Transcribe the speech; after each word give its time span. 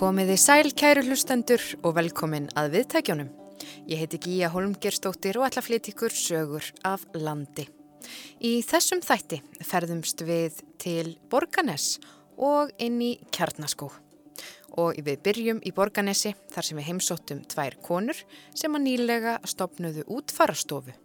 Komiði 0.00 0.38
sæl 0.40 0.70
kæru 0.72 1.02
hlustendur 1.04 1.60
og 1.84 1.92
velkomin 1.98 2.46
að 2.56 2.70
viðtækjónum. 2.72 3.26
Ég 3.84 4.00
heiti 4.00 4.16
Gíja 4.24 4.48
Holmgerstóttir 4.48 5.36
og 5.36 5.44
ætla 5.44 5.60
að 5.60 5.66
flytja 5.66 5.92
ykkur 5.92 6.14
sögur 6.16 6.68
af 6.88 7.04
landi. 7.20 7.66
Í 8.40 8.62
þessum 8.64 9.02
þætti 9.04 9.42
ferðumst 9.60 10.24
við 10.24 10.62
til 10.80 11.18
Borganes 11.28 11.98
og 12.40 12.72
inn 12.80 12.96
í 13.04 13.10
Kjarnaskó. 13.28 13.90
Og 14.80 14.96
við 15.04 15.20
byrjum 15.28 15.60
í 15.68 15.74
Borganesi 15.76 16.32
þar 16.48 16.70
sem 16.70 16.80
við 16.80 16.88
heimsóttum 16.88 17.44
tvær 17.52 17.76
konur 17.84 18.24
sem 18.56 18.72
að 18.72 18.86
nýlega 18.86 19.36
stopnuðu 19.52 20.08
útfarastofu. 20.16 20.96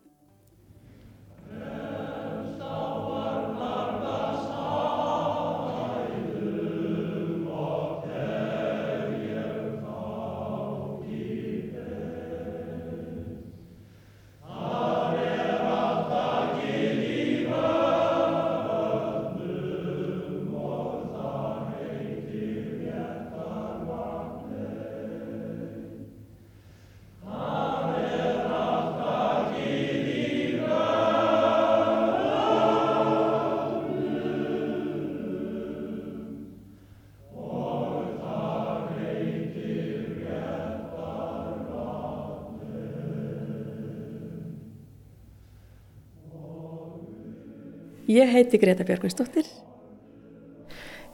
Ég 48.15 48.29
heiti 48.31 48.57
Greta 48.61 48.85
Björgvinsdóttir. 48.87 49.47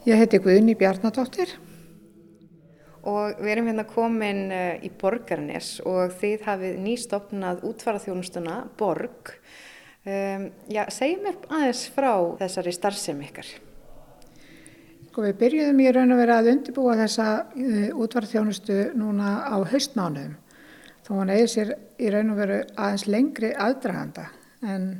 Ég 0.05 0.19
heiti 0.19 0.37
Guðni 0.37 0.75
Bjarnadóttir. 0.77 1.55
Og 3.09 3.39
við 3.41 3.53
erum 3.55 3.69
hérna 3.71 3.85
komin 3.89 4.41
eh, 4.53 4.83
í 4.85 4.91
Borgarnes 5.01 5.79
og 5.87 6.13
þið 6.21 6.45
hafið 6.45 6.77
nýstofnað 6.83 7.63
útfaraþjónustuna 7.71 8.59
Borg. 8.77 9.33
Um, 10.05 10.47
já, 10.69 10.83
segjum 10.93 11.25
mér 11.25 11.39
aðeins 11.49 11.83
frá 11.95 12.11
þessari 12.43 12.73
starfsemi 12.75 13.29
ykkar. 13.31 13.49
Sko 15.09 15.25
við 15.25 15.37
byrjuðum 15.41 15.81
í 15.81 15.91
raun 15.95 16.13
og 16.13 16.21
vera 16.21 16.37
að 16.41 16.51
undirbúa 16.53 16.99
þessa 17.01 17.29
uh, 17.49 17.87
útfaraþjónustu 17.97 18.81
núna 18.99 19.39
á 19.49 19.57
haustmánuðum. 19.73 20.37
Þó 21.07 21.15
hann 21.17 21.33
eigi 21.33 21.49
sér 21.55 21.73
í 21.97 22.13
raun 22.13 22.35
og 22.35 22.43
veru 22.43 22.61
aðeins 22.75 23.07
lengri 23.09 23.55
aðdraganda 23.57 24.29
en 24.61 24.91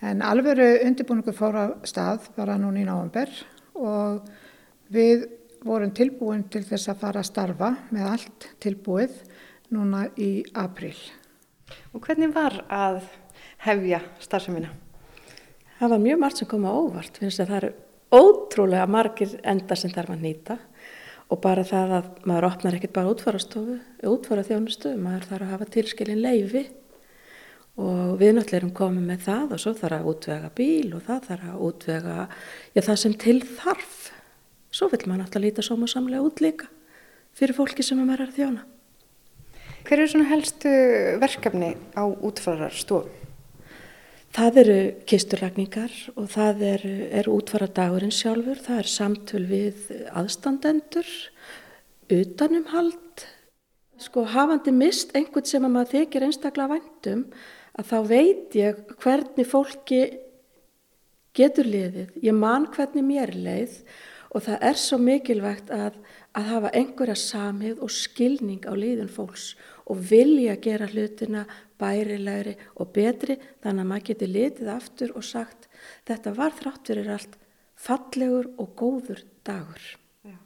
En 0.00 0.22
alveru 0.24 0.66
undirbúningur 0.86 1.36
fór 1.36 1.56
á 1.60 1.66
stað 1.84 2.30
bara 2.36 2.56
núni 2.56 2.84
í 2.84 2.88
náumber 2.88 3.28
og 3.76 4.22
við 4.88 5.26
vorum 5.60 5.92
tilbúin 5.92 6.46
til 6.48 6.62
þess 6.64 6.88
að 6.88 7.02
fara 7.02 7.20
að 7.20 7.28
starfa 7.28 7.68
með 7.92 8.06
allt 8.08 8.46
tilbúið 8.64 9.18
núna 9.76 10.06
í 10.16 10.40
april. 10.56 10.96
Og 11.92 12.00
hvernig 12.00 12.32
var 12.32 12.62
að 12.72 13.02
hefja 13.66 14.00
starfsemina? 14.24 14.72
Það 15.76 15.92
var 15.92 16.02
mjög 16.06 16.24
margt 16.24 16.40
sem 16.40 16.48
kom 16.48 16.64
á 16.64 16.72
óvart. 16.72 17.20
Það 17.20 17.54
eru 17.60 17.70
ótrúlega 18.10 18.88
margir 18.88 19.36
enda 19.44 19.76
sem 19.76 19.92
þarf 19.92 20.16
að 20.16 20.24
nýta 20.24 20.58
og 21.30 21.38
bara 21.44 21.62
það 21.62 21.92
að 22.00 22.08
maður 22.26 22.48
opnar 22.48 22.76
ekkert 22.76 22.96
bara 22.96 23.12
útfarastofu, 23.12 23.76
útfara 24.08 24.42
þjónustu, 24.48 24.96
maður 24.98 25.28
þarf 25.28 25.44
að 25.44 25.52
hafa 25.52 25.68
tilskilin 25.76 26.24
leifi 26.24 26.64
og 27.78 28.16
við 28.20 28.34
náttúrulega 28.36 28.58
erum 28.60 28.74
komið 28.76 29.06
með 29.06 29.22
það 29.28 29.54
og 29.54 29.62
svo 29.62 29.74
þarf 29.78 29.98
að 30.00 30.10
útvega 30.10 30.50
bíl 30.56 30.90
og 30.96 31.04
það 31.06 31.28
þarf 31.28 31.46
að 31.52 31.62
útvega 31.68 32.16
já, 32.74 32.80
það 32.82 32.98
sem 33.04 33.14
til 33.24 33.38
þarf. 33.46 33.96
Svo 34.70 34.90
vil 34.90 35.00
maður 35.06 35.22
náttúrulega 35.22 35.46
líta 35.46 35.66
sómasamlega 35.66 36.26
út 36.26 36.42
líka 36.44 36.68
fyrir 37.36 37.56
fólki 37.56 37.86
sem 37.86 38.02
er 38.10 38.24
að 38.26 38.36
þjóna. 38.36 38.66
Hver 39.86 40.02
eru 40.02 40.10
svona 40.12 40.28
helstu 40.28 40.70
verkefni 41.22 41.72
á 41.96 42.04
útfararstofum? 42.04 43.16
Það 44.30 44.58
eru 44.60 44.74
kisturlagningar 45.10 45.94
og 46.14 46.28
það 46.30 46.60
er, 46.68 46.82
er 47.18 47.28
útfaradagurinn 47.32 48.12
sjálfur, 48.14 48.60
það 48.62 48.82
er 48.82 48.90
samtöl 48.92 49.40
við 49.48 49.88
aðstandendur, 50.14 51.08
utanumhald, 52.14 53.24
sko 53.98 54.28
hafandi 54.30 54.70
mist 54.74 55.16
einhvern 55.18 55.48
sem 55.50 55.66
að 55.66 55.74
maður 55.74 55.96
þykir 55.96 56.28
einstaklega 56.28 56.76
væntum 56.76 57.24
að 57.80 57.88
þá 57.88 57.98
veit 58.10 58.56
ég 58.58 58.80
hvernig 59.00 59.48
fólki 59.48 60.00
getur 61.36 61.68
liðið, 61.68 62.14
ég 62.26 62.36
man 62.36 62.66
hvernig 62.74 63.06
mér 63.06 63.32
leið 63.34 63.80
og 64.30 64.44
það 64.46 64.64
er 64.70 64.78
svo 64.78 64.98
mikilvægt 65.02 65.70
að, 65.74 65.96
að 66.36 66.48
hafa 66.52 66.72
einhverja 66.78 67.16
samhið 67.18 67.82
og 67.82 67.92
skilning 67.94 68.66
á 68.66 68.74
liðin 68.78 69.10
fólks 69.10 69.54
og 69.90 70.02
vilja 70.10 70.56
gera 70.62 70.88
hlutina 70.90 71.46
bærilegri 71.80 72.56
og 72.76 72.92
betri 72.94 73.38
þannig 73.62 73.84
að 73.84 73.90
maður 73.92 74.08
getur 74.10 74.34
litið 74.34 74.72
aftur 74.74 75.14
og 75.16 75.26
sagt 75.26 75.70
þetta 76.08 76.34
var 76.36 76.54
þrátt 76.58 76.92
fyrir 76.92 77.14
allt 77.16 77.38
fallegur 77.80 78.50
og 78.60 78.74
góður 78.76 79.24
dagur. 79.46 79.86
Já. 80.26 80.36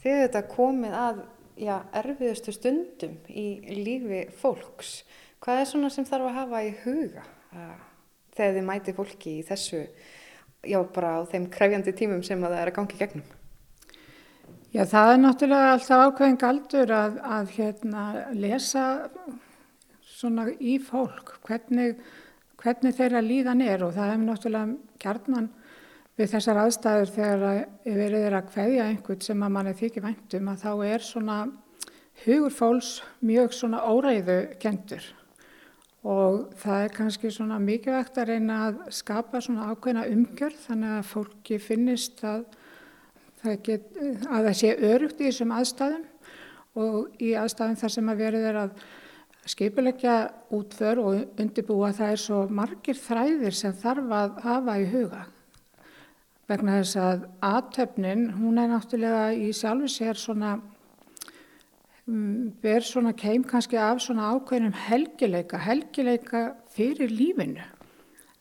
Þegar 0.00 0.22
þetta 0.24 0.44
komið 0.54 0.96
að 0.96 1.20
já, 1.60 1.74
erfiðustu 2.00 2.54
stundum 2.56 3.18
í 3.28 3.46
lífi 3.84 4.24
fólks, 4.40 5.02
Hvað 5.40 5.58
er 5.62 5.68
svona 5.70 5.88
sem 5.88 6.04
þarf 6.04 6.26
að 6.28 6.34
hafa 6.36 6.58
í 6.66 6.70
huga 6.82 7.22
uh, 7.56 7.76
þegar 8.36 8.56
þið 8.58 8.64
mæti 8.66 8.92
fólki 8.92 9.30
í 9.38 9.44
þessu, 9.48 9.78
já 10.68 10.76
bara 10.92 11.14
á 11.16 11.20
þeim 11.30 11.46
krefjandi 11.54 11.94
tímum 11.96 12.20
sem 12.26 12.42
það 12.44 12.56
er 12.58 12.70
að 12.70 12.76
gangi 12.76 12.98
gegnum? 12.98 13.28
Já 14.70 14.82
það 14.90 15.12
er 15.12 15.22
náttúrulega 15.22 15.70
alltaf 15.74 16.02
ákveðin 16.04 16.36
galdur 16.42 16.92
að, 16.92 17.16
að 17.24 17.54
hérna, 17.56 18.02
lesa 18.36 18.82
svona 20.04 20.44
í 20.60 20.74
fólk 20.84 21.32
hvernig, 21.48 21.96
hvernig 22.60 22.98
þeirra 22.98 23.22
líðan 23.24 23.64
er 23.64 23.86
og 23.86 23.94
það 23.96 24.12
hefur 24.12 24.26
náttúrulega 24.26 25.00
kjarnan 25.00 25.48
við 26.20 26.34
þessar 26.34 26.60
aðstæður 26.66 27.14
þegar 27.14 27.46
við 27.86 28.18
erum 28.18 28.36
að 28.42 28.52
hveðja 28.52 28.90
einhvern 28.90 29.24
sem 29.24 29.46
að 29.48 29.56
mann 29.56 29.72
er 29.72 29.80
þykir 29.80 30.04
væntum 30.04 30.52
að 30.52 30.66
þá 30.66 30.70
er 30.90 31.06
svona 31.08 31.38
hugur 32.26 32.52
fólks 32.52 32.92
mjög 33.24 33.56
svona 33.56 33.80
óreiðu 33.88 34.38
kentur 34.60 35.08
og 36.00 36.54
það 36.56 36.84
er 36.84 36.94
kannski 36.96 37.30
svona 37.32 37.58
mikilvægt 37.60 38.18
að 38.18 38.32
reyna 38.32 38.60
að 38.68 38.78
skapa 38.96 39.40
svona 39.44 39.68
ákveðna 39.72 40.06
umgjörð 40.08 40.62
þannig 40.68 40.94
að 40.96 41.10
fólki 41.10 41.58
finnist 41.60 42.22
að 42.24 42.46
það, 43.42 43.58
get, 43.66 43.90
að 44.30 44.46
það 44.48 44.56
sé 44.62 44.70
örugt 44.92 45.20
í 45.20 45.28
þessum 45.28 45.52
aðstæðum 45.58 46.06
og 46.80 47.20
í 47.20 47.34
aðstæðum 47.36 47.76
þar 47.82 47.94
sem 47.96 48.10
að 48.12 48.24
verið 48.24 48.48
er 48.48 48.60
að 48.62 48.86
skipilegja 49.50 50.16
útför 50.56 51.02
og 51.02 51.40
undirbúa 51.40 51.92
það 51.96 52.14
er 52.14 52.22
svo 52.24 52.40
margir 52.48 52.98
þræðir 53.00 53.56
sem 53.56 53.76
þarf 53.76 54.16
að 54.16 54.40
hafa 54.44 54.80
í 54.80 54.88
huga. 54.92 55.22
Vegna 56.50 56.80
þess 56.80 56.98
að 56.98 57.24
aðtöfnin 57.46 58.26
hún 58.40 58.58
er 58.58 58.72
náttúrulega 58.72 59.30
í 59.36 59.52
sjálfu 59.54 59.90
sér 59.90 60.18
svona 60.18 60.56
ber 62.62 62.84
svona 62.84 63.12
keim 63.16 63.44
kannski 63.44 63.78
af 63.78 64.00
svona 64.02 64.32
ákveðnum 64.34 64.74
helgileika, 64.88 65.58
helgileika 65.58 66.42
fyrir 66.74 67.12
lífinu. 67.12 67.62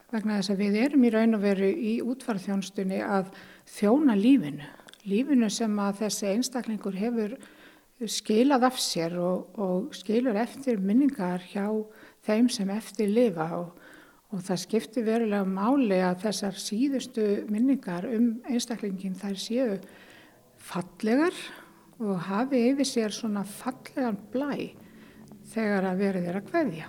Vegna 0.09 0.39
þess 0.39 0.53
að 0.53 0.63
við 0.63 0.77
erum 0.83 1.05
í 1.05 1.11
raun 1.13 1.37
og 1.37 1.43
veru 1.43 1.69
í 1.69 1.99
útfarðþjónstunni 2.01 3.03
að 3.05 3.29
þjóna 3.69 4.15
lífinu, 4.17 4.65
lífinu 5.05 5.49
sem 5.53 5.75
að 5.79 6.01
þessi 6.03 6.29
einstaklingur 6.31 6.97
hefur 6.97 7.37
skilað 8.09 8.65
af 8.69 8.79
sér 8.81 9.17
og, 9.19 9.53
og 9.59 9.93
skilur 9.95 10.37
eftir 10.39 10.79
minningar 10.79 11.43
hjá 11.51 11.67
þeim 12.25 12.49
sem 12.51 12.69
eftir 12.73 13.11
lifa 13.11 13.49
og, 13.59 13.73
og 14.31 14.43
það 14.45 14.61
skiptir 14.63 15.07
verulega 15.07 15.45
máli 15.45 15.99
að 16.05 16.23
þessar 16.25 16.59
síðustu 16.63 17.27
minningar 17.51 18.07
um 18.09 18.37
einstaklingin 18.47 19.17
þær 19.19 19.39
séu 19.39 19.79
fallegar 20.59 21.35
og 21.99 22.21
hafi 22.29 22.61
yfir 22.69 22.87
sér 22.87 23.15
svona 23.15 23.43
fallegan 23.43 24.17
blæ 24.31 24.53
þegar 25.51 25.89
að 25.91 26.01
verið 26.05 26.29
er 26.29 26.39
að 26.39 26.51
hveðja. 26.53 26.87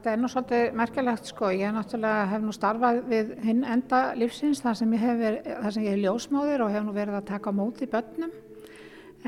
Þetta 0.00 0.14
er 0.16 0.20
nú 0.22 0.28
svolítið 0.32 0.76
merkilegt 0.80 1.26
sko, 1.28 1.48
ég 1.52 1.74
náttúrulega 1.76 2.28
hef 2.30 2.40
nú 2.40 2.52
starfað 2.56 3.00
við 3.10 3.32
hinn 3.44 3.58
enda 3.68 3.98
lífsins 4.16 4.62
þar 4.64 4.78
sem 4.78 4.94
ég 4.96 5.02
hef, 5.04 5.18
verið, 5.20 5.50
sem 5.74 5.84
ég 5.84 5.92
er 5.92 6.00
ljósmáður 6.06 6.64
og 6.64 6.70
hef 6.72 6.86
nú 6.86 6.94
verið 6.96 7.18
að 7.18 7.26
taka 7.28 7.52
móti 7.52 7.88
börnum. 7.92 8.32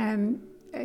En 0.00 0.24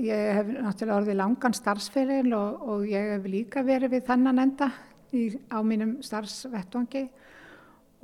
ég 0.03 0.33
hef 0.35 0.51
náttúrulega 0.51 0.97
orðið 0.97 1.19
langan 1.21 1.55
starfsferil 1.55 2.35
og, 2.35 2.67
og 2.67 2.83
ég 2.91 3.13
hef 3.13 3.31
líka 3.31 3.63
verið 3.63 3.95
við 3.95 4.03
þannan 4.11 4.43
enda 4.43 4.69
í, 5.15 5.23
á 5.55 5.63
mínum 5.63 5.95
starfsvettvangi 6.03 7.07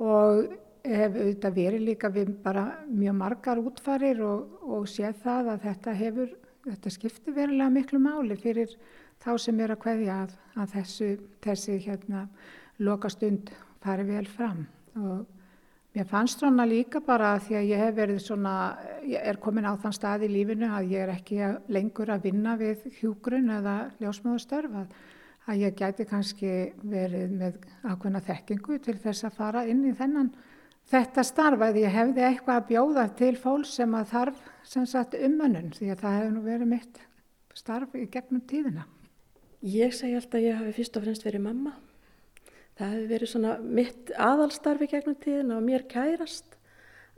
og 0.08 0.56
hef 0.88 1.20
auðvitað 1.20 1.60
verið 1.60 1.88
líka 1.90 2.14
við 2.16 2.32
bara 2.48 2.64
mjög 2.88 3.20
margar 3.20 3.60
útfarir 3.60 4.24
og, 4.24 4.56
og 4.64 4.88
séð 4.88 5.20
það 5.28 5.52
að 5.58 5.68
þetta 5.68 6.00
hefur, 6.00 6.36
þetta 6.64 6.96
skiptir 6.96 7.40
verulega 7.42 7.72
miklu 7.76 8.00
máli 8.08 8.40
fyrir 8.40 8.72
þá 9.24 9.30
sem 9.40 9.60
er 9.60 9.74
að 9.74 9.82
kveðja 9.84 10.16
að, 10.24 10.34
að 10.60 10.74
þessu, 10.78 11.08
þessi 11.44 11.78
hérna 11.86 12.26
loka 12.84 13.10
stund 13.12 13.52
fari 13.84 14.04
vel 14.08 14.26
fram 14.28 14.64
og 15.00 15.24
mér 15.94 16.06
fannst 16.10 16.42
svona 16.42 16.66
líka 16.66 17.00
bara 17.04 17.36
því 17.42 17.58
að 17.58 17.68
ég 17.70 17.82
hef 17.84 17.96
verið 17.96 18.22
svona, 18.22 18.54
ég 19.06 19.22
er 19.22 19.38
komin 19.42 19.68
á 19.68 19.78
þann 19.78 19.94
stað 19.94 20.26
í 20.26 20.30
lífinu 20.32 20.70
að 20.74 20.94
ég 20.94 21.04
er 21.04 21.12
ekki 21.14 21.50
lengur 21.74 22.10
að 22.10 22.26
vinna 22.28 22.56
við 22.60 22.88
hjúgrun 23.00 23.52
eða 23.58 23.76
ljósmáðustörf 24.02 24.80
að, 24.80 24.96
að 25.46 25.62
ég 25.62 25.78
gæti 25.78 26.08
kannski 26.10 26.54
verið 26.82 27.36
með 27.38 27.60
ákveðna 27.84 28.24
þekkingu 28.26 28.80
til 28.82 28.98
þess 29.02 29.28
að 29.28 29.38
fara 29.38 29.64
inn 29.70 29.84
í 29.86 29.94
þennan 29.94 30.32
þetta 30.90 31.24
starf 31.24 31.62
að 31.64 31.80
ég 31.84 31.94
hefði 31.94 32.26
eitthvað 32.28 32.60
að 32.60 32.68
bjóða 32.72 33.06
til 33.20 33.34
fólk 33.40 33.68
sem 33.70 33.94
að 33.96 34.10
þarf 34.12 34.42
sem 34.68 34.88
sagt 34.88 35.16
umönnun 35.16 35.72
því 35.76 35.92
að 35.92 36.02
það 36.02 36.18
hefur 36.18 36.34
nú 36.34 36.44
verið 36.44 36.72
mitt 36.74 37.00
starf 37.54 37.94
í 37.94 38.08
gegnum 38.10 38.42
tíðina. 38.50 38.88
Ég 39.64 39.94
segi 39.96 40.12
alltaf 40.18 40.36
að 40.36 40.44
ég 40.44 40.58
hafi 40.60 40.72
fyrst 40.76 40.96
og 40.98 41.04
fremst 41.06 41.22
verið 41.24 41.40
mamma. 41.46 41.70
Það 42.76 42.90
hefur 42.90 43.06
verið 43.14 43.30
svona 43.30 43.52
mitt 43.64 44.10
aðalstarfi 44.20 44.88
gegnum 44.90 45.14
tíðin 45.22 45.54
og 45.54 45.62
mér 45.64 45.86
kærast 45.88 46.58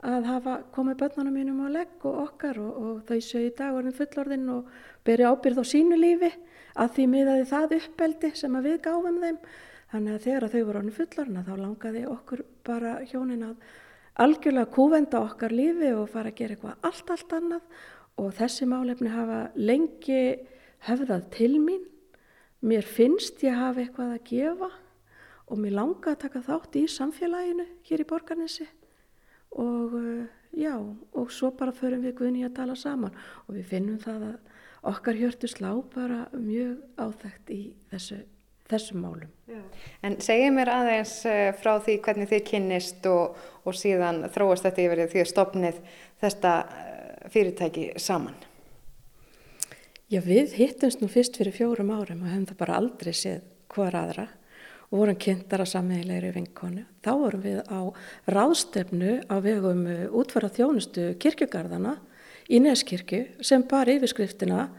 að 0.05 0.27
hafa 0.29 0.53
komið 0.71 0.99
börnunum 1.01 1.35
mínum 1.35 1.63
á 1.65 1.67
legg 1.73 2.05
og 2.07 2.21
okkar 2.21 2.59
og, 2.61 2.77
og 2.77 3.01
þau 3.09 3.17
séu 3.25 3.49
í 3.49 3.55
dag 3.57 3.75
orðin 3.75 3.95
fullorðin 3.97 4.45
og 4.53 4.69
beri 5.03 5.25
ábyrð 5.27 5.59
á 5.59 5.65
sínu 5.67 5.97
lífi 5.99 6.29
að 6.77 6.93
því 6.95 7.07
miðaði 7.15 7.49
það 7.49 7.75
uppeldi 7.81 8.31
sem 8.39 8.57
við 8.63 8.79
gáfum 8.85 9.19
þeim. 9.25 9.41
Þannig 9.91 10.15
að 10.15 10.23
þegar 10.29 10.47
þau 10.53 10.61
voru 10.61 10.81
orðin 10.83 10.97
fullorðina 11.01 11.45
þá 11.49 11.53
langaði 11.65 12.05
okkur 12.13 12.45
bara 12.69 12.95
hjónin 13.11 13.45
að 13.49 13.67
algjörlega 14.23 14.71
kúvenda 14.77 15.23
okkar 15.25 15.51
lífi 15.51 15.91
og 15.97 16.07
fara 16.15 16.31
að 16.31 16.39
gera 16.39 16.55
eitthvað 16.55 16.89
allt, 16.93 17.11
allt 17.11 17.37
annað 17.41 17.83
og 18.23 18.33
þessi 18.39 18.71
málefni 18.71 19.11
hafa 19.11 19.43
lengi 19.59 20.23
höfðað 20.87 21.29
til 21.35 21.53
mín 21.59 21.83
mér 22.65 22.85
finnst 22.85 23.43
ég 23.45 23.55
hafa 23.57 23.83
eitthvað 23.83 24.15
að 24.15 24.27
gefa 24.31 24.71
og 25.47 25.61
mér 25.61 25.77
langa 25.77 26.13
að 26.13 26.21
taka 26.25 26.43
þátt 26.45 26.77
í 26.79 26.87
samfélaginu 26.91 27.67
hér 27.87 28.03
í 28.03 28.07
borgarnesi 28.07 28.67
og 29.57 29.93
uh, 29.95 30.25
já, 30.51 30.75
og 31.13 31.31
svo 31.31 31.51
bara 31.55 31.75
förum 31.75 32.03
við 32.03 32.17
Guðni 32.19 32.45
að 32.47 32.57
tala 32.59 32.75
saman 32.75 33.15
og 33.45 33.55
við 33.55 33.69
finnum 33.71 33.99
það 34.01 34.25
að 34.31 34.89
okkar 34.91 35.19
hjörtu 35.19 35.49
slá 35.51 35.71
bara 35.93 36.25
mjög 36.35 36.81
áþægt 36.99 37.53
í 37.53 37.61
þessu, 37.91 38.19
þessum 38.69 39.01
málum. 39.03 39.31
Já. 39.49 39.61
En 40.05 40.19
segið 40.23 40.53
mér 40.57 40.73
aðeins 40.73 41.15
uh, 41.29 41.53
frá 41.57 41.77
því 41.83 41.97
hvernig 42.05 42.31
þið 42.33 42.43
kynnist 42.51 43.09
og, 43.11 43.39
og 43.63 43.77
síðan 43.77 44.25
þróast 44.33 44.67
þetta 44.67 44.85
yfir 44.85 45.05
því 45.07 45.23
að 45.23 45.31
stopnið 45.31 45.81
þetta 46.23 46.53
uh, 46.67 47.25
fyrirtæki 47.33 47.89
saman. 48.01 48.35
Já, 50.07 50.21
við 50.23 50.53
hittumst 50.55 51.01
nú 51.03 51.09
fyrst 51.11 51.35
fyrir 51.35 51.51
fjórum 51.51 51.89
árum 51.91 52.21
og 52.23 52.31
hefum 52.31 52.45
það 52.47 52.59
bara 52.61 52.75
aldrei 52.79 53.11
séð 53.11 53.41
hver 53.73 53.95
aðra 53.99 54.23
og 54.87 55.01
vorum 55.01 55.17
kynntar 55.19 55.59
að 55.65 55.73
sammeðilegri 55.73 56.29
vinkonu. 56.31 56.83
Þá 57.03 57.09
vorum 57.19 57.41
við 57.43 57.57
á 57.67 57.79
ráðstefnu 58.31 59.15
á 59.27 59.35
vegum 59.43 59.81
útfara 60.15 60.47
þjónustu 60.55 61.09
kirkjugarðana 61.19 61.97
í 62.47 62.61
Neskirkju 62.63 63.43
sem 63.43 63.65
bar 63.67 63.91
yfirskriftina 63.91 64.69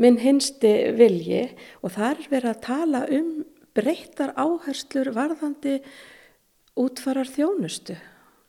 minn 0.00 0.16
hinsti 0.22 0.70
vilji 0.96 1.42
og 1.82 1.92
þar 1.98 2.22
er 2.22 2.30
verið 2.32 2.52
að 2.54 2.62
tala 2.64 3.02
um 3.12 3.28
breyttar 3.76 4.32
áherslur 4.40 5.10
varðandi 5.12 5.82
útfarar 6.80 7.28
þjónustu 7.28 7.98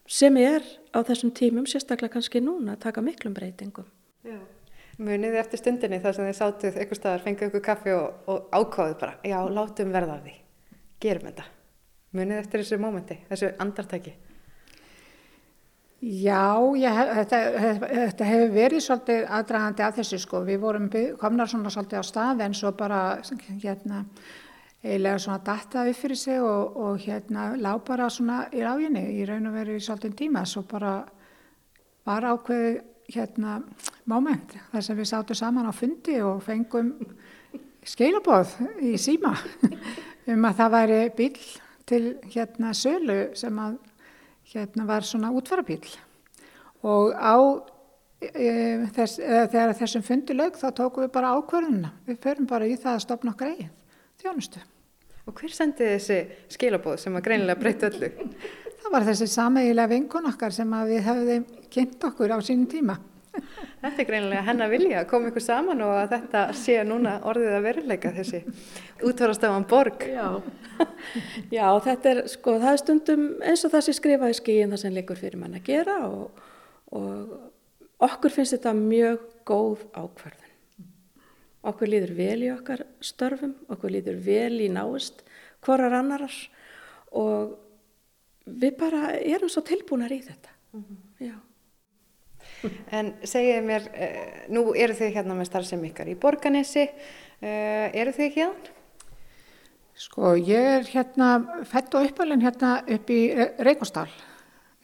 sem 0.08 0.40
er 0.40 0.64
á 0.96 1.04
þessum 1.04 1.34
tímum 1.36 1.68
sérstaklega 1.68 2.16
kannski 2.16 2.40
núna 2.40 2.78
að 2.78 2.86
taka 2.86 3.04
miklum 3.04 3.36
breytingum. 3.36 3.92
Já. 4.24 4.40
Muniði 5.00 5.38
eftir 5.40 5.62
stundinni 5.62 6.00
þar 6.02 6.16
sem 6.16 6.26
þið 6.28 6.36
sátuð 6.36 6.74
eitthvað 6.76 6.98
staðar, 6.98 7.22
fengið 7.24 7.46
ykkur 7.48 7.62
kaffi 7.64 7.94
og, 7.96 8.18
og 8.28 8.50
ákváðuð 8.52 8.98
bara, 9.00 9.14
já, 9.24 9.38
látum 9.48 9.94
verða 9.94 10.18
af 10.18 10.26
því, 10.26 10.34
gerum 11.00 11.30
þetta. 11.30 11.46
Muniði 12.18 12.42
eftir 12.42 12.64
þessu 12.64 12.80
mómenti, 12.82 13.16
þessu 13.30 13.54
andartæki? 13.62 14.12
Já, 16.00 16.56
ég, 16.80 17.00
þetta, 17.20 17.38
þetta 17.84 18.26
hefur 18.28 18.52
verið 18.54 18.84
svolítið 18.84 19.26
aðdragandi 19.36 19.84
að 19.84 19.98
þessu 19.98 20.18
sko. 20.22 20.38
Við 20.46 20.62
vorum 20.62 20.86
komnar 21.20 21.50
svona 21.52 21.72
svolítið 21.72 22.00
á 22.00 22.04
stað 22.08 22.44
en 22.46 22.54
svo 22.56 22.70
bara 22.72 23.00
hérna 23.60 24.06
eiginlega 24.80 25.18
svona 25.20 25.42
dattaði 25.44 25.92
fyrir 25.92 26.16
sig 26.16 26.40
og, 26.40 26.78
og 26.80 27.02
hérna 27.04 27.50
lág 27.60 27.82
bara 27.84 28.08
svona 28.08 28.46
í 28.48 28.64
ráginni 28.64 29.02
í 29.20 29.26
raun 29.28 29.50
og 29.50 29.58
veru 29.58 29.76
í 29.76 29.84
svolítið 29.84 30.16
tíma. 30.22 30.46
Svo 30.48 30.64
bara 30.70 30.94
var 32.08 32.28
ákveðið 32.32 32.80
hérna 33.14 33.60
moment 34.08 34.54
þar 34.72 34.84
sem 34.86 34.98
við 34.98 35.10
sátum 35.10 35.38
saman 35.38 35.68
á 35.70 35.72
fundi 35.74 36.18
og 36.24 36.42
fengum 36.44 36.92
skeilaboð 37.86 38.54
í 38.84 38.94
síma 39.00 39.34
um 40.32 40.46
að 40.48 40.60
það 40.60 40.74
væri 40.76 41.00
bíl 41.18 41.34
til 41.90 42.04
hérna 42.30 42.72
sölu 42.76 43.20
sem 43.38 43.58
að 43.58 43.78
hérna 44.52 44.86
var 44.86 45.06
svona 45.06 45.30
útfara 45.34 45.64
og 46.82 47.12
á 47.14 47.36
e, 48.20 48.86
þess, 48.94 49.18
e, 49.18 49.46
þegar 49.52 49.76
þessum 49.78 50.04
fundi 50.04 50.36
lög 50.36 50.58
þá 50.58 50.70
tókum 50.76 51.04
við 51.04 51.12
bara 51.14 51.34
ákverðuna 51.36 51.92
við 52.06 52.20
förum 52.24 52.48
bara 52.50 52.66
í 52.66 52.76
það 52.76 52.96
að 52.96 53.04
stopna 53.04 53.34
okkar 53.34 53.52
eigin 53.54 53.72
þjónustu. 54.20 54.62
Og 55.28 55.36
hver 55.36 55.52
sendi 55.54 55.86
þessi 55.86 56.18
skeilaboð 56.50 56.98
sem 57.00 57.16
að 57.16 57.26
greinilega 57.28 57.60
breytta 57.60 57.90
öllu? 57.90 58.10
Það 58.90 58.96
var 58.96 59.04
þessi 59.06 59.26
sameigilega 59.30 59.88
vinkun 59.92 60.24
okkar 60.26 60.50
sem 60.50 60.72
við 60.88 61.04
hefðum 61.06 61.42
kynnt 61.70 62.04
okkur 62.08 62.32
á 62.34 62.38
sínum 62.42 62.64
tíma. 62.66 62.96
Þetta 63.30 64.02
er 64.02 64.08
greinilega 64.08 64.42
hennar 64.48 64.72
vilja 64.72 64.96
að 65.04 65.06
koma 65.12 65.30
ykkur 65.30 65.44
saman 65.44 65.84
og 65.86 65.92
að 65.94 66.08
þetta 66.16 66.40
sé 66.58 66.74
núna 66.88 67.12
orðið 67.30 67.54
að 67.54 67.68
veruleika 67.68 68.12
þessi 68.16 68.40
útvarastafan 69.06 69.68
borg. 69.70 70.08
Já. 70.10 70.42
Já, 71.54 71.68
þetta 71.86 72.10
er 72.16 72.22
sko, 72.34 72.56
það 72.58 72.72
er 72.72 72.82
stundum 72.82 73.24
eins 73.46 73.62
og 73.62 73.74
það 73.76 73.86
sem 73.86 73.98
skrifaði 74.00 74.38
skíin 74.40 74.74
það 74.74 74.82
sem 74.82 74.98
leikur 74.98 75.22
fyrir 75.22 75.38
mann 75.38 75.54
að 75.60 75.70
gera 75.70 75.96
og, 76.10 76.44
og 76.90 77.32
okkur 78.10 78.38
finnst 78.40 78.58
þetta 78.58 78.74
mjög 78.74 79.24
góð 79.46 79.86
ákvarðan. 79.94 80.52
Okkur 81.70 81.94
líður 81.94 82.18
vel 82.18 82.38
í 82.42 82.52
okkar 82.58 82.88
störfum, 83.06 83.54
okkur 83.70 83.94
líður 84.00 84.18
vel 84.26 84.62
í 84.66 84.70
náist 84.72 85.22
hvorar 85.62 86.00
annarar 86.02 86.34
og 87.14 87.58
við 88.60 88.76
bara 88.78 89.14
erum 89.18 89.48
svo 89.48 89.62
tilbúinar 89.66 90.12
í 90.12 90.20
þetta. 90.24 90.56
Mm 90.72 90.84
-hmm. 90.84 90.98
Já. 91.20 91.36
En 92.92 93.14
segið 93.24 93.64
mér, 93.64 93.82
uh, 93.88 94.52
nú 94.52 94.74
eru 94.74 94.94
þið 94.94 95.14
hérna 95.14 95.34
með 95.34 95.46
starfsem 95.46 95.84
ykkar 95.84 96.08
í 96.08 96.14
Borganesi, 96.14 96.88
eru 97.40 98.12
þið 98.12 98.34
hérna? 98.34 98.70
Sko 100.00 100.32
ég 100.38 100.66
er 100.78 100.86
hérna 100.88 101.28
fætt 101.68 101.94
og 101.98 102.06
uppalinn 102.08 102.40
hérna 102.40 102.78
upp 102.88 103.10
í 103.12 103.18
Reykjastál, 103.60 104.08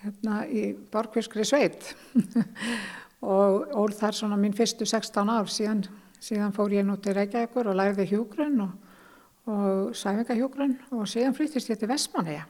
hérna 0.04 0.42
í 0.44 0.74
Borgvískri 0.92 1.44
sveit 1.48 1.94
og 3.36 3.72
ól 3.80 3.94
þar 3.96 4.18
svona 4.18 4.36
mín 4.40 4.56
fyrstu 4.56 4.84
16 4.84 5.32
ár 5.32 5.48
síðan, 5.48 5.86
síðan 6.20 6.52
fór 6.56 6.74
ég 6.76 6.84
nú 6.84 6.98
til 7.00 7.16
Reykjavíkur 7.16 7.72
og 7.72 7.78
læriði 7.80 8.10
hjúgrunn 8.12 8.60
og, 8.66 8.74
og 9.48 9.96
sæfingahjúgrunn 9.96 10.76
og 10.98 11.08
síðan 11.08 11.36
flyttist 11.38 11.72
ég 11.72 11.80
til 11.80 11.88
Vestmanneja 11.88 12.44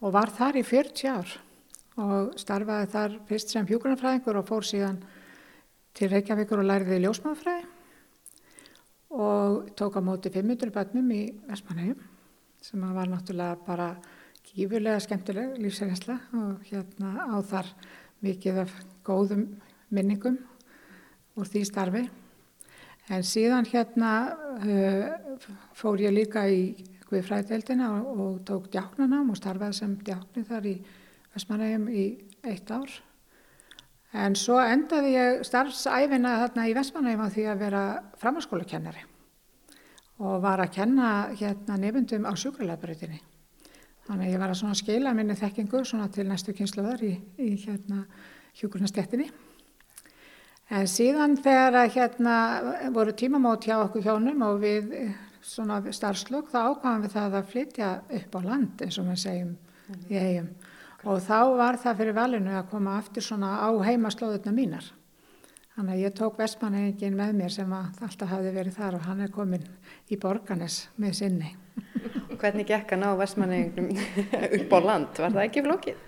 og 0.00 0.14
var 0.14 0.32
þar 0.34 0.60
í 0.60 0.64
40 0.66 1.10
ár 1.12 1.34
og 2.00 2.38
starfaði 2.40 2.92
þar 2.94 3.16
fyrst 3.28 3.52
sem 3.52 3.66
hjúgrunarfræðingur 3.68 4.40
og 4.40 4.48
fór 4.48 4.66
síðan 4.66 5.00
til 5.96 6.08
Reykjavíkur 6.12 6.62
og 6.62 6.68
læriði 6.70 7.02
ljósmáðfræði 7.04 7.66
og 9.10 9.72
tók 9.76 9.98
á 9.98 10.00
móti 10.06 10.30
500 10.32 10.70
bannum 10.72 11.10
í 11.12 11.22
Vestmanhegjum 11.48 12.04
sem 12.62 12.84
var 12.94 13.10
náttúrulega 13.10 13.58
bara 13.66 13.88
gífurlega 14.50 15.00
skemmtileg 15.02 15.58
lífsæðisla 15.58 16.16
og 16.38 16.62
hérna 16.70 17.26
á 17.26 17.36
þar 17.42 17.68
mikið 18.24 18.62
af 18.64 18.72
góðum 19.06 19.46
minningum 19.90 20.38
úr 21.38 21.48
því 21.48 21.64
starfi. 21.66 22.02
En 23.10 23.24
síðan 23.26 23.66
hérna 23.66 24.12
uh, 24.60 25.46
fór 25.74 26.02
ég 26.04 26.14
líka 26.14 26.44
í 26.46 26.74
Guðfræðdeldina 27.10 27.90
og, 27.98 28.08
og 28.24 28.40
tók 28.46 28.70
djáknanám 28.72 29.32
og 29.32 29.38
starfaði 29.38 29.78
sem 29.80 29.94
djákni 30.06 30.44
þar 30.46 30.68
í 30.70 30.74
Vestmanægjum 31.34 31.86
í 31.90 32.04
eitt 32.50 32.70
ár. 32.70 32.90
En 34.10 34.34
svo 34.34 34.58
endaði 34.58 35.14
ég 35.14 35.44
starfsæfina 35.46 36.36
þarna 36.44 36.66
í 36.66 36.74
Vestmanægjum 36.74 37.26
á 37.26 37.34
því 37.34 37.46
að 37.50 37.64
vera 37.64 37.82
framhanskólakennari 38.18 39.04
og 40.20 40.42
var 40.42 40.60
að 40.60 40.74
kenna 40.74 41.10
hérna 41.32 41.78
nefndum 41.80 42.26
á 42.28 42.32
sjúkralabröðinni. 42.36 43.20
Þannig 44.08 44.26
að 44.26 44.32
ég 44.34 44.42
var 44.42 44.52
að 44.52 44.74
skila 44.80 45.14
minni 45.14 45.36
þekkingu 45.38 45.84
til 45.86 46.26
næstu 46.28 46.52
kynsluðar 46.56 47.02
í, 47.06 47.14
í 47.38 47.54
hérna 47.62 48.02
hjúkurnastettinni. 48.58 49.30
En 50.70 50.86
síðan 50.86 51.36
þegar 51.42 51.80
að 51.80 51.94
hérna 51.96 52.34
voru 52.94 53.14
tímamót 53.14 53.64
hjá 53.66 53.80
okkur 53.80 54.04
hjónum 54.04 54.42
og 54.46 54.60
við 54.62 54.92
svona 55.42 55.80
starfslög 55.92 56.50
þá 56.52 56.60
ákvæmum 56.70 57.04
við 57.06 57.14
það 57.16 57.36
að 57.38 57.50
flytja 57.54 57.90
upp 58.18 58.36
á 58.36 58.40
land 58.44 58.84
eins 58.84 58.98
og 59.00 59.08
við 59.08 59.20
segjum 59.24 59.52
mm. 59.54 60.02
í 60.08 60.20
eigum. 60.20 60.50
Og 61.08 61.20
þá 61.24 61.38
var 61.56 61.78
það 61.80 62.00
fyrir 62.02 62.16
valinu 62.18 62.56
að 62.58 62.66
koma 62.74 62.98
aftur 63.00 63.24
svona 63.24 63.54
á 63.64 63.70
heimaslóðuna 63.86 64.52
mínar. 64.52 64.90
Þannig 65.76 65.94
að 65.94 66.02
ég 66.02 66.14
tók 66.18 66.36
vestmannhengin 66.36 67.16
með 67.16 67.32
mér 67.38 67.52
sem 67.54 67.72
alltaf 67.72 68.28
hafi 68.28 68.52
verið 68.52 68.76
þar 68.76 68.98
og 68.98 69.06
hann 69.06 69.24
er 69.24 69.32
komin 69.32 69.64
í 70.12 70.18
borganes 70.20 70.82
með 71.00 71.16
sinni. 71.22 71.54
Hvernig 72.40 72.68
gekk 72.68 72.92
hann 72.92 73.06
á 73.06 73.16
vestmannhengum 73.16 73.88
upp 74.60 74.74
á 74.76 74.78
land? 74.84 75.12
Var 75.16 75.36
það 75.38 75.44
ekki 75.46 75.64
flókið? 75.64 76.06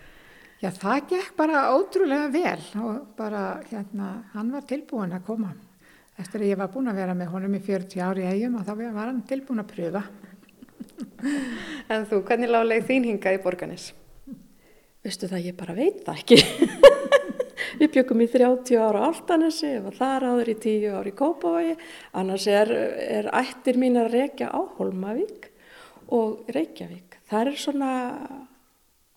Já, 0.62 0.68
það 0.76 1.06
gekk 1.10 1.32
bara 1.38 1.62
ótrúlega 1.74 2.28
vel 2.30 2.82
og 2.84 3.06
bara 3.18 3.44
hérna, 3.70 4.10
hann 4.34 4.52
var 4.54 4.66
tilbúin 4.68 5.16
að 5.16 5.24
koma. 5.26 5.54
Eftir 6.21 6.45
að 6.45 6.50
ég 6.52 6.61
var 6.61 6.71
búin 6.73 6.90
að 6.92 7.00
vera 7.00 7.16
með 7.16 7.33
honum 7.33 7.57
í 7.57 7.62
40 7.64 8.04
ári 8.04 8.26
eigum 8.28 8.59
og 8.61 8.66
þá 8.66 8.73
var 8.83 9.09
hann 9.09 9.23
tilbúin 9.28 9.62
að 9.62 9.73
pröfa. 9.73 10.02
En 11.92 12.07
þú, 12.09 12.21
hvernig 12.26 12.50
lág 12.50 12.73
þín 12.87 13.09
hinga 13.09 13.33
í 13.33 13.40
borganis? 13.42 13.92
Vistu 15.02 15.28
það, 15.31 15.47
ég 15.49 15.57
bara 15.59 15.75
veit 15.75 16.02
það 16.07 16.21
ekki. 16.21 16.38
Við 17.81 17.88
byggum 17.97 18.23
í 18.23 18.28
30 18.31 18.78
ára 18.78 19.02
á 19.02 19.09
Altanesi, 19.09 19.73
ég 19.73 19.87
var 19.87 19.97
þar 19.97 20.26
áður 20.28 20.52
í 20.52 20.57
10 20.62 20.97
ári 20.99 21.11
í 21.11 21.16
Kópavogi, 21.19 21.75
annars 22.21 22.47
er, 22.50 22.71
er 23.02 23.31
ættir 23.35 23.81
mín 23.81 23.99
að 23.99 24.12
reykja 24.12 24.52
á 24.52 24.61
Holmavík 24.76 25.49
og 26.12 26.52
Reykjavík. 26.52 27.19
Það 27.31 27.52
er 27.52 27.61
svona 27.64 27.92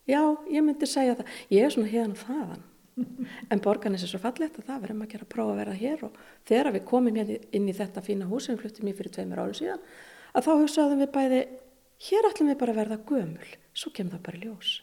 Já, 0.05 0.21
ég 0.53 0.61
myndi 0.61 0.85
segja 0.85 1.15
það. 1.17 1.29
Ég 1.49 1.65
er 1.65 1.73
svona 1.73 1.89
hérna 1.89 2.19
þaðan. 2.19 2.65
En 3.51 3.61
borganis 3.63 4.05
er 4.05 4.11
svo 4.11 4.21
fallegt 4.23 4.59
að 4.59 4.69
það 4.69 4.83
verðum 4.85 5.05
að 5.05 5.13
gera 5.13 5.29
prófa 5.35 5.53
að 5.53 5.61
vera 5.61 5.77
hér 5.79 6.03
og 6.07 6.19
þegar 6.47 6.73
við 6.75 6.85
komum 6.89 7.19
hérna 7.19 7.39
inn 7.57 7.69
í 7.69 7.75
þetta 7.75 8.03
fína 8.05 8.27
hús 8.29 8.47
sem 8.47 8.55
við 8.55 8.65
fluttum 8.65 8.91
í 8.91 8.95
fyrir 8.97 9.15
tveimur 9.17 9.43
ári 9.43 9.57
síðan 9.59 9.85
að 10.35 10.47
þá 10.47 10.51
hugsaðum 10.61 11.03
við 11.03 11.11
bæði, 11.15 11.39
hér 12.09 12.29
ætlum 12.29 12.51
við 12.51 12.59
bara 12.59 12.75
að 12.75 12.81
verða 12.81 12.99
gömul, 13.07 13.53
svo 13.75 13.91
kemur 13.95 14.17
það 14.17 14.25
bara 14.27 14.43
ljós. 14.43 14.73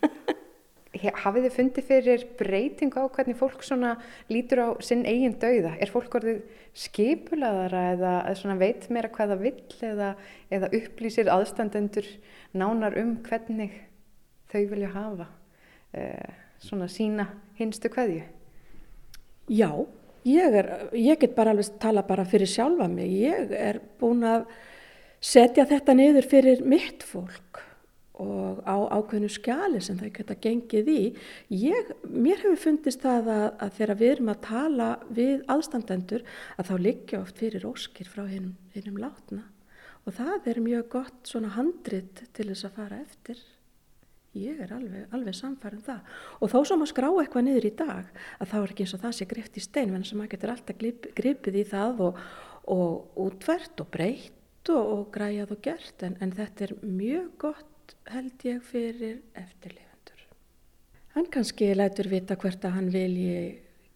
Hafið 1.22 1.44
þið 1.46 1.54
fundið 1.54 1.86
fyrir 1.86 2.24
breyting 2.36 2.96
á 2.98 3.06
hvernig 3.14 3.38
fólk 3.38 3.62
svona 3.62 3.92
lítur 4.28 4.60
á 4.66 4.68
sinn 4.82 5.04
eigin 5.06 5.36
dauða? 5.40 5.76
Er 5.78 5.92
fólk 5.92 6.16
orðið 6.18 6.40
skipulaðara 6.76 7.84
eða, 7.94 8.14
eða 8.32 8.56
veit 8.58 8.88
meira 8.90 9.12
hvaða 9.14 9.38
vill 9.40 9.62
eða, 9.86 10.10
eða 10.50 10.72
upplýsir 10.76 11.30
aðstandendur 11.30 12.08
nánar 12.52 12.98
um 13.00 13.14
hvernig 13.22 13.78
þau 14.50 14.64
vilja 14.72 14.90
hafa 14.96 15.28
uh, 15.30 16.34
svona 16.58 16.90
sína 16.90 17.28
hinstu 17.60 17.90
hverju? 17.92 18.24
Já, 19.50 19.70
ég, 20.26 20.58
er, 20.60 20.68
ég 20.96 21.20
get 21.20 21.34
bara 21.36 21.54
alveg 21.54 21.72
tala 21.82 22.04
bara 22.06 22.26
fyrir 22.28 22.50
sjálfa 22.50 22.88
mig. 22.90 23.10
Ég 23.22 23.54
er 23.56 23.80
búin 24.00 24.24
að 24.26 24.46
setja 25.20 25.66
þetta 25.68 25.96
niður 25.96 26.28
fyrir 26.30 26.62
mitt 26.64 27.04
fólk 27.06 27.66
og 28.20 28.60
á 28.68 28.76
ákveðinu 29.00 29.30
skjali 29.32 29.80
sem 29.80 29.96
þau 29.96 30.10
geta 30.12 30.36
gengið 30.36 30.90
í. 30.92 31.02
Ég, 31.56 31.94
mér 32.04 32.42
hefur 32.42 32.60
fundist 32.66 33.00
það 33.04 33.30
að, 33.32 33.46
að 33.64 33.78
þegar 33.78 34.00
við 34.02 34.12
erum 34.14 34.32
að 34.32 34.42
tala 34.44 34.88
við 35.08 35.46
aðstandendur 35.54 36.26
að 36.56 36.68
þá 36.68 36.74
liggja 36.84 37.22
oft 37.22 37.40
fyrir 37.40 37.64
óskir 37.68 38.10
frá 38.10 38.26
hinnum 38.28 39.00
látna 39.00 39.46
og 40.08 40.14
það 40.16 40.46
er 40.52 40.60
mjög 40.64 40.86
gott 40.92 41.28
svona 41.28 41.52
handrit 41.56 42.22
til 42.36 42.48
þess 42.48 42.68
að 42.68 42.76
fara 42.76 43.00
eftir 43.02 43.40
ég 44.38 44.60
er 44.62 44.72
alveg, 44.74 45.06
alveg 45.14 45.36
samfærið 45.36 45.80
um 45.80 45.86
það. 45.86 46.18
Og 46.40 46.52
þó 46.52 46.58
sem 46.68 46.84
að 46.84 46.90
skrá 46.92 47.08
eitthvað 47.10 47.46
niður 47.46 47.66
í 47.66 47.72
dag 47.80 48.10
að 48.38 48.52
þá 48.52 48.56
er 48.60 48.74
ekki 48.74 48.86
eins 48.86 48.94
og 48.96 49.02
það 49.04 49.16
sé 49.16 49.28
grift 49.30 49.58
í 49.58 49.64
stein 49.64 49.96
en 49.96 50.06
sem 50.06 50.22
að 50.22 50.30
getur 50.34 50.52
alltaf 50.54 50.78
grip, 50.78 51.08
gripið 51.18 51.58
í 51.60 51.64
það 51.70 52.04
og, 52.06 52.20
og 52.76 53.24
útvært 53.26 53.82
og 53.82 53.90
breytt 53.94 54.70
og, 54.70 54.84
og 54.84 55.04
græjað 55.14 55.56
og 55.56 55.64
gert. 55.64 56.06
En, 56.06 56.18
en 56.22 56.34
þetta 56.36 56.68
er 56.68 56.76
mjög 56.84 57.32
gott 57.46 57.96
held 58.10 58.46
ég 58.46 58.62
fyrir 58.66 59.18
eftirlifendur. 59.38 60.22
Hann 61.16 61.26
kannski 61.34 61.72
lætur 61.74 62.10
vita 62.10 62.38
hvert 62.38 62.64
að 62.64 62.76
hann 62.78 62.92
vilji 62.94 63.40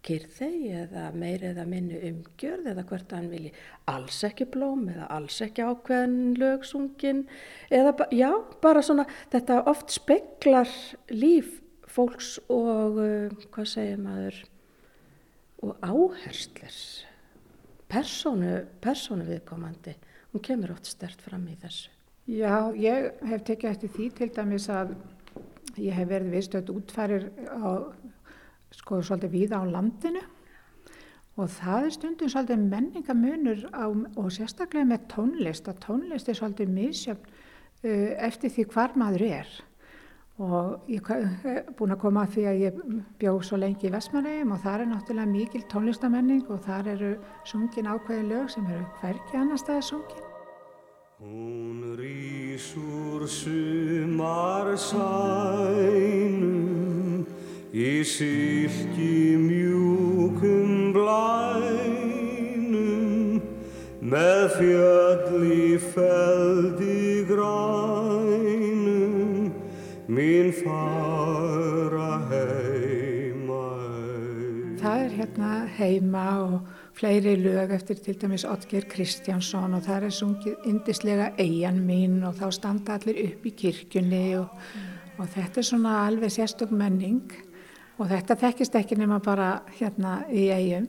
kyrþei 0.05 0.71
eða 0.83 1.09
meiri 1.17 1.51
eða 1.53 1.65
minni 1.69 1.99
umgjörð 2.11 2.71
eða 2.73 2.85
hvert 2.89 3.13
að 3.13 3.19
hann 3.19 3.31
vilji 3.33 3.53
alls 3.91 4.21
ekki 4.29 4.47
blóm 4.53 4.87
eða 4.93 5.09
alls 5.17 5.41
ekki 5.45 5.65
ákveðin 5.65 6.35
lögsungin 6.41 7.25
eða 7.73 8.09
já, 8.13 8.31
bara 8.65 8.85
svona 8.85 9.07
þetta 9.33 9.63
oft 9.71 9.95
speklar 9.95 10.71
líf 11.13 11.61
fólks 11.95 12.37
og 12.53 13.01
uh, 13.01 13.47
hvað 13.55 13.71
segir 13.71 14.01
maður 14.03 14.41
og 15.65 15.77
áherslir 15.81 16.79
persónu, 17.89 18.65
persónu 18.83 19.27
viðkomandi 19.29 19.95
hún 20.35 20.43
kemur 20.45 20.75
oft 20.75 20.89
stert 20.91 21.21
fram 21.23 21.47
í 21.49 21.57
þessu. 21.63 21.91
Já, 22.25 22.73
ég 22.81 23.13
hef 23.29 23.45
tekið 23.45 23.71
eftir 23.71 23.93
því 23.95 24.07
til 24.19 24.31
dæmis 24.35 24.67
að 24.73 24.95
ég 25.79 25.95
hef 25.95 26.09
verið 26.09 26.33
viðstöðt 26.35 26.73
útfærir 26.73 27.27
á 27.53 27.93
sko 28.79 29.03
svolítið 29.03 29.35
víða 29.35 29.61
á 29.61 29.65
landinu. 29.67 30.23
Og 31.35 31.51
það 31.51 31.89
er 31.89 31.95
stundum 31.97 32.31
svolítið 32.31 32.67
menningamunur 32.71 33.67
á, 33.75 33.91
og 33.91 34.31
sérstaklega 34.31 34.87
með 34.87 35.09
tónlist 35.11 35.71
að 35.71 35.81
tónlist 35.83 36.31
er 36.31 36.39
svolítið 36.39 36.75
misjöfn 36.77 37.27
uh, 37.27 38.11
eftir 38.29 38.55
því 38.55 38.69
hvar 38.71 38.95
maður 38.99 39.27
er. 39.41 39.55
Og 40.43 40.91
ég 40.91 41.11
er 41.11 41.63
búin 41.79 41.95
að 41.95 42.01
koma 42.03 42.25
að 42.27 42.33
því 42.35 42.45
að 42.51 42.61
ég 42.65 42.79
bjóð 43.23 43.41
svo 43.47 43.57
lengi 43.63 43.87
í 43.87 43.93
Vestmannegjum 43.95 44.55
og 44.55 44.61
það 44.65 44.81
er 44.81 44.89
náttúrulega 44.91 45.31
mikil 45.31 45.63
tónlistamenning 45.71 46.45
og 46.51 46.59
þar 46.67 46.85
eru 46.97 47.13
sungin 47.47 47.91
ákveði 47.91 48.25
lög 48.33 48.47
sem 48.51 48.67
eru 48.67 48.85
hverki 48.99 49.35
annar 49.39 49.61
staði 49.63 49.85
sungin. 49.91 50.25
Hún 51.23 51.79
rýsur 51.99 53.21
sumar 53.31 54.67
sænum 54.75 56.84
í 57.75 58.07
sylki 58.07 59.35
mjúkum 59.35 60.93
blænum 60.95 61.83
með 63.99 64.43
fjöll 64.55 65.43
í 65.43 65.75
feldi 65.83 67.27
grænum 67.27 68.85
mín 70.07 70.55
fara 70.55 72.23
heima 72.31 73.67
Það 74.79 74.99
er 75.01 75.11
hérna 75.17 75.51
heima 75.75 76.27
og 76.45 76.71
fleiri 76.95 77.35
lög 77.43 77.75
eftir 77.75 77.99
til 78.05 78.15
dæmis 78.23 78.47
Otger 78.47 78.87
Kristjánsson 78.87 79.75
og 79.75 79.83
það 79.83 80.07
er 80.07 80.15
sungið 80.15 80.55
indislega 80.71 81.35
eigin 81.43 81.83
mín 81.89 82.23
og 82.23 82.39
þá 82.39 82.55
standa 82.55 82.95
allir 83.01 83.19
upp 83.33 83.43
í 83.51 83.53
kirkjunni 83.65 84.39
og, 84.39 84.47
og 85.19 85.27
þetta 85.27 85.59
er 85.59 85.67
svona 85.73 85.93
alveg 86.05 86.31
sérstök 86.37 86.71
menning 86.71 87.27
og 87.99 88.11
þetta 88.11 88.37
þekkist 88.41 88.77
ekki 88.79 88.99
nema 88.99 89.21
bara 89.23 89.63
hérna 89.79 90.23
í 90.33 90.49
eigum 90.51 90.89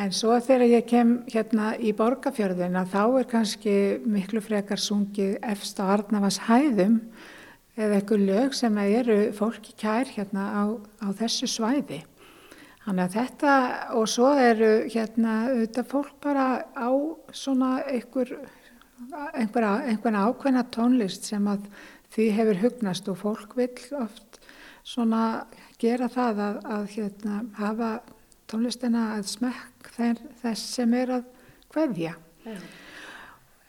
en 0.00 0.12
svo 0.14 0.36
þegar 0.40 0.68
ég 0.70 0.86
kem 0.88 1.14
hérna 1.30 1.72
í 1.76 1.92
borgarfjörðina 1.96 2.84
þá 2.92 3.02
er 3.20 3.28
kannski 3.30 3.74
miklu 4.06 4.42
frekar 4.44 4.80
sungið 4.80 5.38
efst 5.42 5.80
á 5.82 5.90
Arnavas 5.96 6.38
hæðum 6.46 7.00
eða 7.80 7.98
eitthvað 7.98 8.24
lög 8.28 8.54
sem 8.56 8.78
eru 8.84 9.18
fólki 9.36 9.74
kær 9.80 10.08
hérna 10.12 10.46
á, 10.52 10.64
á 11.04 11.08
þessu 11.16 11.48
svæði. 11.50 12.02
Þannig 12.84 13.04
að 13.04 13.16
þetta 13.16 13.54
og 13.98 14.08
svo 14.08 14.30
eru 14.40 14.70
hérna 14.90 15.34
auðvitað 15.50 15.90
fólk 15.90 16.14
bara 16.24 16.46
á 16.72 16.90
svona 17.36 17.80
einhver 17.84 18.32
einhverja 19.34 19.74
einhver 19.88 20.16
ákveðna 20.16 20.64
tónlist 20.74 21.28
sem 21.28 21.46
að 21.48 21.68
því 22.14 22.26
hefur 22.36 22.62
hugnast 22.64 23.08
og 23.08 23.20
fólk 23.20 23.56
vil 23.58 23.70
oft 24.00 24.39
svona 24.86 25.46
gera 25.80 26.08
það 26.12 26.42
að, 26.46 26.60
að 26.76 26.84
hérna, 26.94 27.40
hafa 27.58 27.90
tónlistina 28.50 29.06
að 29.16 29.26
smekk 29.30 29.90
þess 29.96 30.62
sem 30.76 30.94
er 30.98 31.16
að 31.20 31.26
hverja. 31.70 32.14
Yeah. 32.46 32.62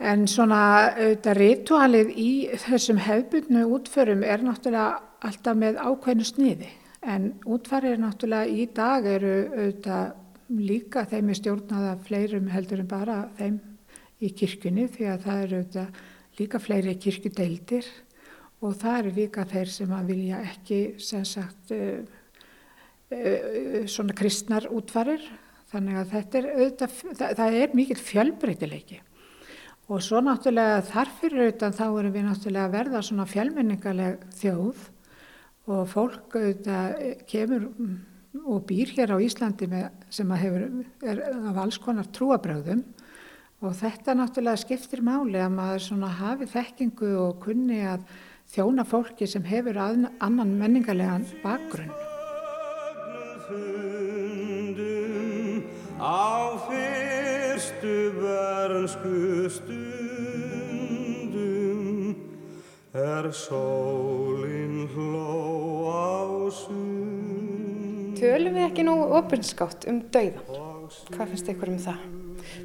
En 0.01 0.25
svona 0.25 0.61
auðvitað 0.95 1.37
ritualið 1.37 2.13
í 2.17 2.31
þessum 2.63 3.01
hefbundnu 3.05 3.67
útförum 3.69 4.23
er 4.25 4.41
náttúrulega 4.41 5.01
alltaf 5.21 5.59
með 5.61 5.77
ákveðnu 5.77 6.25
sniði 6.25 6.69
en 7.01 7.31
útfærir 7.49 7.99
náttúrulega 8.01 8.49
í 8.49 8.65
dag 8.73 9.05
eru 9.09 9.35
auðvitað 9.49 10.17
líka 10.61 11.05
þeim 11.09 11.29
er 11.31 11.39
stjórnaða 11.39 11.91
fleirum 12.05 12.49
heldur 12.51 12.81
en 12.83 12.89
bara 12.89 13.17
þeim 13.37 13.59
í 14.21 14.31
kirkunni 14.37 14.87
því 14.91 15.07
að 15.09 15.27
það 15.27 15.43
eru 15.45 15.59
auðvitað 15.61 16.01
líka 16.39 16.61
fleiri 16.61 16.95
kirkudeildir 17.01 17.87
og 18.61 18.75
það 18.77 18.97
eru 18.99 19.13
vika 19.15 19.45
þeir 19.49 19.71
sem 19.73 19.93
að 19.95 20.11
vilja 20.13 20.41
ekki 20.51 20.81
sem 21.01 21.23
sagt 21.25 21.73
uh, 21.75 22.01
uh, 23.11 23.87
svona 23.89 24.15
kristnar 24.17 24.67
útvarir 24.69 25.23
þannig 25.71 26.01
að 26.01 26.11
þetta 26.11 26.39
er 26.39 26.49
auðvitað, 26.51 26.99
það, 27.15 27.33
það 27.39 27.57
er 27.61 27.75
mikil 27.79 27.97
fjölbreytileiki. 28.01 29.01
Og 29.91 29.99
svo 30.03 30.21
náttúrulega 30.23 30.83
þarfir 30.87 31.35
auðvitað 31.37 31.77
þá 31.79 31.85
erum 31.87 32.15
við 32.15 32.25
náttúrulega 32.27 32.67
að 32.67 32.75
verða 32.77 33.03
svona 33.03 33.27
fjölmenningaleg 33.27 34.25
þjóð. 34.39 34.87
Og 35.71 35.83
fólk 35.91 36.35
auðvitað 36.35 36.95
kemur 37.29 37.67
og 38.47 38.63
býr 38.67 38.91
hér 38.95 39.13
á 39.15 39.17
Íslandi 39.19 39.67
með, 39.71 39.87
sem 40.11 40.31
að 40.31 40.43
hefur, 40.45 40.65
er 41.03 41.21
af 41.51 41.61
alls 41.65 41.79
konar 41.81 42.07
trúabröðum 42.15 42.83
og 43.61 43.75
þetta 43.77 44.15
náttúrulega 44.17 44.61
skiptir 44.63 45.03
máli 45.05 45.41
að 45.41 45.53
maður 45.53 45.83
svona 45.85 46.11
hafi 46.17 46.47
þekkingu 46.49 47.11
og 47.21 47.41
kunni 47.43 47.81
að 47.85 48.05
þjóna 48.51 48.83
fólki 48.83 49.23
sem 49.31 49.43
hefur 49.47 49.77
annan 49.79 50.57
menningarlegan 50.59 51.23
bakgrunn. 51.43 51.91
Á 56.01 56.57
fyrstu 56.65 58.11
vernsku 58.17 59.47
stundum 59.55 59.85
er 62.91 63.31
sólinn 63.31 64.89
hló 64.95 65.87
á 65.87 66.51
sund. 66.51 68.17
Tölum 68.19 68.53
við 68.59 68.67
ekki 68.67 68.83
nú 68.83 68.95
opinskátt 69.15 69.87
um 69.87 70.03
dauðan? 70.11 70.43
Hvað 71.13 71.29
finnst 71.31 71.47
ykkur 71.55 71.71
um 71.71 71.79
það? 71.87 71.99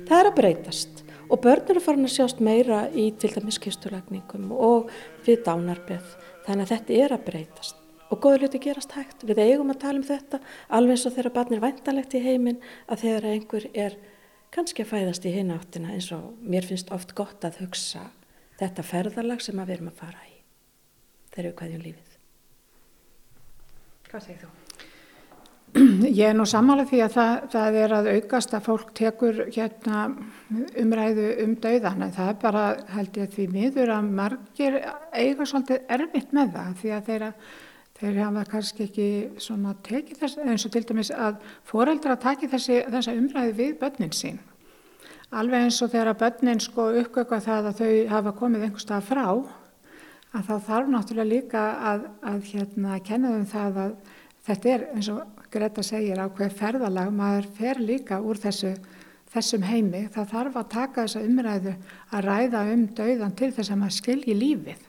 Það 0.09 0.19
er 0.19 0.27
að 0.33 0.39
breytast 0.41 1.06
og 1.31 1.41
börn 1.43 1.73
eru 1.73 1.83
farin 1.83 2.07
að 2.07 2.15
sjást 2.17 2.43
meira 2.45 2.87
í 2.95 3.09
til 3.19 3.33
dæmis 3.35 3.59
kistulagningum 3.63 4.53
og 4.53 4.93
við 5.27 5.43
dánarbið 5.49 6.15
þannig 6.47 6.67
að 6.67 6.73
þetta 6.75 7.01
er 7.05 7.15
að 7.17 7.27
breytast 7.31 7.83
og 8.11 8.21
góður 8.23 8.47
hluti 8.47 8.61
gerast 8.63 8.95
hægt. 8.95 9.25
Við 9.27 9.41
eigum 9.43 9.73
að 9.73 9.81
tala 9.83 10.01
um 10.01 10.07
þetta 10.07 10.41
alveg 10.71 10.97
eins 10.97 11.07
og 11.09 11.17
þegar 11.17 11.35
barn 11.39 11.57
er 11.57 11.65
vantalegt 11.65 12.15
í 12.15 12.23
heiminn 12.23 12.61
að 12.87 13.03
þegar 13.03 13.29
einhver 13.33 13.67
er 13.75 13.97
kannski 14.55 14.85
að 14.85 14.93
fæðast 14.93 15.27
í 15.27 15.35
hináttina 15.35 15.95
eins 15.95 16.13
og 16.15 16.37
mér 16.41 16.69
finnst 16.69 16.93
oft 16.95 17.17
gott 17.19 17.45
að 17.47 17.59
hugsa 17.65 18.07
þetta 18.61 18.87
ferðarlag 18.87 19.43
sem 19.45 19.59
að 19.59 19.73
við 19.73 19.79
erum 19.79 19.91
að 19.91 20.05
fara 20.05 20.29
í 20.31 20.37
þegar 21.35 21.51
við 21.51 21.59
hvaðjum 21.63 21.85
lífið. 21.89 22.15
Hvað 24.07 24.25
segir 24.29 24.47
þú? 24.47 24.66
Ég 25.77 26.31
er 26.31 26.37
nú 26.37 26.47
samanlega 26.49 26.89
því 26.89 27.01
að 27.05 27.15
það, 27.17 27.35
það 27.53 27.75
er 27.83 27.93
að 27.93 28.07
aukast 28.15 28.55
að 28.57 28.65
fólk 28.65 28.93
tekur 28.97 29.41
hérna, 29.53 30.07
umræðu 30.81 31.27
um 31.45 31.53
dauðan 31.61 32.07
en 32.07 32.15
það 32.17 32.31
er 32.31 32.39
bara 32.41 32.65
held 32.95 33.19
ég 33.21 33.35
því 33.35 33.47
miður 33.53 33.93
að 33.93 34.09
margir 34.21 34.79
eiga 35.13 35.45
svolítið 35.45 35.93
erfitt 35.99 36.33
með 36.37 36.55
það 36.57 36.73
því 36.81 36.95
að 36.97 37.11
þeirra 37.11 37.31
þeir 37.97 38.19
hafa 38.23 38.47
kannski 38.55 38.87
ekki 38.87 39.11
svona 39.45 39.77
tekið 39.85 40.23
þess 40.23 40.41
eins 40.47 40.67
og 40.69 40.73
til 40.73 40.85
dæmis 40.89 41.13
að 41.13 41.39
foreldra 41.69 42.17
taki 42.25 42.49
þessi, 42.53 42.83
þessa 42.93 43.17
umræðu 43.17 43.57
við 43.61 43.79
börnin 43.81 44.17
sín. 44.17 44.41
Alveg 45.37 45.67
eins 45.67 45.85
og 45.85 45.93
þegar 45.93 46.21
börnin 46.25 46.63
sko 46.63 46.91
uppgöka 47.03 47.43
það 47.45 47.73
að 47.73 47.81
þau 47.83 47.95
hafa 48.15 48.37
komið 48.41 48.69
einhverstað 48.71 49.09
frá 49.13 49.25
að 50.37 50.49
þá 50.49 50.55
þarf 50.71 50.93
náttúrulega 50.93 51.33
líka 51.35 51.71
að, 51.93 52.13
að 52.25 52.45
hérna 52.55 53.01
kenna 53.05 53.33
þau 53.35 53.41
um 53.43 53.51
það 53.51 53.83
að 53.85 53.99
þetta 54.47 54.73
er 54.73 54.93
eins 54.95 55.09
og 55.13 55.36
Greta 55.53 55.83
segir 55.87 56.21
á 56.21 56.27
hver 56.27 56.53
ferðalag 56.53 57.11
maður 57.15 57.51
fer 57.57 57.81
líka 57.83 58.21
úr 58.21 58.41
þessu 58.41 58.75
þessum 59.33 59.67
heimi. 59.67 60.07
Það 60.13 60.33
þarf 60.33 60.57
að 60.61 60.73
taka 60.73 61.05
þessa 61.05 61.25
umræðu 61.27 61.77
að 62.11 62.27
ræða 62.31 62.65
um 62.73 62.87
dauðan 62.97 63.37
til 63.39 63.53
þess 63.53 63.73
að 63.73 63.81
maður 63.83 63.97
skilji 63.99 64.37
lífið. 64.37 64.83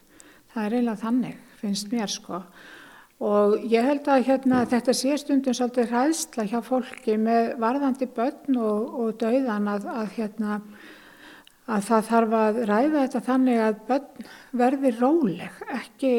Það 0.53 0.65
er 0.65 0.75
eiginlega 0.77 1.03
þannig 1.03 1.43
finnst 1.61 1.91
mér 1.91 2.11
sko. 2.11 2.41
Og 3.27 3.55
ég 3.65 3.85
held 3.85 4.05
að 4.13 4.27
hérna, 4.27 4.61
þetta 4.69 4.93
sé 4.93 5.15
stundum 5.17 5.55
svolítið 5.57 5.89
hræðsla 5.89 6.45
hjá 6.51 6.59
fólki 6.65 7.15
með 7.17 7.55
varðandi 7.63 8.07
börn 8.13 8.59
og, 8.61 8.91
og 9.01 9.15
dauðan 9.23 9.71
að, 9.71 9.87
að, 9.89 10.11
hérna, 10.19 10.59
að 11.65 11.87
það 11.89 12.11
þarf 12.11 12.35
að 12.41 12.59
ræða 12.69 13.05
þetta 13.07 13.23
þannig 13.31 13.63
að 13.65 13.79
börn 13.89 14.27
verði 14.61 14.93
róleg, 14.99 15.61
ekki, 15.79 16.13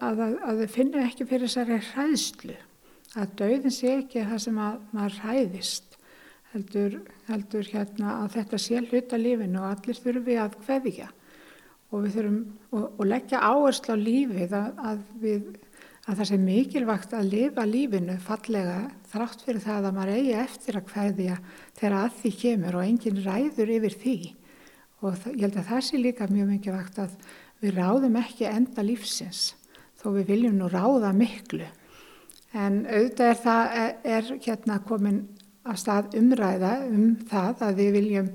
að 0.00 0.24
þau 0.24 0.66
finna 0.72 1.04
ekki 1.10 1.28
fyrir 1.28 1.50
þessari 1.50 1.82
hræðslu. 1.90 2.56
Að 3.12 3.32
dauðin 3.36 3.74
sé 3.74 3.96
ekki 3.98 4.22
það 4.24 4.38
sem 4.46 4.54
maður 4.56 5.16
hræðist, 5.20 5.98
heldur, 6.52 6.94
heldur 7.28 7.66
hérna, 7.68 8.14
að 8.22 8.38
þetta 8.38 8.60
sé 8.64 8.78
hluta 8.80 9.18
lífinu 9.20 9.60
og 9.60 9.68
allir 9.68 9.98
þurfi 10.00 10.38
að 10.40 10.56
hveðja 10.64 11.08
og, 11.92 12.06
þurfum, 12.14 12.38
og, 12.72 12.86
og 12.86 13.04
leggja 13.08 13.42
áherslu 13.44 13.96
á 13.96 13.96
lífið 14.00 14.56
að 14.56 15.02
við 15.20 15.50
að 16.02 16.18
það 16.18 16.28
sé 16.30 16.38
mikilvægt 16.42 17.12
að 17.14 17.28
lifa 17.30 17.64
lífinu 17.68 18.16
fallega 18.24 18.78
þrátt 19.12 19.44
fyrir 19.46 19.62
það 19.62 19.84
að 19.90 19.96
maður 19.98 20.14
eigi 20.16 20.32
eftir 20.40 20.78
að 20.78 20.88
hverðja 20.90 21.36
þegar 21.78 21.98
að 22.00 22.16
því 22.22 22.32
kemur 22.40 22.78
og 22.78 22.86
enginn 22.88 23.20
ræður 23.22 23.74
yfir 23.76 23.98
því. 24.00 24.16
Og 25.02 25.20
það, 25.20 25.36
ég 25.36 25.44
held 25.44 25.60
að 25.60 25.68
það 25.68 25.84
sé 25.86 26.00
líka 26.00 26.30
mjög 26.30 26.50
mikilvægt 26.50 26.98
að 27.04 27.14
við 27.62 27.78
ráðum 27.78 28.18
ekki 28.18 28.48
enda 28.50 28.86
lífsins 28.86 29.44
þó 30.00 30.08
við 30.16 30.32
viljum 30.32 30.58
nú 30.58 30.72
ráða 30.72 31.12
miklu 31.14 31.68
en 32.52 32.82
auðvitað 32.86 33.28
er 33.30 33.40
það 33.42 33.76
er, 34.14 34.30
hérna 34.46 34.78
komin 34.86 35.20
að 35.62 35.78
stað 35.80 36.16
umræða 36.18 36.72
um 36.90 37.04
það 37.30 37.66
að 37.68 37.78
við 37.80 37.92
viljum 37.96 38.30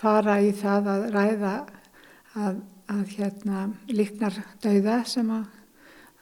fara 0.00 0.38
í 0.40 0.52
það 0.56 0.90
að 0.94 1.06
ræða 1.14 1.54
að, 2.38 2.60
að 2.90 3.16
hérna 3.16 3.64
líknar 3.90 4.38
dauða 4.62 5.00
sem 5.08 5.32
að 5.34 5.48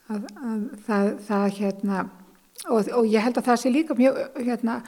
að, 0.08 0.24
að 0.24 0.64
það, 0.86 1.12
það 1.28 1.46
hérna 1.58 2.00
og, 2.66 2.88
og 2.96 3.06
ég 3.06 3.22
held 3.24 3.38
að 3.40 3.50
það 3.50 3.60
sé 3.62 3.72
líka 3.72 3.98
mjög 3.98 4.20
hérna 4.40 4.80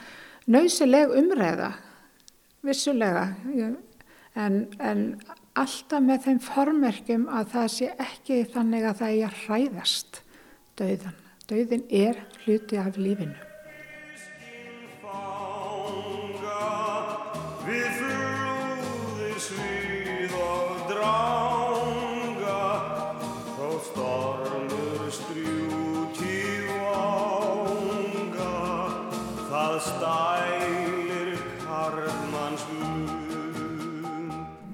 nöysileg 0.51 1.13
umræða 1.21 1.71
vissulega 2.67 3.29
en, 4.35 4.65
en 4.79 5.05
alltaf 5.59 6.03
með 6.05 6.27
þeim 6.27 6.41
formerkjum 6.45 7.29
að 7.33 7.55
það 7.55 7.71
sé 7.75 7.91
ekki 8.01 8.43
þannig 8.53 8.87
að 8.89 9.01
það 9.01 9.17
er 9.17 9.27
að 9.29 9.41
hræðast 9.45 10.21
dauðan. 10.81 11.17
Dauðin 11.51 11.87
er 11.91 12.21
hluti 12.45 12.77
af 12.77 12.97
lífinu. 12.97 13.35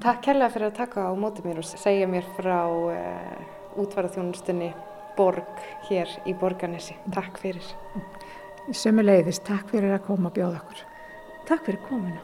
Takk 0.06 0.20
kærlega 0.22 0.52
fyrir 0.54 0.68
að 0.68 0.76
taka 0.76 1.08
á 1.10 1.12
móti 1.18 1.42
mér 1.42 1.58
og 1.58 1.66
segja 1.66 2.06
mér 2.06 2.26
frá 2.36 2.60
uh, 2.70 2.92
eh, 2.94 3.80
útvarðarþjónustunni 3.82 4.68
Borg 5.16 5.66
hér 5.88 6.10
í 6.28 6.34
Borganesi. 6.36 6.96
Takk 7.14 7.40
fyrir. 7.40 7.64
Sumulegðist, 8.74 9.44
takk 9.46 9.70
fyrir 9.72 9.96
að 9.96 10.06
koma 10.08 10.30
og 10.30 10.38
bjóða 10.38 10.62
okkur. 10.62 10.80
Takk 11.46 11.68
fyrir 11.68 11.84
komina. 11.86 12.22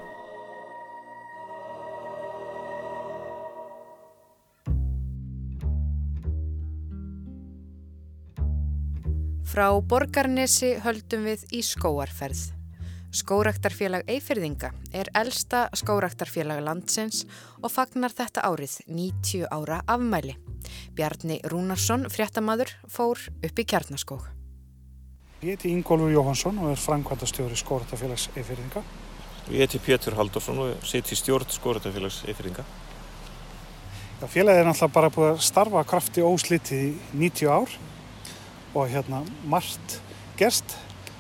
Frá 9.53 9.69
Borgarnesi 9.85 10.71
höldum 10.81 11.27
við 11.29 11.43
í 11.53 11.59
skóarferð. 11.67 12.41
Skóraktarfélag 13.13 14.09
Eifirðinga 14.09 14.71
er 14.97 15.11
elsta 15.21 15.67
skóraktarfélag 15.77 16.63
landsins 16.65 17.27
og 17.61 17.69
fagnar 17.75 18.17
þetta 18.17 18.47
árið 18.49 18.79
90 18.89 19.45
ára 19.53 19.83
afmæli. 19.85 20.39
Bjarni 20.97 21.41
Rúnarsson, 21.49 22.09
fréttamaður, 22.13 22.73
fór 22.89 23.21
upp 23.43 23.59
í 23.59 23.65
kjarnaskók. 23.65 24.31
Ég 25.43 25.57
heiti 25.57 25.73
Ingólfur 25.75 26.13
Jóhansson 26.13 26.59
og 26.63 26.71
er 26.71 26.79
framkvæmdastjóri 26.79 27.57
Skóraktarfélags 27.59 28.29
Eifirðinga. 28.37 28.85
Ég 29.51 29.65
heiti 29.65 29.81
Pétur 29.83 30.15
Haldursson 30.15 30.61
og 30.63 30.87
í 30.87 31.17
stjórn 31.19 31.51
Skóraktarfélags 31.51 32.21
Eifirðinga. 32.31 32.63
Félagið 34.23 34.61
er 34.61 34.69
náttúrulega 34.69 34.95
bara 34.95 35.11
búið 35.11 35.29
að 35.33 35.41
starfa 35.43 35.83
krafti 35.91 36.23
óslitið 36.23 36.83
í 36.85 36.91
90 37.25 37.51
ár 37.51 37.73
og 38.79 38.93
hérna 38.93 39.25
margt 39.51 39.97
gerst 40.39 40.77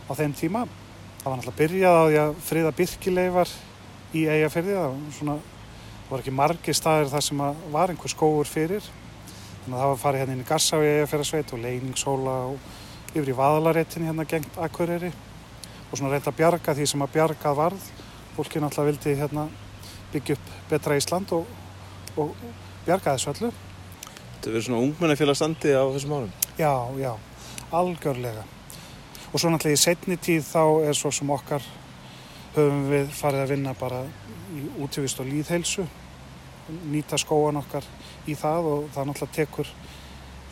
á 0.07 0.15
þeim 0.15 0.37
tíma. 0.39 0.63
Það 1.23 1.27
var 1.27 1.41
náttúrulega 1.41 1.59
byrjað 1.59 1.99
á 1.99 2.05
því 2.07 2.21
að 2.23 2.39
friða 2.47 2.73
byrkileifar 2.79 3.55
í 4.15 4.23
eigafyrði. 4.31 4.77
Það 4.79 4.87
var, 4.87 5.03
svona, 5.19 5.37
var 6.13 6.23
ekki 6.23 6.37
margi 6.39 6.77
staðir 6.79 7.11
þar 7.11 7.27
sem 7.27 7.43
var 7.75 7.91
einhver 7.91 8.15
skóur 8.15 8.47
fyrir. 8.47 8.87
Að 9.63 9.75
það 9.77 9.91
var 9.93 10.01
farið 10.03 10.23
hérna 10.23 10.37
inn 10.37 10.45
í 10.45 10.47
Gassá 10.49 10.79
í 10.83 10.89
eigafyrðasveit 10.91 11.53
og 11.55 11.63
Leiningsóla 11.63 12.37
og 12.51 13.13
yfir 13.13 13.31
í 13.31 13.37
Vaðalaréttin 13.39 14.07
hérna 14.09 14.27
gengt 14.29 14.57
Akureyri. 14.59 15.13
Og 15.91 15.99
svona 15.99 16.15
reynda 16.15 16.33
að 16.33 16.39
bjarga 16.41 16.75
því 16.79 16.87
sem 16.91 17.05
að 17.05 17.13
bjargað 17.17 17.59
varð. 17.61 17.91
Fólki 18.37 18.63
náttúrulega 18.63 18.91
vildi 18.91 19.19
hérna 19.21 19.47
byggja 20.13 20.39
upp 20.39 20.57
betra 20.71 20.97
Ísland 20.99 21.35
og, 21.37 21.47
og 22.17 22.33
bjarga 22.87 23.15
þessu 23.15 23.35
öllu. 23.35 23.53
Þetta 24.33 24.51
verður 24.51 24.67
svona 24.67 24.83
ungmennafélagstandi 24.89 25.77
á 25.79 25.85
þessum 25.95 26.17
árum? 26.19 26.35
Já, 26.59 26.75
já, 26.99 27.13
algjörlega 27.71 28.43
og 29.33 29.41
svo 29.41 29.49
náttúrulega 29.49 29.79
í 29.79 29.81
setni 29.81 30.19
tíð 30.21 30.45
þá 30.45 30.65
er 30.91 30.97
svo 30.97 31.11
sem 31.15 31.31
okkar 31.33 31.65
höfum 32.53 32.83
við 32.91 33.13
farið 33.17 33.45
að 33.45 33.53
vinna 33.55 33.73
bara 33.79 34.03
í 34.53 34.65
útvist 34.85 35.21
og 35.23 35.29
líðheilsu 35.31 35.87
nýta 36.93 37.17
skóan 37.21 37.61
okkar 37.63 37.87
í 38.29 38.37
það 38.39 38.69
og 38.73 38.89
það 38.95 39.09
náttúrulega 39.09 39.37
tekur 39.39 39.73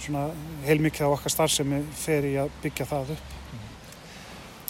svona 0.01 0.25
heilmikið 0.65 1.07
á 1.07 1.15
okkar 1.15 1.35
starfsemi 1.35 1.81
fer 1.97 2.27
í 2.27 2.37
að 2.41 2.53
byggja 2.63 2.89
það 2.89 3.15
upp. 3.17 3.35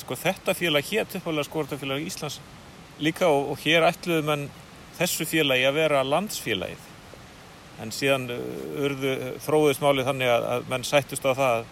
Sko 0.02 0.18
þetta 0.18 0.54
félag 0.58 0.88
hétt 0.90 1.18
uppálega 1.20 1.46
skóratafélag 1.46 2.06
Íslands 2.06 2.40
líka 3.00 3.28
og, 3.30 3.52
og 3.54 3.60
hér 3.64 3.86
ætluðu 3.88 4.24
menn 4.26 4.48
þessu 4.98 5.26
félagi 5.28 5.66
að 5.68 5.78
vera 5.78 6.04
landsfélagið 6.04 6.88
en 7.80 7.92
síðan 7.94 8.26
uh, 8.34 8.40
urðu 8.84 9.12
þróðist 9.44 9.84
málið 9.84 10.10
þannig 10.10 10.32
að, 10.34 10.48
að 10.54 10.66
menn 10.72 10.84
sættust 10.84 11.24
á 11.24 11.32
það 11.32 11.62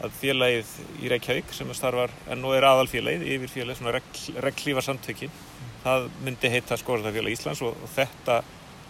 að 0.00 0.14
félagið 0.16 0.70
í 1.04 1.10
Reykjavík 1.12 1.50
sem 1.52 1.72
starfar 1.76 2.14
en 2.32 2.40
nú 2.40 2.54
er 2.56 2.64
aðalfélagið 2.64 3.26
yfir 3.34 3.52
félagið, 3.52 3.82
svona 3.82 4.44
reglífa 4.46 4.84
samtökin 4.86 5.34
það 5.82 6.06
myndi 6.24 6.52
heita 6.52 6.78
skóratafélag 6.80 7.36
Íslands 7.36 7.60
og, 7.66 7.76
og 7.76 7.92
þetta 7.92 8.40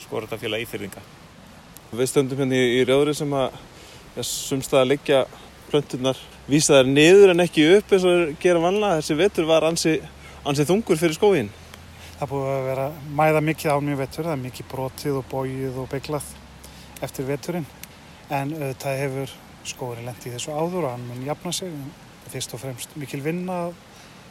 skóratafélag 0.05 0.63
Íþyrðinga 0.67 1.03
Við 1.91 2.11
stöndum 2.11 2.39
hérna 2.39 2.59
í, 2.59 2.85
rjóðri 2.87 3.15
sem 3.19 3.33
að 3.35 3.57
ja, 4.17 4.25
sumstað 4.27 4.85
að 4.85 4.91
leggja 4.93 5.25
plöntunar 5.71 6.19
vísa 6.51 6.79
þær 6.79 6.91
niður 6.91 7.33
en 7.35 7.45
ekki 7.45 7.67
upp 7.77 7.93
eins 7.95 8.07
og 8.07 8.37
gera 8.43 8.63
vanlega 8.63 9.01
þessi 9.01 9.17
vetur 9.19 9.49
var 9.49 9.67
ansi, 9.67 9.97
ansi 10.47 10.67
þungur 10.69 10.99
fyrir 10.99 11.19
skóin 11.19 11.51
Það 12.21 12.29
búið 12.35 12.49
að 12.53 12.67
vera 12.67 12.87
mæða 13.17 13.41
mikið 13.41 13.71
ánum 13.73 13.95
í 13.95 13.95
vetur, 13.97 14.27
það 14.27 14.35
er 14.35 14.41
mikið 14.43 14.67
brotið 14.69 15.15
og 15.17 15.29
bóið 15.31 15.77
og 15.81 15.87
beiglað 15.89 16.27
eftir 17.07 17.25
veturinn. 17.25 17.65
En 18.29 18.51
það 18.77 18.99
hefur 19.01 19.33
skóri 19.71 20.05
lendi 20.05 20.29
í 20.29 20.35
þessu 20.35 20.53
áður 20.53 20.85
og 20.85 20.93
hann 20.93 21.07
mun 21.09 21.23
jafna 21.25 21.53
sig. 21.57 21.73
Fyrst 22.29 22.53
og 22.53 22.61
fremst 22.61 22.93
mikil 23.01 23.23
vinna 23.25 23.57
að 23.71 23.73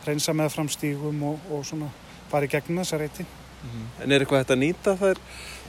reynsa 0.05 0.35
með 0.37 0.53
framstígum 0.53 1.23
og, 1.31 1.49
og 1.49 1.65
svona 1.65 1.89
fara 2.29 2.45
í 2.45 2.51
gegnum 2.53 2.83
þessa 2.83 2.99
reyti 3.01 3.25
mm 3.25 3.69
-hmm. 3.69 4.03
En 4.03 4.11
er 4.11 4.21
eitthvað 4.21 4.43
hægt 4.43 4.53
að 4.53 4.61
nýta 4.61 4.95
þær 5.01 5.17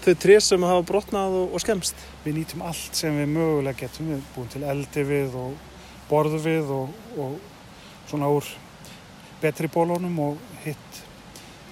þau 0.04 0.14
trés 0.16 0.46
sem 0.48 0.64
hafa 0.64 0.84
brotnað 0.88 1.36
og, 1.42 1.54
og 1.54 1.62
skemst? 1.62 1.98
Við 2.24 2.40
nýtum 2.40 2.64
allt 2.64 2.96
sem 2.96 3.16
við 3.20 3.30
mögulega 3.34 3.82
getum. 3.82 4.10
Við 4.14 4.24
búum 4.34 4.48
til 4.52 4.64
eldi 4.64 5.04
við 5.06 5.36
og 5.40 5.54
borðu 6.10 6.40
við 6.44 6.72
og, 6.74 6.98
og 7.20 7.38
svona 8.10 8.30
úr 8.32 8.48
betri 9.40 9.70
bólónum 9.72 10.18
og 10.24 10.40
hitt 10.64 11.00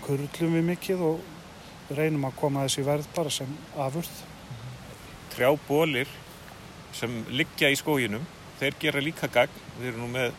kurlum 0.04 0.56
við 0.56 0.66
mikið 0.70 1.04
og 1.04 1.92
reynum 1.96 2.28
að 2.28 2.38
koma 2.40 2.64
þessi 2.66 2.84
verð 2.86 3.08
bara 3.16 3.32
sem 3.32 3.50
afurð. 3.76 4.22
Trjábólir 5.34 6.10
sem 6.96 7.22
liggja 7.32 7.70
í 7.72 7.76
skóginum 7.78 8.24
þeir 8.60 8.80
gera 8.80 9.04
líka 9.04 9.28
gagn. 9.32 9.64
Við 9.78 9.92
erum 9.92 10.06
nú 10.06 10.12
með, 10.16 10.32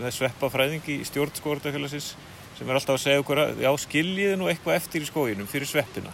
með 0.00 0.16
sveppafræðingi 0.18 1.00
í 1.00 1.06
stjórn 1.08 1.36
skóratafélagsins 1.36 2.14
sem 2.58 2.68
er 2.68 2.76
alltaf 2.76 2.98
að 2.98 3.04
segja 3.06 3.22
okkur 3.22 3.44
að 3.46 3.62
já 3.64 3.70
skiljiði 3.86 4.40
nú 4.40 4.50
eitthvað 4.50 4.80
eftir 4.80 5.04
í 5.04 5.08
skóginum 5.08 5.48
fyrir 5.48 5.68
sveppina 5.70 6.12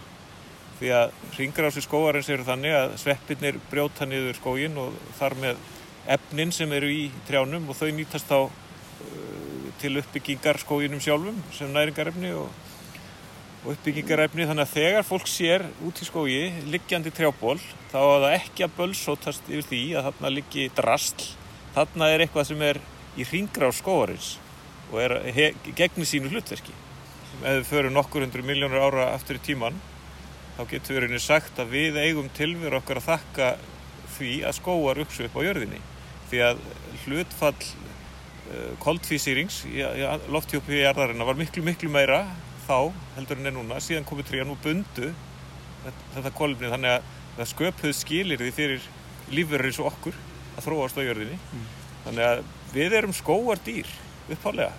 því 0.77 0.91
að 0.93 1.15
ringrási 1.37 1.81
skóarins 1.81 2.29
eru 2.29 2.45
þannig 2.45 2.75
að 2.77 2.93
sveppinir 3.01 3.57
brjóta 3.71 4.05
niður 4.05 4.37
skógin 4.37 4.77
og 4.81 4.95
þar 5.17 5.35
með 5.41 5.65
efnin 6.13 6.53
sem 6.55 6.71
eru 6.77 6.91
í 6.93 7.07
trjánum 7.27 7.67
og 7.67 7.77
þau 7.79 7.89
nýtast 7.97 8.29
þá 8.29 8.37
uh, 8.45 9.65
til 9.81 9.97
uppbyggingar 10.01 10.61
skóginum 10.61 11.01
sjálfum 11.03 11.41
sem 11.55 11.73
næringarefni 11.73 12.31
og, 12.37 12.47
og 13.65 13.73
uppbyggingarefni. 13.73 14.47
Þannig 14.49 14.67
að 14.67 14.75
þegar 14.75 15.07
fólk 15.07 15.31
sér 15.31 15.65
út 15.85 16.01
í 16.01 16.07
skógi 16.07 16.41
liggjandi 16.69 17.13
trjából 17.15 17.57
þá 17.91 17.99
að 18.03 18.27
það 18.27 18.37
ekki 18.37 18.67
að 18.67 18.77
bölsótast 18.77 19.51
yfir 19.51 19.69
því 19.71 19.83
að 19.97 20.09
þarna 20.11 20.33
liggi 20.37 20.69
drastl 20.77 21.31
þarna 21.77 22.11
er 22.13 22.25
eitthvað 22.25 22.51
sem 22.51 22.65
er 22.69 22.81
í 23.17 23.25
ringrási 23.27 23.81
skóarins 23.81 24.35
og 24.91 25.01
er 25.03 25.17
gegni 25.75 26.05
sínu 26.07 26.29
hlutverki. 26.31 26.73
Ef 27.41 27.59
við 27.59 27.69
förum 27.69 27.93
nokkur 27.97 28.23
hundru 28.23 28.45
miljónur 28.45 28.81
ára 28.87 29.11
aftur 29.11 29.37
í 29.37 29.43
tíman 29.43 29.75
þá 30.57 30.63
getur 30.71 30.95
við 30.95 31.03
rauninni 31.03 31.21
sagt 31.21 31.59
að 31.61 31.73
við 31.75 31.99
eigum 32.01 32.29
tilveru 32.33 32.79
okkar 32.79 33.01
að 33.01 33.09
þakka 33.11 33.49
því 34.15 34.31
að 34.49 34.55
skóar 34.57 35.01
uksu 35.03 35.27
upp 35.27 35.37
á 35.37 35.45
jörðinni. 35.45 35.81
Því 36.31 36.41
að 36.47 36.63
hlutfall 37.03 37.53
uh, 37.61 38.71
koldfísýrings 38.81 39.61
í, 39.69 39.83
í 39.83 40.79
jarðarina 40.81 41.27
var 41.27 41.37
miklu 41.37 41.63
miklu 41.65 41.91
meira 41.93 42.23
þá 42.65 42.89
heldur 43.15 43.41
en 43.41 43.51
er 43.51 43.55
núna. 43.55 43.81
Síðan 43.83 44.07
komið 44.09 44.31
trían 44.31 44.53
og 44.53 44.61
bundu 44.63 45.13
þetta 46.15 46.33
kolumni 46.35 46.71
þannig 46.73 46.97
að 46.97 47.13
það 47.37 47.51
sköpuð 47.53 47.93
skilir 47.95 48.41
því 48.41 48.53
fyrir 48.55 48.89
lífverður 49.29 49.69
eins 49.69 49.79
og 49.83 49.91
okkur 49.91 50.17
að 50.57 50.65
þróast 50.65 50.97
á 50.97 51.05
jörðinni. 51.05 51.37
Mm. 51.37 51.67
þannig 52.07 52.27
að 52.31 52.41
við 52.73 52.95
erum 52.97 53.13
skóar 53.15 53.61
dýr 53.63 53.89
upphálega 54.33 54.73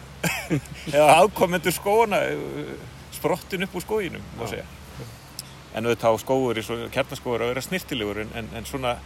eða 0.96 1.20
ákomendur 1.22 1.72
skóana 1.76 2.18
uh, 2.34 2.74
sprottin 3.14 3.64
upp 3.64 3.78
úr 3.78 3.86
skóinum 3.86 4.26
má 4.36 4.44
segja 4.50 4.66
en 5.74 5.86
auðvitað 5.86 6.14
á 6.14 6.22
skóur 6.22 6.60
kjarnaskóur 6.94 7.44
að 7.44 7.52
vera 7.52 7.64
snirtilegur 7.64 8.22
en, 8.24 8.30
en, 8.40 8.52
en 8.56 8.68
svona 8.68 8.96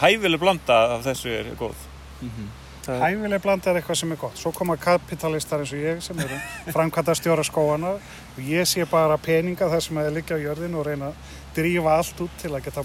hæfileg 0.00 0.40
blanda 0.40 0.78
af 0.96 1.04
þessu 1.06 1.32
er 1.32 1.50
góð. 1.58 1.76
Mm 2.20 2.30
-hmm. 2.30 2.54
Hæfileg 2.86 3.42
blanda 3.42 3.70
er 3.70 3.80
eitthvað 3.80 3.98
sem 3.98 4.12
er 4.12 4.16
gott. 4.16 4.38
Svo 4.38 4.52
koma 4.52 4.76
kapitalistar 4.76 5.60
eins 5.60 5.72
og 5.72 5.78
ég 5.78 6.00
sem 6.00 6.18
eru 6.18 6.38
framkvæmda 6.74 7.14
stjóra 7.14 7.42
skóana 7.42 7.96
og 8.36 8.38
ég 8.38 8.62
sé 8.62 8.86
bara 8.90 9.18
peninga 9.18 9.68
þar 9.68 9.80
sem 9.82 9.96
að 9.96 10.12
liggja 10.14 10.36
á 10.36 10.44
jörðin 10.44 10.74
og 10.74 10.86
reyna 10.86 11.06
að 11.06 11.14
drífa 11.54 11.96
allt 11.96 12.20
út 12.20 12.30
til 12.38 12.54
að 12.54 12.64
geta 12.64 12.84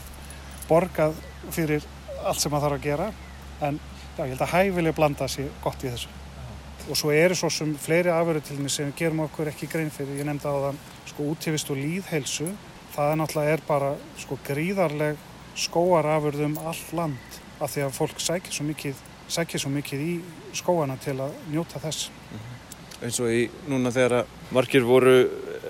borgað 0.69 1.13
fyrir 1.51 1.83
allt 2.25 2.39
sem 2.39 2.51
maður 2.51 2.69
þarf 2.69 2.79
að 2.79 2.83
gera. 2.83 3.11
En 3.61 3.79
já, 4.17 4.23
ég 4.25 4.29
held 4.29 4.41
að 4.41 4.53
hæfileg 4.53 4.95
blanda 4.95 5.27
sé 5.27 5.47
gott 5.63 5.83
í 5.83 5.89
þessu. 5.89 6.09
Og 6.89 6.97
svo 6.97 7.11
eru 7.11 7.35
svo 7.35 7.49
sem 7.49 7.75
fleiri 7.77 8.09
afhverju 8.09 8.41
til 8.41 8.59
mig 8.59 8.71
sem 8.71 8.93
gerum 8.97 9.19
okkur 9.19 9.47
ekki 9.47 9.67
grein 9.67 9.91
fyrir. 9.91 10.17
Ég 10.17 10.25
nefndi 10.25 10.49
á 10.49 10.55
það 10.65 10.75
sko 11.05 11.23
útífist 11.23 11.69
og 11.69 11.77
líðheilsu 11.77 12.49
það 13.01 13.11
er 13.11 13.19
náttúrulega 13.21 13.53
er 13.55 13.63
bara 13.67 13.91
sko 14.21 14.37
gríðarleg 14.47 15.27
skóarafurðum 15.57 16.57
all 16.61 16.81
land 16.95 17.39
af 17.61 17.73
því 17.73 17.85
að 17.85 17.95
fólk 17.97 18.21
sækir 18.21 18.55
svo 18.55 18.65
mikið, 18.67 19.01
sækir 19.31 19.61
svo 19.61 19.71
mikið 19.73 20.03
í 20.05 20.13
skóana 20.57 20.97
til 21.01 21.17
að 21.19 21.35
njóta 21.51 21.79
þess. 21.79 22.09
Mm 22.09 22.37
-hmm. 22.37 23.05
Eins 23.05 23.19
og 23.19 23.31
í 23.33 23.49
núna 23.67 23.91
þegar 23.91 24.25
margir 24.51 24.83
voru 24.85 25.29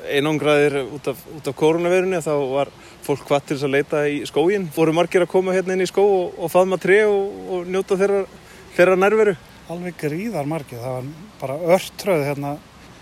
einangraðir 0.09 0.81
út 0.83 1.07
af, 1.07 1.17
af 1.47 1.55
koronavirunni 1.55 2.17
þá 2.17 2.33
var 2.51 2.71
fólk 3.03 3.23
hvað 3.27 3.45
til 3.45 3.57
að 3.57 3.73
leita 3.75 4.07
í 4.07 4.25
skógin. 4.25 4.69
Voru 4.75 4.93
margir 4.93 5.21
að 5.21 5.31
koma 5.31 5.53
hérna 5.53 5.73
inn 5.73 5.81
í 5.85 5.89
skó 5.89 6.03
og, 6.03 6.33
og 6.37 6.51
faðma 6.51 6.77
tre 6.77 7.05
og, 7.05 7.31
og 7.49 7.67
njóta 7.67 7.97
þeirra, 7.97 8.25
þeirra 8.75 8.95
nærveru? 8.95 9.35
Alveg 9.69 9.95
gríðar 9.97 10.45
margir. 10.45 10.79
Það 10.79 10.93
var 10.97 11.05
bara 11.39 11.57
örtröð 11.75 12.25
hérna. 12.25 12.57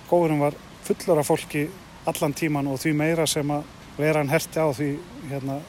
Skóðurum 0.07 0.39
var 0.39 0.53
fullur 0.83 1.19
af 1.19 1.27
fólki 1.27 1.67
allan 2.05 2.33
tíman 2.33 2.67
og 2.67 2.79
því 2.81 2.93
meira 2.97 3.27
sem 3.27 3.51
að 3.51 3.63
vera 3.99 4.21
hann 4.21 4.31
herti 4.31 4.61
á 4.63 4.67
því, 4.71 4.89
hérna, 5.29 5.59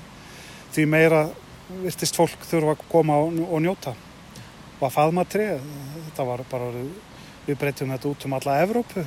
því 0.74 0.86
meira 0.90 1.22
virtist 1.70 2.18
fólk 2.18 2.46
þurfa 2.46 2.76
að 2.76 2.84
koma 2.90 3.18
og, 3.26 3.58
njóta. 3.62 3.94
Var 4.80 4.92
faðmatri, 4.94 5.46
þetta 6.08 6.26
var 6.26 6.42
bara, 6.50 6.70
við 7.46 7.58
breytum 7.60 7.92
þetta 7.94 8.10
út 8.10 8.26
um 8.26 8.36
alla 8.38 8.58
Evrópu. 8.64 9.04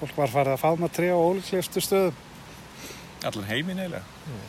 Fólk 0.00 0.16
var 0.16 0.32
farið 0.32 0.54
að 0.54 0.62
faðmatri 0.62 1.10
á 1.12 1.18
ólíklegustu 1.18 1.82
stöðum. 1.84 2.26
Allan 3.28 3.48
heimin 3.50 3.80
eiginlega. 3.82 4.04
Mm. 4.28 4.44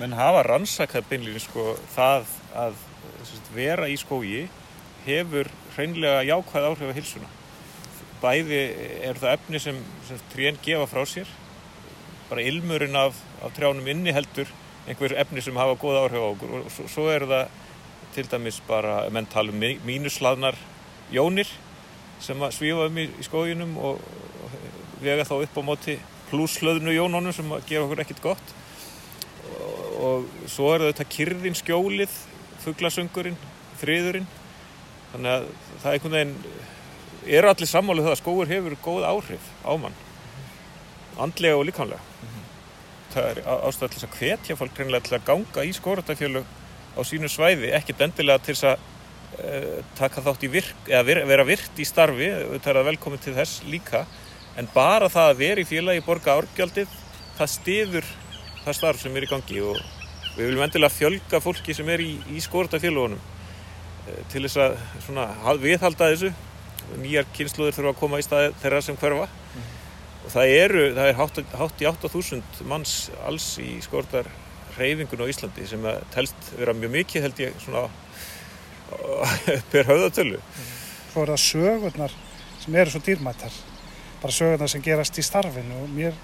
Menn 0.00 0.16
hafa 0.18 0.42
rannsakað 0.46 1.06
beinlega 1.10 1.42
sko, 1.44 1.76
það 1.94 2.30
að 2.56 2.78
sagt, 3.28 3.50
vera 3.54 3.88
í 3.88 3.96
skógi 4.00 4.46
hefur 5.06 5.50
hreinlega 5.76 6.24
jákvæð 6.26 6.68
áhrif 6.70 6.90
á 6.90 6.98
hilsuna. 6.98 7.30
Bæði 8.22 8.62
er 9.06 9.20
það 9.20 9.36
efni 9.36 9.60
sem, 9.62 9.78
sem 10.08 10.22
trén 10.32 10.58
gefa 10.64 10.88
frá 10.90 11.04
sér 11.08 11.30
bara 12.30 12.42
ilmurinn 12.42 12.96
af, 12.96 13.18
af 13.42 13.54
trjánum 13.54 13.86
inni 13.90 14.14
heldur 14.14 14.50
einhver 14.86 15.14
efni 15.18 15.42
sem 15.42 15.56
hafa 15.56 15.76
góð 15.78 16.00
áhrif 16.00 16.22
á 16.22 16.28
okkur. 16.30 16.52
Og 16.58 16.70
svo, 16.72 16.88
svo 16.90 17.06
er 17.10 17.26
það 17.26 17.48
til 18.14 18.28
dæmis 18.30 18.60
bara 18.66 18.98
mentalum 19.12 19.62
mínuslaðnar 19.86 20.58
jónir 21.12 21.50
sem 22.22 22.40
svífa 22.50 22.86
um 22.88 22.98
í, 22.98 23.08
í 23.10 23.26
skóginum 23.26 23.76
og, 23.76 24.00
og 24.44 24.54
vega 25.02 25.26
þá 25.26 25.34
upp 25.42 25.58
á 25.58 25.62
móti 25.66 25.98
pluslöðnu 26.30 26.94
jónunum 26.94 27.34
sem 27.34 27.52
gera 27.68 27.84
okkur 27.84 28.02
ekkert 28.02 28.22
gott. 28.24 28.54
Og, 29.56 30.00
og 30.06 30.48
svo 30.50 30.72
er 30.74 30.88
þetta 30.88 31.10
kyrðin 31.12 31.58
skjólið 31.58 32.16
fugglasöngurinn, 32.64 33.38
friðurinn. 33.78 34.26
Þannig 35.12 35.36
að 35.36 35.52
það 35.82 35.90
er 35.90 35.98
einhvern 35.98 36.18
veginn 36.18 37.36
eru 37.36 37.50
allir 37.50 37.70
sammálið 37.70 38.06
það 38.08 38.16
að 38.16 38.20
skóur 38.22 38.50
hefur 38.50 38.76
góð 38.82 39.06
áhrif 39.06 39.54
á 39.66 39.72
mann 39.78 40.05
andlega 41.22 41.56
og 41.56 41.66
líkanlega 41.68 42.00
mm 42.00 42.28
-hmm. 42.28 42.44
það 43.14 43.30
er 43.30 43.38
ástæðið 43.68 43.94
til 43.94 44.08
að 44.08 44.18
hvetja 44.18 44.56
fólk 44.56 44.78
reynilega 44.78 45.08
til 45.08 45.18
að 45.18 45.26
ganga 45.26 45.64
í 45.64 45.72
skóratafjölu 45.72 46.44
á 46.96 47.00
sínu 47.04 47.28
svæði, 47.28 47.72
ekkert 47.76 48.00
endilega 48.00 48.38
til 48.38 48.56
að 48.64 48.78
uh, 49.44 49.84
taka 49.98 50.22
þátt 50.24 50.46
í 50.46 50.52
virk 50.52 50.88
eða 50.88 51.02
vera, 51.04 51.26
vera 51.28 51.44
virt 51.44 51.78
í 51.78 51.84
starfi 51.84 52.30
það 52.62 52.70
er 52.72 52.80
að 52.80 52.88
velkomin 52.90 53.22
til 53.22 53.34
þess 53.36 53.62
líka 53.68 54.06
en 54.56 54.68
bara 54.74 55.10
það 55.12 55.30
að 55.30 55.38
vera 55.42 55.60
í 55.60 55.68
félagi 55.68 56.04
borga 56.06 56.38
árgjaldið, 56.38 56.88
það 57.36 57.52
stiður 57.52 58.08
það 58.64 58.78
starf 58.78 59.00
sem 59.02 59.16
er 59.16 59.26
í 59.26 59.30
gangi 59.30 59.60
og 59.60 59.80
við 60.36 60.48
viljum 60.48 60.64
endilega 60.64 60.94
fjölga 60.94 61.40
fólki 61.40 61.74
sem 61.76 61.88
er 61.88 62.00
í, 62.00 62.16
í 62.32 62.40
skóratafjöluunum 62.40 63.20
uh, 63.20 64.08
eh, 64.08 64.22
til 64.32 64.44
þess 64.46 64.56
að 64.56 64.78
svona, 65.04 65.28
viðhalda 65.60 66.12
þessu 66.12 66.32
nýjar 67.02 67.26
kynsluður 67.34 67.74
þurfa 67.74 67.92
að 67.92 68.00
koma 68.00 68.20
í 68.20 68.24
staði 68.24 68.54
þeirra 68.62 68.82
sem 68.84 68.98
hverfa 69.00 69.28
og 70.26 70.32
það 70.34 70.52
eru, 70.56 70.82
það 70.96 71.08
er 71.08 71.18
hátt, 71.20 71.40
hátt 71.60 71.82
í 71.82 71.86
8.000 71.86 72.66
manns 72.66 72.96
alls 73.26 73.46
í 73.62 73.76
skortar 73.84 74.28
reyfingun 74.76 75.22
á 75.22 75.30
Íslandi 75.30 75.66
sem 75.70 75.86
að 75.86 76.02
telst 76.12 76.50
vera 76.58 76.74
mjög 76.76 76.92
mikið 76.98 77.26
held 77.26 77.42
ég 77.44 77.60
svona 77.62 77.86
per 79.72 79.86
höfðatölu. 79.88 80.40
Svo 81.12 81.22
er 81.22 81.32
það 81.32 81.44
sögurnar 81.44 82.16
sem 82.62 82.78
eru 82.82 82.92
svo 82.92 83.02
dýrmættar, 83.06 83.60
bara 84.22 84.34
sögurnar 84.34 84.72
sem 84.72 84.82
gerast 84.84 85.22
í 85.22 85.24
starfinu 85.24 85.84
og 85.84 85.92
mér 85.94 86.18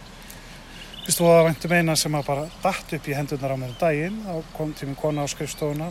þú 1.07 1.29
að 1.31 1.45
væntum 1.49 1.75
eina 1.75 1.97
sem 1.99 2.15
að 2.15 2.29
bara 2.29 2.47
datt 2.63 2.93
upp 2.99 3.09
í 3.11 3.15
hendunar 3.17 3.55
á 3.55 3.57
mér 3.59 3.73
um 3.73 3.79
daginn, 3.81 4.21
þá 4.27 4.55
kom 4.57 4.75
til 4.75 4.89
minn 4.89 4.99
kona 4.99 5.27
á 5.27 5.31
skrifstofuna 5.31 5.91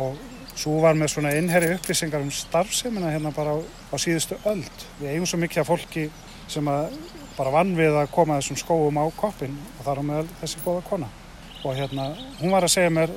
og 0.00 0.18
svo 0.54 0.78
var 0.82 0.96
með 0.96 1.14
svona 1.14 1.32
innherri 1.36 1.72
upplýsingar 1.76 2.24
um 2.24 2.32
starfsemina 2.32 3.12
hérna 3.12 3.32
bara 3.34 3.56
á, 3.56 3.58
á 3.60 3.96
síðustu 3.98 4.36
öld. 4.48 4.84
Við 5.00 5.12
eigum 5.12 5.28
svo 5.28 5.40
mikið 5.40 5.62
af 5.62 5.70
fólki 5.70 6.04
sem 6.50 6.68
bara 7.34 7.52
vann 7.54 7.74
við 7.76 7.96
að 7.98 8.10
koma 8.14 8.38
þessum 8.38 8.58
skóum 8.60 8.98
á 9.00 9.04
koppin 9.16 9.56
og 9.78 9.86
þar 9.86 10.00
á 10.00 10.08
meðal 10.08 10.26
þessi 10.40 10.62
góða 10.64 10.84
kona. 10.88 11.08
Og 11.64 11.74
hérna, 11.78 12.10
hún 12.40 12.52
var 12.52 12.66
að 12.66 12.74
segja 12.76 12.92
mér, 12.92 13.12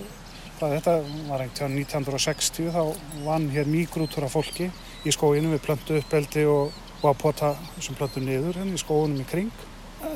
að 0.58 0.74
þetta 0.78 0.94
var 1.28 1.44
einhvern 1.44 1.78
1960, 1.78 2.72
þá 2.74 3.24
vann 3.26 3.50
hér 3.54 3.70
mýgrútur 3.70 4.26
af 4.26 4.34
fólki 4.34 4.72
í 5.06 5.14
skóinu 5.14 5.52
við 5.54 5.64
plöntu 5.68 6.00
uppeldi 6.00 6.48
og, 6.50 6.74
og 7.02 7.10
að 7.12 7.20
pota 7.22 7.54
þessum 7.76 8.00
plöntu 8.00 8.24
niður 8.24 8.62
henni 8.62 8.80
í 8.80 8.82
skóunum 8.82 9.22
í 9.22 9.28
kring. 9.30 9.52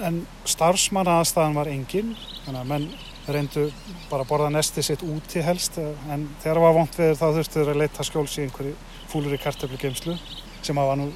En 0.06 0.24
starfsmanna 0.50 1.20
aðstæðan 1.20 1.58
var 1.58 1.70
engin, 1.70 2.16
þannig 2.46 2.62
að 2.62 2.70
menn 2.72 2.90
reyndu 3.32 3.68
bara 4.10 4.26
að 4.26 4.32
borða 4.32 4.50
nesti 4.56 4.84
sitt 4.86 5.04
úti 5.06 5.44
helst, 5.46 5.78
en 5.78 6.26
þegar 6.42 6.58
það 6.58 6.66
var 6.66 6.78
vond 6.80 6.98
við 6.98 7.14
þá 7.20 7.28
þurftu 7.28 7.60
þeir 7.60 7.74
að 7.76 7.82
leita 7.84 8.06
skjóls 8.08 8.38
í 8.38 8.46
einhverju 8.48 8.78
fúlur 9.12 9.36
í 9.36 9.42
kartöflu 9.42 9.78
geimslu 9.82 10.18
sem 10.66 10.78
var 10.78 10.98
nú 11.00 11.10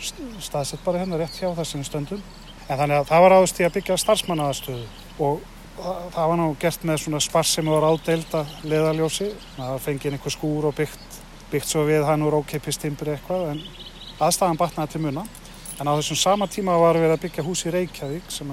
staðsett 0.44 0.84
bara 0.86 1.02
hérna 1.02 1.20
rétt 1.20 1.38
hjá 1.40 1.52
þessum 1.58 1.84
stöndum. 1.86 2.24
En 2.66 2.80
þannig 2.80 3.02
að 3.02 3.10
það 3.12 3.26
var 3.26 3.36
áðust 3.38 3.60
í 3.62 3.66
að 3.68 3.76
byggja 3.78 3.98
starfsmannaðastöðu 4.02 4.86
og 5.26 5.44
það 6.16 6.30
var 6.32 6.40
nú 6.40 6.48
gert 6.60 6.86
með 6.88 7.02
svona 7.04 7.22
spars 7.24 7.52
sem 7.56 7.70
var 7.70 7.86
ádeilda 7.86 8.46
leðaljósi. 8.66 9.30
Það 9.58 9.82
fengið 9.86 10.16
einhver 10.18 10.34
skúr 10.34 10.70
og 10.70 10.78
byggt, 10.78 11.20
byggt 11.52 11.72
svo 11.72 11.86
við 11.88 12.08
hann 12.08 12.26
úr 12.26 12.40
ókeipistimbri 12.40 13.16
eitthvað 13.16 13.52
en 13.54 13.62
aðstæðan 14.24 14.62
batnaði 14.62 14.96
til 14.96 15.04
muna. 15.06 15.26
En 15.76 15.92
á 15.92 15.94
þessum 16.00 16.20
sama 16.20 16.48
tíma 16.48 16.78
var 16.80 16.98
við 16.98 17.14
að 17.14 17.24
byggja 17.26 17.46
hús 17.46 17.66
í 17.68 17.74
Reykjavík 17.76 18.32
sem 18.32 18.52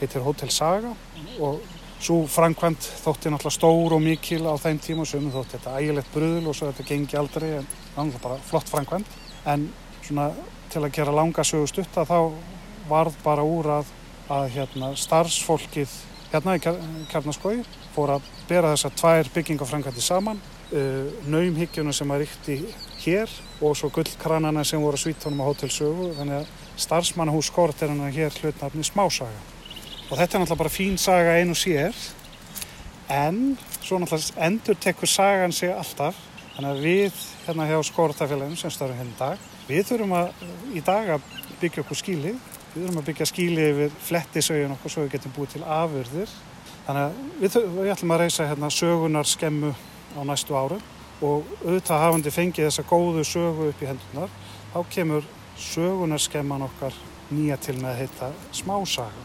heitir 0.00 0.24
Hotel 0.24 0.50
Saga 0.50 0.94
og 1.38 1.60
svo 2.04 2.24
framkvæmt 2.28 2.84
þótti 3.04 3.30
náttúrulega 3.32 3.56
stór 3.56 3.94
og 3.96 4.02
mikil 4.02 4.42
á 4.48 4.54
þeim 4.60 4.80
tíma 4.82 5.04
og 5.04 5.08
sömum 5.08 5.32
þótti 5.32 5.58
þetta 5.58 5.76
ægilegt 5.80 6.12
bröðul 6.12 6.50
og 6.50 6.56
svo 6.56 6.70
þetta 6.70 6.88
gengi 6.88 7.18
aldrei 7.20 7.50
en 7.60 7.68
það 7.94 8.12
var 8.16 8.24
bara 8.26 8.40
flott 8.48 8.72
framkvæmt. 8.72 9.14
En 9.48 9.68
svona 10.04 10.30
til 10.72 10.82
að 10.82 10.94
gera 10.96 11.14
langa 11.14 11.44
sögu 11.46 11.68
stutta 11.70 12.04
þá 12.08 12.18
varð 12.88 13.16
bara 13.24 13.44
úr 13.46 13.70
að, 13.80 13.92
að 14.32 14.48
hérna, 14.56 14.90
starfsfólkið 14.98 15.92
hérna 16.32 16.56
í 16.58 16.62
Kjarnaskói 17.12 17.60
fór 17.94 18.16
að 18.16 18.26
bera 18.48 18.72
þessar 18.74 18.96
tvær 18.98 19.30
byggingafrænkvæmdi 19.36 20.02
saman 20.02 20.40
uh, 20.74 21.12
naumhyggjuna 21.30 21.94
sem 21.94 22.10
að 22.10 22.24
ríkti 22.24 22.58
hér 23.04 23.30
og 23.62 23.76
svo 23.78 23.90
gullkranana 23.94 24.64
sem 24.66 24.82
voru 24.82 24.98
svítunum 25.00 25.44
á 25.44 25.48
hótelsögu 25.48 26.10
þannig 26.18 26.42
að 26.42 26.52
starfsmannahús 26.84 27.52
skort 27.52 27.84
hann 27.84 28.02
að 28.02 28.18
hér 28.18 28.38
hlutnafni 28.42 28.84
smásaga. 28.86 29.40
Og 30.10 30.18
þetta 30.18 30.36
er 30.36 30.42
náttúrulega 30.42 30.60
bara 30.64 30.74
fín 30.74 30.98
saga 31.00 31.38
einu 31.38 31.54
sér 31.56 31.94
en 33.12 33.56
svo 33.80 34.00
náttúrulega 34.02 34.48
endur 34.48 34.78
tekur 34.80 35.10
sagan 35.10 35.54
sig 35.54 35.72
alltaf. 35.72 36.18
Þannig 36.54 36.70
að 36.70 36.84
við 36.84 37.22
hérna 37.46 37.66
hjá 37.66 37.78
skortafélaginu 37.82 38.58
sem 38.58 38.70
starfum 38.70 38.98
hérna 38.98 39.14
í 39.14 39.18
dag 39.18 39.53
við 39.68 39.86
þurfum 39.90 40.18
að 40.18 40.44
í 40.74 40.82
dag 40.84 41.14
að 41.16 41.30
byggja 41.60 41.84
okkur 41.84 42.00
skílið 42.02 42.42
Við 42.74 42.88
þurfum 42.88 42.98
að 42.98 43.06
byggja 43.06 43.26
skíli 43.30 43.64
yfir 43.70 43.92
flettisauðin 44.02 44.72
okkur 44.74 44.90
svo 44.90 45.02
við 45.04 45.12
getum 45.12 45.32
búið 45.36 45.52
til 45.52 45.60
afurðir. 45.62 46.30
Þannig 46.88 47.04
að 47.04 47.20
við, 47.38 47.58
við 47.76 47.90
ætlum 47.92 48.14
að 48.16 48.22
reysa 48.24 48.46
hérna, 48.50 48.70
sögunar 48.74 49.28
skemmu 49.30 49.70
á 50.18 50.20
næstu 50.26 50.56
árum 50.58 50.82
og 51.22 51.52
auðvitað 51.62 52.02
hafandi 52.02 52.32
fengið 52.34 52.66
þessa 52.66 52.84
góðu 52.90 53.22
sögu 53.30 53.68
upp 53.70 53.84
í 53.84 53.90
hendunar, 53.92 54.34
þá 54.74 54.80
kemur 54.96 55.28
sögunar 55.68 56.24
skemman 56.24 56.66
okkar 56.66 56.98
nýja 57.30 57.60
til 57.62 57.76
með 57.78 57.92
að 57.92 58.02
heita 58.02 58.32
smásaga. 58.58 59.23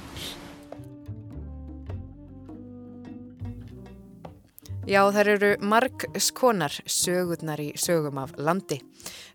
Já, 4.89 5.03
þar 5.13 5.27
eru 5.35 5.49
marg 5.61 6.03
skonar 6.17 6.73
sögurnar 6.89 7.61
í 7.61 7.67
sögum 7.77 8.17
af 8.17 8.31
landi. 8.41 8.79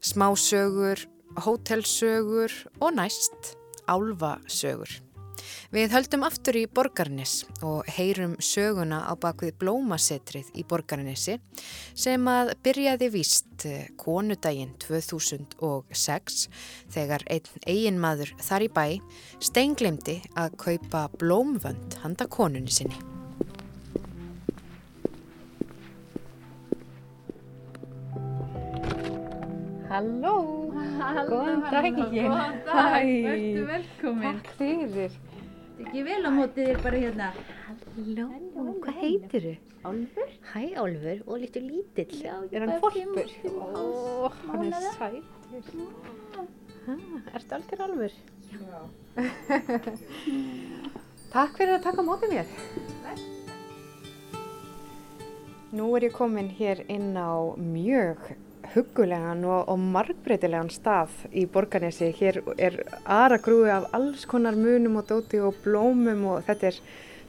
Smásögur, 0.03 0.99
hótelsögur 1.47 2.51
og 2.83 2.97
næst 2.97 3.53
álfasögur. 3.87 4.97
Við 5.71 5.95
höldum 5.95 6.27
aftur 6.27 6.59
í 6.59 6.65
Borgarnes 6.67 7.45
og 7.63 7.87
heyrum 7.87 8.35
söguna 8.43 9.05
á 9.07 9.15
bakvið 9.15 9.55
blómasetrið 9.63 10.51
í 10.59 10.67
Borgarnesi 10.67 11.39
sem 11.95 12.27
að 12.27 12.57
byrjaði 12.67 13.15
víst 13.15 13.71
konudaginn 14.03 14.75
2006 14.83 16.49
þegar 16.99 17.31
einn 17.31 17.51
eigin 17.63 18.03
maður 18.03 18.35
þar 18.43 18.67
í 18.67 18.75
bæ 18.75 18.87
steinglemdi 19.39 20.23
að 20.35 20.59
kaupa 20.67 21.11
blómvönd 21.15 22.03
handa 22.03 22.27
konunni 22.27 22.75
sinni. 22.75 23.14
Halló, 29.95 30.73
góðan 31.29 31.61
daginn. 31.71 32.09
Góðan 32.11 32.57
dag, 32.67 33.05
verður 33.07 33.69
velkomin. 33.69 34.25
Takk 34.25 34.49
fyrir. 34.59 35.13
Ekki 35.85 36.01
vel 36.09 36.25
á 36.27 36.31
mótið 36.35 36.67
þér 36.71 36.79
bara 36.83 36.99
hérna. 37.05 37.29
Halló, 37.69 38.27
hvað 38.83 38.97
heitir 38.99 39.43
þú? 39.47 39.53
Álfur? 39.87 40.31
Hæ 40.51 40.63
Álfur, 40.83 41.19
og 41.29 41.35
lítur 41.45 41.63
lítill. 41.69 42.15
Já, 42.25 42.35
er 42.51 42.59
hann 42.65 42.75
í 42.75 42.77
Ó, 43.55 44.27
hann 44.49 44.67
er 44.67 44.75
sætur. 44.97 45.23
Ertu 47.31 47.53
algjör 47.61 47.81
Álfur? 47.87 48.15
Já. 48.51 48.79
Takk 51.37 51.53
fyrir 51.61 51.75
að 51.77 51.87
taka 51.87 52.01
mótið 52.03 52.29
mér. 52.35 52.47
Nú 55.71 55.87
er 55.95 56.03
ég 56.09 56.15
komin 56.19 56.51
hér 56.59 56.83
inn 56.91 57.15
á 57.15 57.55
mjög 57.55 58.35
huggulegan 58.75 59.45
og, 59.47 59.69
og 59.71 59.81
margbreytilegan 59.81 60.71
stað 60.73 61.13
í 61.33 61.45
Borgarnesi. 61.51 62.11
Hér 62.17 62.41
er 62.57 62.81
aðra 63.05 63.39
grúi 63.43 63.71
af 63.73 63.89
alls 63.97 64.25
konar 64.31 64.57
munum 64.59 65.01
og 65.01 65.09
dóti 65.11 65.41
og 65.43 65.59
blómum 65.65 66.25
og 66.33 66.47
þetta 66.49 66.71
er, 66.71 66.79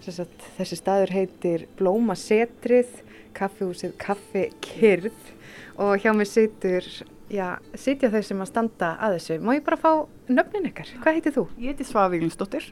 sagt, 0.06 0.48
þessi 0.58 0.80
staður 0.80 1.16
heitir 1.16 1.66
Blómasetrið, 1.80 3.02
kaffihúsið 3.36 3.96
Kaffi 4.02 4.48
Kyrð 4.64 5.34
og 5.82 6.00
hjá 6.00 6.14
mig 6.16 6.30
situr, 6.32 6.86
já, 7.32 7.58
sitja 7.76 8.12
þau 8.14 8.22
sem 8.24 8.44
að 8.46 8.52
standa 8.52 8.94
að 9.04 9.18
þessu. 9.18 9.40
Má 9.44 9.56
ég 9.58 9.66
bara 9.66 9.82
fá 9.82 9.92
nöfnin 10.32 10.70
ykkar? 10.72 10.94
Hvað 11.04 11.20
heitir 11.20 11.36
þú? 11.36 11.48
Ég 11.60 11.74
heiti 11.74 11.88
Svafa 11.88 12.14
Víglinsdóttir. 12.14 12.70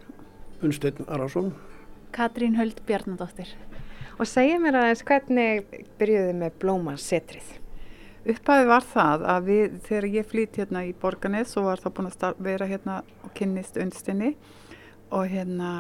Unnsteinn 0.64 1.10
Arason. 1.12 1.52
Katrín 2.16 2.56
Höld 2.60 2.80
Bjarnadóttir. 2.88 3.50
Og 4.22 4.30
segja 4.30 4.62
mér 4.62 4.78
aðeins 4.80 5.04
hvernig 5.08 5.84
byrjuðu 6.00 6.38
með 6.38 6.58
Blómasetrið? 6.62 7.58
Upphæði 8.24 8.68
var 8.70 8.86
það 8.88 9.24
að 9.28 9.48
við, 9.50 9.74
þegar 9.84 10.06
ég 10.14 10.28
flýtt 10.32 10.58
hérna 10.62 10.82
í 10.88 10.94
Borganes 10.96 11.58
og 11.60 11.66
var 11.68 11.82
þá 11.84 11.90
búin 11.98 12.08
að 12.08 12.38
vera 12.46 12.68
hérna 12.70 13.02
og 13.20 13.34
kynnist 13.36 13.80
unnstinni 13.84 14.30
og 15.12 15.26
hérna, 15.28 15.72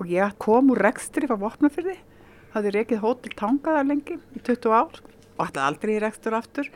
og 0.00 0.08
ég 0.08 0.38
kom 0.40 0.72
úr 0.72 0.80
rekstri 0.86 1.28
frá 1.28 1.36
Vopnafyrði, 1.36 1.98
hafði 2.54 2.72
reikið 2.78 3.02
hótel 3.04 3.34
tangaðar 3.36 3.90
lengi 3.90 4.16
í 4.16 4.40
20 4.40 4.72
ár 4.72 5.02
og 5.04 5.44
ætlaði 5.44 5.66
aldrei 5.66 5.92
í 5.98 6.00
rekstur 6.00 6.38
aftur, 6.38 6.70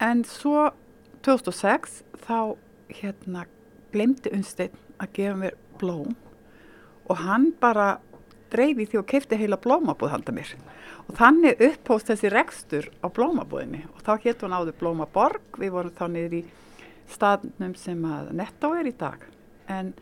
en 0.00 0.24
svo 0.24 0.70
2006 1.28 2.00
þá 2.24 2.56
hérna 2.96 3.44
glemdi 3.92 4.32
unnsteinn 4.32 4.80
að 5.04 5.12
gefa 5.20 5.36
mér 5.42 5.60
blóm. 5.80 6.16
Og 7.12 7.20
hann 7.20 7.50
bara 7.60 7.98
dreifi 8.54 8.86
því 8.88 9.00
og 9.00 9.06
keipti 9.10 9.38
heila 9.38 9.58
blómabúð 9.60 10.14
handa 10.14 10.34
mér. 10.34 10.54
Og 11.08 11.16
þannig 11.18 11.60
upphóst 11.68 12.10
þessi 12.10 12.30
rekstur 12.32 12.88
á 13.04 13.06
blómabúðinni. 13.12 13.84
Og 13.92 14.02
þá 14.06 14.12
hétt 14.24 14.44
hún 14.44 14.56
áður 14.56 14.78
Blómaborg, 14.80 15.58
við 15.60 15.74
vorum 15.74 15.94
þá 15.94 16.06
niður 16.12 16.38
í 16.38 16.42
staðnum 17.12 17.74
sem 17.78 18.04
að 18.08 18.30
Netto 18.38 18.72
er 18.78 18.88
í 18.88 18.94
dag. 18.96 19.24
En 19.68 19.92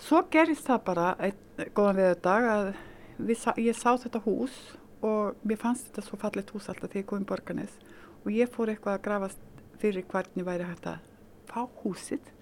svo 0.00 0.22
gerist 0.32 0.66
það 0.68 0.84
bara 0.88 1.10
einn 1.20 1.70
góðan 1.76 2.00
viður 2.00 2.22
dag 2.24 2.48
að 2.52 2.70
við, 3.18 3.44
ég 3.64 3.76
sá 3.76 3.96
þetta 3.96 4.22
hús 4.24 4.56
og 5.04 5.36
mér 5.46 5.60
fannst 5.60 5.90
þetta 5.90 6.04
svo 6.04 6.18
fallit 6.20 6.52
hús 6.52 6.68
alltaf 6.68 6.90
þegar 6.90 7.02
ég 7.02 7.08
kom 7.10 7.24
í 7.24 7.28
Borganes 7.28 7.76
og 8.24 8.32
ég 8.34 8.50
fór 8.52 8.72
eitthvað 8.72 8.98
að 8.98 9.04
grafast 9.06 9.62
fyrir 9.80 10.06
hvernig 10.10 10.46
væri 10.46 10.68
hægt 10.68 10.88
að 10.90 11.04
fá 11.48 11.60
húsið. 11.82 12.32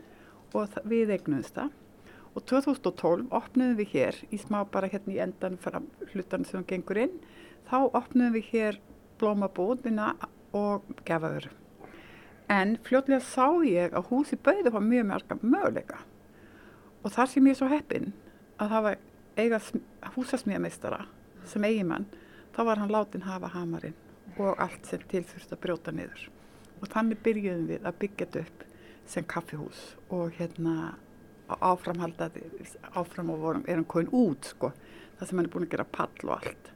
Og 0.55 0.71
við 0.87 1.11
eignumst 1.17 1.57
það 1.57 1.73
og 2.35 2.43
2012 2.51 3.29
opnum 3.35 3.75
við 3.79 3.93
hér 3.95 4.21
í 4.35 4.39
smá 4.43 4.63
bara 4.71 4.91
hérna 4.91 5.15
í 5.15 5.21
endan 5.23 5.59
fram 5.63 5.87
hlutan 6.13 6.47
sem 6.49 6.65
gengur 6.67 6.99
inn 7.07 7.15
þá 7.71 7.79
opnum 7.87 8.35
við 8.35 8.51
hér 8.51 8.81
blómabúðina 9.21 10.15
og 10.55 10.89
gefaður. 11.07 11.49
En 12.51 12.77
fljóðlega 12.85 13.23
sá 13.25 13.47
ég 13.65 13.95
að 13.97 14.11
húsi 14.11 14.37
bauði 14.37 14.75
á 14.75 14.81
mjög 14.83 15.09
mörgum 15.11 15.47
möguleika 15.55 16.03
og 17.05 17.13
þar 17.15 17.31
sem 17.31 17.47
ég 17.47 17.55
er 17.55 17.61
svo 17.61 17.71
heppin 17.71 18.13
að 18.61 18.75
hafa 18.75 18.95
eiga 19.37 19.61
húsasmíðameistara 20.15 21.05
sem 21.49 21.65
eigimann 21.65 22.07
þá 22.55 22.61
var 22.69 22.83
hann 22.83 22.93
látin 22.93 23.27
hafa 23.27 23.51
hamarinn 23.55 23.97
og 24.39 24.59
allt 24.63 24.87
sem 24.89 25.03
til 25.11 25.23
þurfti 25.23 25.55
að 25.55 25.63
brjóta 25.63 25.95
niður. 25.95 26.29
Og 26.83 26.91
þannig 26.91 27.23
byrjuðum 27.25 27.67
við 27.71 27.87
að 27.87 27.99
byggja 28.03 28.27
þetta 28.27 28.45
upp 28.45 28.65
sem 29.15 29.27
kaffihús 29.29 29.83
og 30.13 30.35
hérna 30.39 30.95
áframhaldaði, 31.49 32.45
áfram 32.97 33.33
og 33.35 33.43
vorum, 33.43 33.67
erum 33.69 33.85
komin 33.85 34.13
út 34.13 34.49
sko, 34.55 34.73
það 35.19 35.29
sem 35.29 35.39
hann 35.39 35.49
er 35.49 35.53
búin 35.53 35.67
að 35.67 35.75
gera 35.75 35.87
pall 35.97 36.25
og 36.25 36.35
allt. 36.39 36.71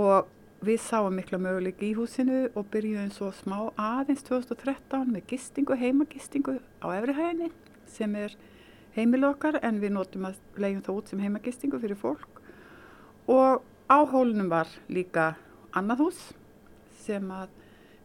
Og 0.00 0.28
við 0.66 0.80
sáum 0.84 1.16
mikla 1.16 1.40
möguleik 1.40 1.80
í 1.84 1.94
húsinu 1.96 2.42
og 2.52 2.68
byrjuðum 2.72 3.12
svo 3.14 3.30
smá 3.32 3.56
aðeins 3.80 4.24
2013 4.28 5.08
með 5.08 5.26
gistingu, 5.32 5.76
heimagistingu 5.80 6.58
á 6.84 6.86
efrihæðinni 6.98 7.48
sem 7.88 8.16
er 8.20 8.36
heimil 8.96 9.24
okkar 9.30 9.60
en 9.64 9.80
við 9.80 9.94
notum 9.96 10.28
að 10.28 10.40
leiðum 10.60 10.84
það 10.84 10.98
út 11.00 11.12
sem 11.12 11.22
heimagistingu 11.24 11.80
fyrir 11.80 11.98
fólk 12.00 12.42
og 13.30 13.64
á 13.88 13.98
hólunum 14.12 14.50
var 14.52 14.68
líka 14.92 15.32
annað 15.72 16.04
hús 16.04 16.20
sem 17.00 17.24
að 17.32 17.56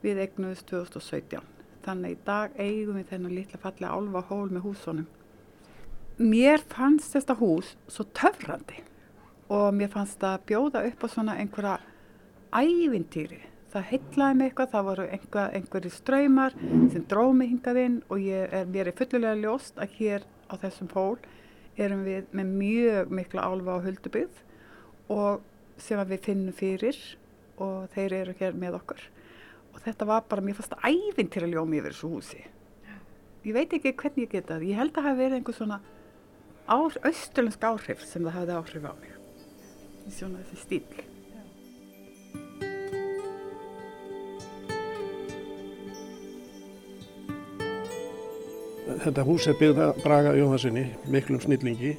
við 0.06 0.22
eignuðum 0.24 0.64
2017. 0.70 1.44
Þannig 1.86 2.16
í 2.16 2.20
dag 2.26 2.56
eigum 2.58 2.98
við 3.00 3.12
þennan 3.12 3.36
litla 3.36 3.60
fallega 3.62 3.94
álfa 3.94 4.24
hól 4.30 4.48
með 4.54 4.66
húsunum. 4.70 5.08
Mér 6.16 6.62
fannst 6.72 7.12
þetta 7.12 7.36
hús 7.42 7.74
svo 7.92 8.06
töfrandi 8.16 8.78
og 9.52 9.74
mér 9.76 9.90
fannst 9.92 10.22
það 10.22 10.46
bjóða 10.48 10.84
upp 10.88 11.02
á 11.04 11.08
svona 11.12 11.34
einhverja 11.42 11.74
ævintýri. 12.56 13.42
Það 13.74 13.88
heitlaði 13.90 14.38
mig 14.40 14.48
eitthvað, 14.48 14.70
það 14.72 14.86
voru 14.88 15.08
einhver, 15.12 15.50
einhverju 15.58 15.90
ströymar 15.92 16.54
sem 16.94 17.04
dróð 17.12 17.34
mig 17.36 17.50
hingað 17.52 17.80
inn 17.82 17.98
og 18.08 18.24
ég 18.24 18.48
er, 18.48 18.70
mér 18.72 18.88
er 18.88 18.96
fullulega 18.96 19.42
ljóst 19.42 19.76
að 19.76 19.98
hér 19.98 20.24
á 20.48 20.54
þessum 20.62 20.88
pól 20.94 21.18
erum 21.76 22.06
við 22.08 22.32
með 22.32 22.54
mjög 22.62 23.12
mikla 23.20 23.50
álfa 23.50 23.76
á 23.76 23.84
huldubið 23.84 24.40
og 25.12 25.44
sem 25.76 26.00
við 26.00 26.24
finnum 26.30 26.56
fyrir 26.56 27.02
og 27.60 27.90
þeir 27.92 28.16
eru 28.22 28.38
hér 28.40 28.56
með 28.56 28.80
okkur. 28.80 29.04
Og 29.76 29.84
þetta 29.84 30.08
var 30.08 30.24
bara, 30.32 30.40
mér 30.48 30.56
fannst 30.56 30.72
það 30.78 30.96
ævintýra 30.96 31.52
ljómi 31.52 31.84
yfir 31.84 31.92
þessu 31.92 32.14
húsi. 32.14 32.42
Ég 33.44 33.52
veit 33.54 33.76
ekki 33.76 33.92
hvernig 34.00 34.30
ég 34.30 34.32
geta 34.40 34.56
það, 34.56 34.66
ég 34.72 34.80
held 34.80 34.96
að 34.96 35.02
það 35.02 35.10
hafi 35.10 35.24
verið 35.26 35.38
einhver 35.42 35.60
svona 35.60 35.82
austurlensk 36.68 37.66
áhrif 37.66 38.06
sem 38.06 38.24
það 38.26 38.38
hafði 38.40 38.56
áhrif 38.60 38.88
á 38.90 38.94
mig. 39.02 39.12
Í 40.06 40.14
svona 40.14 40.42
þessi 40.46 40.62
stíl. 40.64 41.04
Þetta 49.06 49.26
hús 49.28 49.46
er 49.50 49.58
byggða 49.60 49.92
Braga 50.02 50.32
Jóhansinni, 50.38 50.88
miklum 51.12 51.42
snillingi 51.44 51.96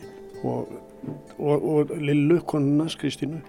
og, 0.47 0.71
og, 1.39 1.67
og 1.71 1.93
Lillu, 2.01 2.41
konunnas 2.49 2.97
Kristínu. 2.99 3.43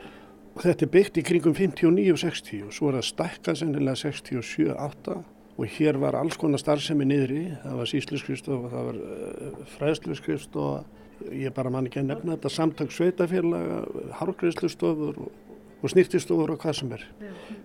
Þetta 0.58 0.86
er 0.86 0.92
byggt 0.94 1.20
í 1.22 1.24
kringum 1.26 1.56
59-60 1.58 2.68
og 2.68 2.76
svo 2.76 2.92
er 2.92 3.00
það 3.00 3.08
stækkað 3.12 3.60
sennilega 3.62 4.02
67-8 4.02 5.18
og 5.58 5.74
hér 5.78 5.98
var 6.02 6.18
alls 6.18 6.38
konar 6.38 6.62
starfsemi 6.62 7.06
niðri. 7.10 7.44
Það 7.64 7.80
var 7.82 7.92
sísluskrifstof 7.92 8.66
og 8.68 8.74
það 8.74 8.90
var 8.90 9.00
uh, 9.02 9.60
fræðsluskrifstof, 9.78 10.97
ég 11.32 11.54
bara 11.56 11.72
man 11.74 11.88
ekki 11.90 12.02
að 12.02 12.12
nefna 12.12 12.36
þetta, 12.36 12.52
samtök 12.54 12.94
sveitafélaga, 12.96 13.80
hárgreðslustofur 14.20 15.22
og, 15.24 15.56
og 15.82 15.94
snýrtistofur 15.94 16.54
og 16.54 16.62
hvað 16.62 16.78
sem 16.82 16.94
er. 16.98 17.06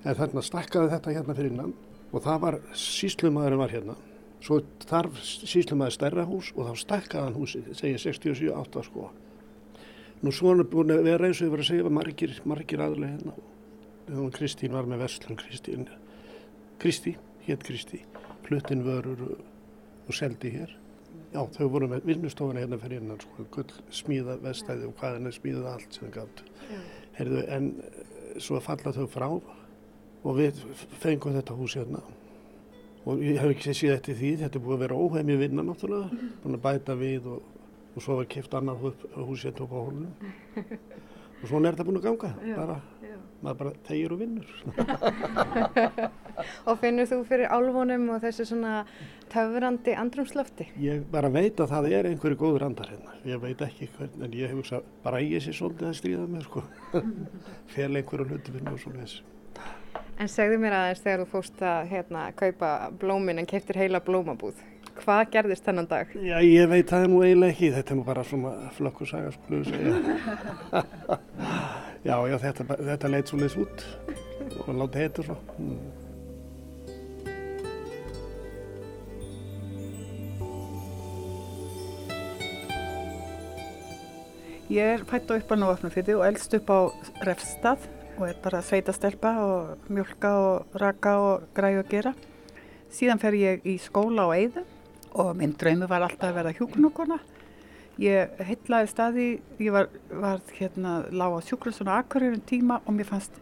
En 0.05 0.19
þarna 0.19 0.45
stækkaði 0.47 0.93
þetta 0.95 1.17
hérna 1.17 1.37
fyrir 1.39 1.55
innan 1.55 1.75
og 2.13 2.25
það 2.25 2.41
var, 2.47 2.59
síslumæðurinn 2.77 3.63
var 3.63 3.73
hérna. 3.73 3.97
Svo 4.43 4.59
þarf 4.89 5.21
síslumæður 5.23 5.95
stærra 5.95 6.27
hús 6.27 6.51
og 6.57 6.67
þá 6.69 6.81
stækkaðan 6.83 7.37
húsi, 7.39 7.63
segja 7.79 8.01
67-8 8.03 8.85
sko. 8.89 9.09
Nú 10.23 10.33
svona 10.35 10.67
búin 10.67 10.93
að 10.95 11.07
vera 11.07 11.29
eins 11.29 11.41
og 11.41 11.49
ég 11.49 11.55
var 11.55 11.63
að 11.63 11.71
segja 11.71 11.93
margir, 11.95 12.35
margir 12.47 12.83
aðlega 12.83 13.17
hérna. 13.17 14.29
Kristín 14.35 14.75
var 14.75 14.89
með 14.91 15.05
Vestlun, 15.05 15.39
Kristín, 15.39 15.87
Kristi, 16.83 17.15
hétt 17.47 17.63
Kristi, 17.67 18.03
fluttinn 18.47 18.83
vörur 18.87 19.23
og, 19.29 19.43
og 20.09 20.19
seldi 20.19 20.51
hér. 20.57 20.75
Já, 21.33 21.41
þau 21.57 21.69
voru 21.73 21.89
með 21.89 22.09
vinnustofuna 22.11 22.61
hérna 22.61 22.79
fyrir 22.81 23.01
innan, 23.01 23.21
sko, 23.23 23.47
gull 23.55 23.77
smíða 23.95 24.37
vestæði 24.43 24.89
og 24.91 24.97
hvað 24.99 25.15
henni 25.17 25.33
smíða 25.33 25.71
allt 25.73 25.97
sem 25.97 26.11
gátt. 26.13 26.43
Herðu, 27.17 27.45
en 27.57 27.71
svo 28.41 28.61
falla 28.65 28.93
þau 28.93 29.07
frá 29.11 29.29
og 29.33 30.37
við 30.37 30.61
fengum 31.03 31.37
þetta 31.37 31.57
hús 31.57 31.77
hérna 31.81 32.03
og 33.09 33.23
ég 33.25 33.41
hef 33.41 33.57
ekki 33.57 33.75
séð 33.75 33.97
eftir 33.97 34.19
því, 34.19 34.33
þetta 34.45 34.59
er 34.59 34.65
búið 34.65 34.77
að 34.77 34.85
vera 34.85 34.99
óhefmi 35.01 35.39
vinna 35.41 35.65
náttúrulega, 35.67 36.21
búin 36.45 36.59
að 36.59 36.65
bæta 36.69 36.97
við 37.01 37.27
og, 37.33 37.49
og 37.97 38.05
svo 38.05 38.19
var 38.21 38.29
kipt 38.31 38.55
annað 38.55 38.85
hús 39.17 39.47
hérna 39.49 39.67
upp 39.67 39.75
á 39.75 39.79
hólunum 39.81 40.13
og 41.41 41.47
svona 41.49 41.69
er 41.69 41.75
þetta 41.75 41.89
búin 41.89 41.99
að 41.99 42.07
ganga, 42.07 42.35
já, 42.47 42.55
bara. 42.61 42.79
Maður 43.43 43.59
bara 43.61 43.73
tegir 43.87 44.15
og 44.15 44.21
vinnur. 44.23 44.49
og 46.69 46.79
finnur 46.81 47.09
þú 47.11 47.19
fyrir 47.29 47.53
álvonum 47.53 48.09
og 48.15 48.23
þessu 48.23 48.47
svona 48.49 48.75
töfrandi 49.33 49.97
andrumslöfti? 49.99 50.69
Ég 50.83 51.05
bara 51.13 51.31
veit 51.33 51.61
að 51.61 51.75
það 51.75 51.91
er 51.99 52.11
einhverju 52.13 52.41
góður 52.41 52.67
andar 52.69 52.93
hérna, 52.93 53.19
ég 53.29 53.43
veit 53.43 53.67
ekki 53.67 53.91
hvern, 53.97 54.17
en 54.25 54.39
ég 54.39 54.51
hef 54.51 54.63
hugsað 54.63 54.89
bara 55.05 55.23
ég 55.25 55.45
sé 55.45 55.55
svolítið 55.57 55.91
að 55.91 55.99
stríða 56.01 56.27
með 56.31 56.49
sko, 56.49 56.65
fel 57.75 57.91
einhverju 57.91 58.29
hluti 58.31 58.55
fyrir 58.55 58.69
mjög 58.71 58.83
svolítið 58.87 59.07
þessu. 59.07 59.29
En 60.23 60.29
segðu 60.31 60.59
mér 60.63 60.77
aðeins 60.77 61.03
þegar 61.03 61.25
þú 61.25 61.31
fóst 61.33 61.65
að 61.67 61.89
hérna, 61.91 62.29
kaupa 62.39 62.75
blómin 63.01 63.43
en 63.43 63.49
keftir 63.49 63.81
heila 63.81 64.01
blómabúð. 64.05 64.61
Hvað 65.01 65.23
gerðist 65.33 65.65
þennan 65.67 65.89
dag? 65.91 66.13
Já, 66.15 66.37
ég 66.45 66.69
veit 66.71 66.91
það 66.91 67.09
nú 67.11 67.23
eiginlega 67.25 67.55
ekki. 67.55 67.73
Þetta 67.75 67.95
er 67.95 67.99
nú 67.99 68.05
bara 68.07 68.25
svona 68.27 68.53
flökkusaga, 68.77 69.33
skulum 69.35 69.63
við 69.63 69.73
segja. 69.73 70.83
já, 72.09 72.15
já, 72.29 72.37
þetta, 72.45 72.67
þetta 72.93 73.11
leitt 73.11 73.33
svo 73.33 73.41
leiðs 73.41 73.59
út 73.65 73.85
og 74.63 74.71
láti 74.77 75.03
heitur 75.03 75.31
svo. 75.31 75.39
Mm. 75.57 75.83
Ég 84.73 84.95
er 84.95 85.03
fætt 85.05 85.29
á 85.29 85.37
upp 85.37 85.51
á 85.53 85.57
Nóafnafyrði 85.59 86.15
og 86.17 86.23
eldst 86.25 86.55
upp 86.57 86.71
á 86.73 86.81
Refstað 87.27 87.83
og 88.17 88.29
er 88.29 88.39
bara 88.45 88.61
að 88.63 88.69
sveita 88.71 88.93
stelpa 88.97 89.33
og 89.43 89.89
mjölka 89.93 90.31
og 90.41 90.79
raka 90.81 91.17
og 91.21 91.49
græðu 91.57 91.83
að 91.83 91.91
gera. 91.91 92.13
Síðan 92.93 93.21
fer 93.21 93.37
ég 93.37 93.67
í 93.69 93.75
skóla 93.81 94.29
á 94.29 94.37
Eiðu 94.37 94.63
og 95.19 95.35
minn 95.37 95.55
draumi 95.59 95.89
var 95.89 96.07
alltaf 96.07 96.31
að 96.31 96.39
verða 96.39 96.55
hjúknokona. 96.57 97.19
Ég 98.01 98.39
heitlaði 98.41 98.89
staði, 98.89 99.27
ég 99.61 99.75
var, 99.75 99.91
var 100.09 100.41
hérna, 100.57 101.03
lág 101.13 101.37
á 101.37 101.41
sjúkruðsson 101.45 101.91
og 101.93 101.99
akkurýrum 101.99 102.45
tíma 102.49 102.81
og 102.87 102.97
mér 102.97 103.11
fannst 103.11 103.37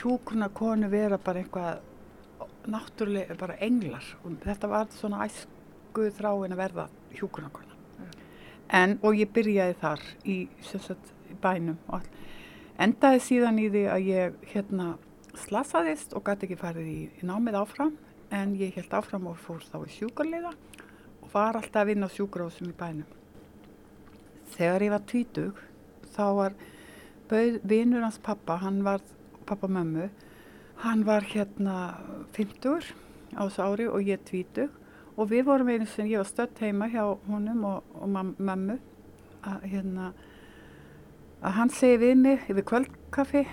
hjúknokonu 0.00 0.90
vera 0.90 1.18
bara 1.22 1.42
einhvað 1.42 1.82
náttúrulega, 2.72 3.36
bara 3.38 3.58
englar 3.62 4.06
og 4.22 4.34
þetta 4.42 4.70
var 4.70 4.90
svona 4.94 5.26
æsku 5.26 6.08
þráin 6.18 6.54
að 6.54 6.62
verða 6.64 6.88
hjúknokona. 7.14 7.78
En, 8.72 8.96
og 9.04 9.18
ég 9.20 9.30
byrjaði 9.30 9.78
þar 9.82 10.04
í, 10.24 10.36
sagt, 10.64 11.12
í 11.30 11.36
bænum 11.38 11.78
og 11.92 12.06
endaði 12.80 13.20
síðan 13.22 13.60
í 13.60 13.68
því 13.70 13.82
að 13.92 14.06
ég 14.08 14.46
hérna 14.54 14.94
slasaðist 15.38 16.16
og 16.16 16.24
gæti 16.26 16.48
ekki 16.48 16.60
farið 16.60 16.88
í, 16.88 17.00
í 17.20 17.28
námið 17.28 17.58
áfram 17.60 17.92
en 18.32 18.56
ég 18.56 18.74
held 18.78 18.94
áfram 18.96 19.28
og 19.28 19.40
fór 19.44 19.60
þá 19.68 19.76
í 19.84 19.92
sjúkarleiða 19.98 20.52
og 20.52 20.71
var 21.32 21.58
alltaf 21.58 21.82
að 21.82 21.90
vinna 21.92 22.08
á 22.08 22.14
sjúkarásum 22.14 22.70
í 22.70 22.76
bænum. 22.76 23.08
Þegar 24.52 24.84
ég 24.86 24.92
var 24.92 25.06
tvítug 25.08 25.62
þá 26.12 26.24
var 26.36 26.58
vinnur 27.64 28.04
hans 28.04 28.20
pappa, 28.20 28.58
hann 28.60 28.82
var 28.84 29.00
pappa 29.48 29.68
mömmu, 29.68 30.10
hann 30.84 31.06
var 31.08 31.24
hérna 31.24 31.96
50 32.36 32.92
á 33.36 33.48
þessu 33.48 33.64
ári 33.64 33.88
og 33.88 34.04
ég 34.04 34.20
tvítug 34.28 34.70
og 35.16 35.30
við 35.30 35.46
vorum 35.48 35.70
einu 35.72 35.86
sem 35.88 36.08
ég 36.10 36.20
var 36.20 36.28
stött 36.28 36.60
heima 36.60 36.88
hjá 36.92 37.04
honum 37.28 37.64
og, 37.64 37.82
og 37.96 38.08
mömmu 38.38 38.78
að 39.42 39.66
hérna 39.72 40.12
að 41.42 41.56
hann 41.58 41.72
segi 41.74 42.00
við 42.02 42.16
mig 42.22 42.48
yfir 42.50 42.66
kvöldkaffi 42.70 43.46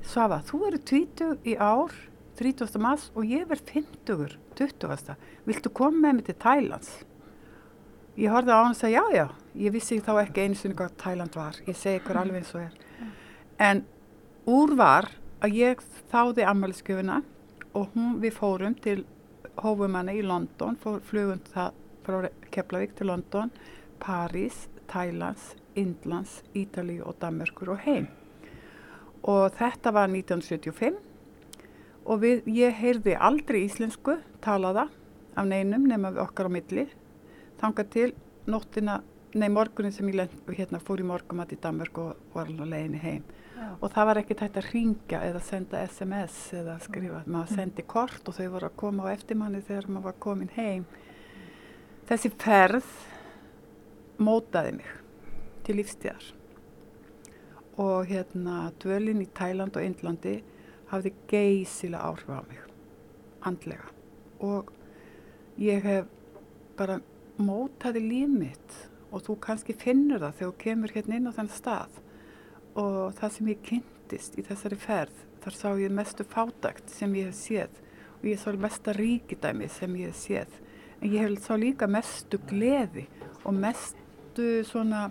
Svafa, 0.00 0.38
þú 0.48 0.58
eru 0.70 0.78
20 0.88 1.42
í 1.44 1.56
ár 1.60 1.92
30. 2.40 2.80
mass 2.80 3.10
og 3.12 3.28
ég 3.28 3.44
verð 3.50 3.68
50 3.68 4.38
20. 4.56 5.16
Viltu 5.44 5.72
koma 5.76 6.06
með 6.06 6.14
mig 6.16 6.28
til 6.30 6.38
Thailands? 6.40 6.90
Ég 8.16 8.32
horfði 8.32 8.54
á 8.56 8.60
hann 8.60 8.72
og 8.72 8.78
sagði 8.78 8.96
já, 8.96 9.04
já. 9.12 9.26
Ég 9.60 9.74
vissi 9.74 9.98
þá 10.00 10.12
ekki 10.22 10.44
einu 10.44 10.56
sinni 10.56 10.76
hvað 10.78 10.96
Thailand 11.00 11.36
var. 11.36 11.58
Ég 11.68 11.76
segi 11.76 12.00
ykkur 12.00 12.20
alveg 12.20 12.40
eins 12.40 12.54
og 12.56 12.62
er. 12.64 13.10
En 13.60 13.82
úr 14.48 14.72
var 14.78 15.10
að 15.44 15.58
ég 15.58 15.84
þáði 16.12 16.46
ammaliðskjöfuna 16.48 17.20
og 17.76 17.92
hún, 17.94 18.16
við 18.24 18.34
fórum 18.38 18.76
til 18.82 19.04
hófumanna 19.60 20.14
í 20.16 20.24
London, 20.24 20.78
flugum 20.80 21.44
það 21.52 21.76
frá 22.06 22.30
Keflavík 22.54 22.96
til 22.96 23.10
London, 23.12 23.52
París, 24.00 24.64
Thailands, 24.88 25.52
Indlands, 25.78 26.40
Ítalíu 26.56 27.04
og 27.04 27.20
Danmörkur 27.20 27.74
og 27.76 27.84
heim. 27.84 28.08
Og 29.28 29.52
þetta 29.60 29.92
var 29.92 30.08
1975 30.08 31.09
og 32.10 32.24
við, 32.24 32.42
ég 32.50 32.74
heyrði 32.74 33.14
aldrei 33.14 33.62
íslensku 33.64 34.18
talaða 34.42 34.88
af 35.38 35.46
neinum 35.46 35.86
nema 35.86 36.10
við 36.14 36.24
okkar 36.24 36.50
á 36.50 36.54
milli. 36.56 36.88
Þanga 37.60 37.86
til 37.92 38.10
nóttina 38.50 39.00
nei 39.38 39.50
morgunin 39.52 39.94
sem 39.94 40.08
ég 40.10 40.32
hérna, 40.56 40.80
fór 40.82 41.02
í 41.02 41.06
morgumat 41.06 41.52
í 41.54 41.58
Danmörk 41.62 42.00
og 42.02 42.34
var 42.34 42.50
alveg 42.50 42.72
leiðinni 42.72 43.02
heim. 43.04 43.22
Og 43.80 43.92
það 43.92 44.08
var 44.08 44.20
ekki 44.22 44.36
tætt 44.40 44.56
að 44.58 44.70
ringja 44.72 45.20
eða 45.28 45.42
senda 45.44 45.82
SMS 45.84 46.38
eða 46.56 46.78
skrifa, 46.82 47.22
maður 47.30 47.60
sendi 47.60 47.84
kort 47.86 48.26
og 48.26 48.36
þau 48.36 48.48
voru 48.56 48.70
að 48.70 48.78
koma 48.82 49.06
á 49.06 49.12
eftirmanni 49.12 49.60
þegar 49.62 49.88
maður 49.88 50.08
var 50.08 50.18
komin 50.24 50.52
heim. 50.56 50.86
Þessi 52.08 52.32
ferð 52.40 52.88
mótaði 54.18 54.78
mig 54.80 54.94
til 55.66 55.76
lífstíðar. 55.78 56.30
Og 57.80 58.08
hérna 58.10 58.72
dvölin 58.82 59.22
í 59.22 59.28
Tæland 59.36 59.76
og 59.78 59.86
Indlandi 59.86 60.40
hafði 60.90 61.14
geysilega 61.30 62.10
áhrif 62.10 62.30
á 62.34 62.42
mig 62.48 62.60
andlega. 63.46 63.88
Og 64.40 64.70
ég 65.60 65.82
hef 65.84 66.08
bara 66.78 67.00
mótaði 67.40 68.02
líf 68.04 68.32
mitt 68.32 68.76
og 69.10 69.24
þú 69.26 69.36
kannski 69.42 69.76
finnur 69.76 70.22
það 70.22 70.36
þegar 70.38 70.52
þú 70.52 70.62
kemur 70.64 70.94
hérna 70.94 71.18
inn 71.18 71.30
á 71.30 71.36
þenn 71.38 71.52
stað. 71.54 72.00
Og 72.78 73.14
það 73.18 73.36
sem 73.36 73.52
ég 73.52 73.62
kynntist 73.66 74.38
í 74.38 74.46
þessari 74.46 74.80
ferð 74.80 75.24
þar 75.44 75.56
sá 75.56 75.68
ég 75.80 75.94
mestu 75.94 76.26
fátakt 76.28 76.92
sem 76.92 77.14
ég 77.18 77.30
hef 77.30 77.38
séð. 77.38 77.80
Og 78.20 78.28
ég 78.28 78.40
sá 78.40 78.52
mesta 78.52 78.94
ríkidæmi 78.96 79.70
sem 79.72 79.96
ég 79.96 80.12
hef 80.12 80.20
séð. 80.20 80.60
En 81.00 81.08
ég 81.08 81.24
hef 81.24 81.44
sá 81.44 81.56
líka 81.56 81.88
mestu 81.88 82.40
gleði 82.50 83.06
og 83.44 83.56
mestu 83.56 84.60
svona 84.68 85.08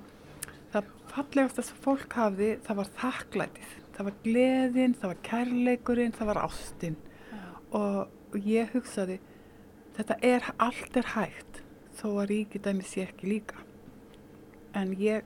það 0.70 0.90
fallegasta 1.10 1.66
sem 1.66 1.80
fólk 1.82 2.14
hafði 2.14 2.56
það 2.66 2.82
var 2.82 2.92
þakklætið 3.00 3.79
það 4.00 4.08
var 4.08 4.20
gleðin, 4.24 4.93
það 4.95 5.12
var 5.12 5.18
kærleikurinn 5.28 6.14
það 6.16 6.30
var 6.32 6.41
ástinn 6.45 6.95
og, 7.76 8.16
ég 8.45 8.70
hugsaði 8.72 9.18
þetta 9.97 10.16
er, 10.24 10.45
allt 10.62 10.95
er 11.02 11.10
hægt 11.16 11.60
þó 12.00 12.08
að 12.22 12.30
ríkidæmi 12.32 12.86
sé 12.88 13.04
ekki 13.08 13.28
líka. 13.28 13.60
En 14.78 14.93
ég 14.95 15.26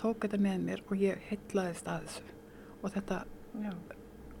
tók 0.00 0.22
þetta 0.24 0.38
með 0.40 0.62
mér 0.64 0.82
og 0.86 1.02
ég 1.02 1.20
heitlaðist 1.28 1.88
að 1.90 2.06
þessu. 2.06 2.34
Og 2.80 2.94
þetta 2.94 3.18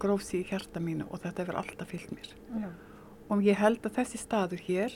grófsi 0.00 0.40
í 0.40 0.46
hjarta 0.48 0.80
mínu 0.80 1.08
og 1.10 1.20
þetta 1.24 1.44
hefur 1.44 1.60
alltaf 1.60 1.92
fyllt 1.92 2.14
mér. 2.16 2.32
Já. 2.62 2.70
og 3.26 3.42
ég 3.42 3.58
held 3.58 3.82
að 3.82 3.96
þessi 3.98 4.20
staður 4.22 4.60
hér 4.62 4.92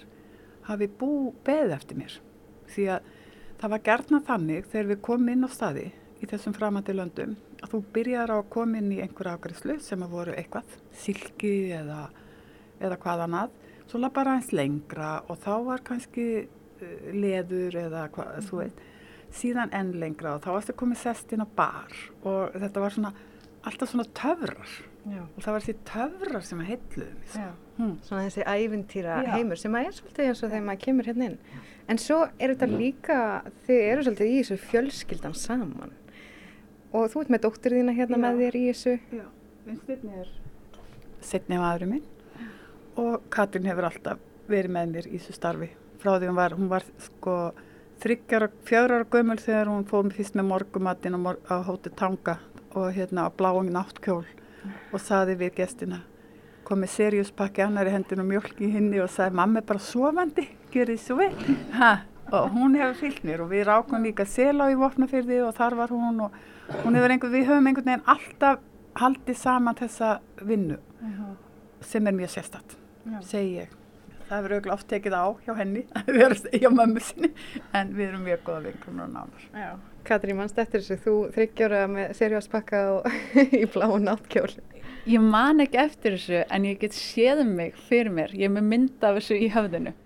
hafi 0.68 0.86
bú 0.86 1.34
beð 1.44 1.74
eftir 1.74 1.98
mér. 1.98 2.20
Því 2.70 2.84
að 2.94 3.08
það 3.60 3.72
var 3.74 3.86
gerðna 3.88 4.20
þannig 4.28 4.68
þegar 4.70 4.90
við 4.94 5.00
komum 5.08 5.32
inn 5.34 5.44
á 5.44 5.50
staði 5.50 5.88
í 6.20 6.28
þessum 6.28 6.54
framandi 6.56 6.94
löndum 6.96 7.36
að 7.60 7.74
þú 7.74 7.80
byrjar 7.94 8.32
á 8.32 8.36
að 8.38 8.50
koma 8.52 8.80
inn 8.80 8.92
í 8.92 9.00
einhver 9.04 9.32
afgræslu 9.32 9.78
sem 9.84 10.04
að 10.04 10.14
voru 10.14 10.36
eitthvað, 10.36 10.76
silki 11.02 11.54
eða, 11.76 12.04
eða 12.80 13.00
hvað 13.00 13.24
annað 13.26 13.56
svo 13.90 14.00
laði 14.00 14.16
bara 14.20 14.36
eins 14.38 14.52
lengra 14.54 15.10
og 15.26 15.40
þá 15.42 15.52
var 15.66 15.84
kannski 15.86 16.28
uh, 16.44 17.10
leður 17.16 17.80
eða 17.86 18.06
hvað, 18.14 18.36
þú 18.48 18.62
veit 18.62 18.86
síðan 19.40 19.72
enn 19.76 19.94
lengra 20.02 20.36
og 20.36 20.44
þá 20.44 20.52
varstu 20.56 20.76
komið 20.78 21.02
sest 21.04 21.34
inn 21.34 21.44
á 21.44 21.48
bar 21.56 21.98
og 22.26 22.56
þetta 22.56 22.82
var 22.82 22.96
svona 22.96 23.12
alltaf 23.66 23.92
svona 23.92 24.08
töfrar 24.16 24.78
Já. 25.08 25.22
og 25.24 25.40
það 25.40 25.54
var 25.54 25.64
þessi 25.64 25.76
töfrar 25.88 26.44
sem 26.44 26.60
að 26.60 26.70
heitluðu 26.70 27.12
mig 27.16 27.30
sko. 27.32 27.46
Hmm. 27.78 27.92
Svona 28.04 28.24
þessi 28.26 28.44
ævintýra 28.44 29.18
Já. 29.24 29.30
heimur 29.36 29.60
sem 29.60 29.76
að 29.76 29.86
er 29.88 29.96
svolítið 29.96 30.28
eins 30.28 30.42
og 30.42 30.52
þegar 30.52 30.66
maður 30.66 30.82
kemur 30.84 31.08
hérna 31.08 31.28
inn. 31.30 31.38
En 31.90 32.00
svo 32.00 32.18
er 32.36 32.52
þetta 32.52 32.68
líka, 32.70 33.18
þið 33.66 33.80
eru 33.86 34.04
svolítið 34.06 34.32
í 34.32 34.36
þessu 34.40 34.58
fjölskyldan 34.66 35.36
saman. 35.38 35.94
Og 36.90 37.06
þú 37.12 37.22
ert 37.22 37.32
með 37.34 37.44
dóttir 37.46 37.76
þína 37.78 37.94
hérna 37.94 38.18
Já. 38.18 38.22
með 38.24 38.42
þér 38.42 38.58
í 38.58 38.62
þessu. 38.70 38.94
Já, 39.14 39.26
Vinstirni 39.66 40.20
er 40.22 40.30
setni 41.24 41.60
maðurinn 41.60 41.94
minn. 41.94 42.06
Og 43.00 43.26
Katrín 43.32 43.68
hefur 43.70 43.86
alltaf 43.90 44.22
verið 44.50 44.74
með 44.74 44.94
mér 44.96 45.08
í 45.08 45.16
þessu 45.18 45.36
starfi. 45.36 45.70
Frá 46.00 46.16
því 46.16 46.30
hún 46.30 46.40
var, 46.40 46.56
hún 46.58 46.70
var 46.72 46.86
sko 46.98 47.36
þryggjar, 48.02 48.48
fjögur 48.66 48.96
ára 48.96 49.10
gömul 49.12 49.38
þegar 49.38 49.70
hún 49.70 49.88
fóð 49.88 50.14
fyrst 50.16 50.38
með 50.38 50.48
morgumatinn 50.50 51.16
á, 51.16 51.20
mor 51.20 51.40
á 51.46 51.60
hóti 51.66 51.92
Tanga 51.92 52.38
og 52.72 52.92
hérna 52.96 53.28
á 53.28 53.34
bláum 53.34 53.68
náttkjól 53.70 54.24
og 54.90 55.02
saði 55.02 55.36
við 55.40 55.58
gestina 55.60 56.00
kom 56.70 56.84
með 56.84 56.92
seriuspakki 56.94 57.64
annar 57.64 57.88
í 57.88 57.92
hendinu 57.94 58.22
og 58.22 58.28
mjölk 58.30 58.60
í 58.62 58.68
hinni 58.70 59.00
og 59.02 59.10
sagði 59.10 59.38
mamma 59.40 59.58
er 59.58 59.66
bara 59.66 59.82
sofandi, 59.82 60.44
gjör 60.70 60.92
þið 60.92 61.00
svo 61.02 61.16
vel 61.18 61.56
ha, 61.74 61.88
og 62.30 62.54
hún 62.54 62.76
hefur 62.78 62.98
fyllt 63.00 63.24
mér 63.26 63.44
og 63.44 63.50
við 63.52 63.66
rákum 63.68 64.06
líka 64.06 64.26
sela 64.28 64.70
í 64.70 64.78
vopnafyrði 64.78 65.40
og 65.46 65.54
þar 65.58 65.76
var 65.80 65.94
hún 65.94 66.24
og 66.26 66.38
hún 66.84 66.98
hefur 66.98 67.14
einhver, 67.14 67.32
við 67.32 67.48
höfum 67.50 67.70
einhvern 67.70 67.90
veginn 67.90 68.08
alltaf 68.14 68.62
haldið 69.00 69.38
saman 69.38 69.78
þessa 69.78 70.14
vinnu 70.46 70.78
sem 71.80 72.06
er 72.06 72.16
mjög 72.16 72.34
sérstatt, 72.34 72.74
segi 73.24 73.62
ég. 73.62 73.76
Það 74.30 74.36
hefur 74.36 74.52
auðvitað 74.54 74.74
oft 74.76 74.86
tekið 74.90 75.14
á 75.18 75.26
hjá 75.42 75.54
henni 75.58 75.80
að 75.98 76.10
vera 76.14 76.58
hjá 76.62 76.68
mömmu 76.70 77.00
sinni 77.02 77.30
en 77.74 77.94
við 77.96 78.10
erum 78.12 78.26
mjög 78.28 78.44
góða 78.46 78.60
vinkunum 78.68 79.16
og. 79.24 79.46
Já. 79.50 79.70
Katrín, 80.06 80.38
mannst 80.38 80.58
eftir 80.62 80.84
þessu, 80.84 80.98
þú 81.02 81.14
þryggjóra 81.34 81.80
með 81.90 82.12
seriáspakka 82.16 82.82
og 82.94 83.08
í 83.60 83.64
bláu 83.72 83.98
náttkjól. 84.00 84.52
Ég 85.10 85.24
man 85.24 85.64
ekki 85.64 85.80
eftir 85.82 86.14
þessu 86.14 86.44
en 86.46 86.68
ég 86.68 86.78
get 86.80 86.94
séð 86.94 87.42
mig 87.48 87.74
fyrir 87.88 88.12
mér. 88.14 88.32
Ég 88.36 88.46
er 88.46 88.54
með 88.54 88.70
mynd 88.70 89.04
af 89.08 89.18
þessu 89.18 89.40
í 89.40 89.50
höfðinu. 89.50 89.96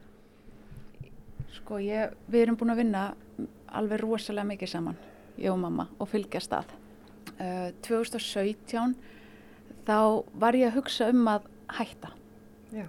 Sko, 1.64 1.78
ég, 1.80 2.10
við 2.28 2.42
erum 2.44 2.56
búin 2.60 2.74
að 2.74 2.80
vinna 2.82 3.02
alveg 3.72 4.02
rosalega 4.02 4.50
mikið 4.50 4.68
saman, 4.68 4.96
ég 5.40 5.48
og 5.48 5.62
mamma, 5.62 5.86
og 5.96 6.10
fylgja 6.10 6.42
stað. 6.44 6.74
Uh, 7.38 7.70
2017 7.86 8.92
þá 9.86 9.96
var 10.42 10.58
ég 10.58 10.68
að 10.68 10.76
hugsa 10.76 11.08
um 11.08 11.22
að 11.32 11.46
hætta. 11.72 12.10
Já. 12.68 12.84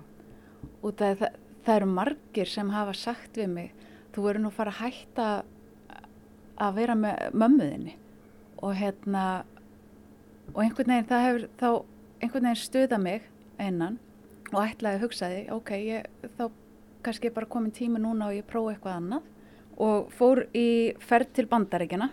Út 0.84 1.04
af 1.08 1.22
það, 1.22 1.38
það 1.64 1.80
eru 1.80 1.88
margir 1.94 2.52
sem 2.52 2.74
hafa 2.76 2.98
sagt 3.00 3.40
við 3.40 3.48
mig, 3.54 3.88
þú 4.12 4.28
verður 4.28 4.44
nú 4.44 4.52
fara 4.58 4.76
að 4.76 4.82
hætta 4.82 5.30
að 6.68 6.76
vera 6.82 7.00
með 7.00 7.24
mömmuðinni 7.32 7.96
og 8.60 8.76
hérna 8.76 9.24
og 10.52 10.62
einhvern 10.66 10.92
veginn 10.98 11.10
það 11.14 11.26
hefur 11.30 11.48
þá 11.64 11.70
einhvern 12.20 12.52
veginn 12.52 12.62
stuða 12.66 13.00
mig 13.00 13.32
einan 13.56 14.02
og 14.52 14.62
ætlaði 14.68 15.00
að 15.00 15.08
hugsa 15.08 15.32
því, 15.32 15.42
ok, 15.56 15.76
ég, 15.80 16.14
þá 16.36 16.46
kannski 17.06 17.32
bara 17.34 17.50
komin 17.50 17.74
tími 17.76 18.02
núna 18.02 18.30
og 18.30 18.38
ég 18.38 18.48
prófa 18.50 18.74
eitthvað 18.74 19.00
annað 19.00 19.32
og 19.86 20.14
fór 20.16 20.46
í 20.56 20.68
ferð 21.04 21.34
til 21.36 21.48
bandaríkjana 21.52 22.10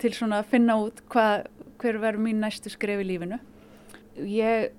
til 0.00 0.12
svona 0.16 0.40
að 0.42 0.50
finna 0.52 0.78
út 0.82 1.02
hvað, 1.12 1.46
hver 1.80 2.00
verður 2.02 2.24
mín 2.26 2.40
næstu 2.42 2.72
skref 2.72 3.02
í 3.04 3.06
lífinu. 3.08 3.38
Ég 4.18 4.72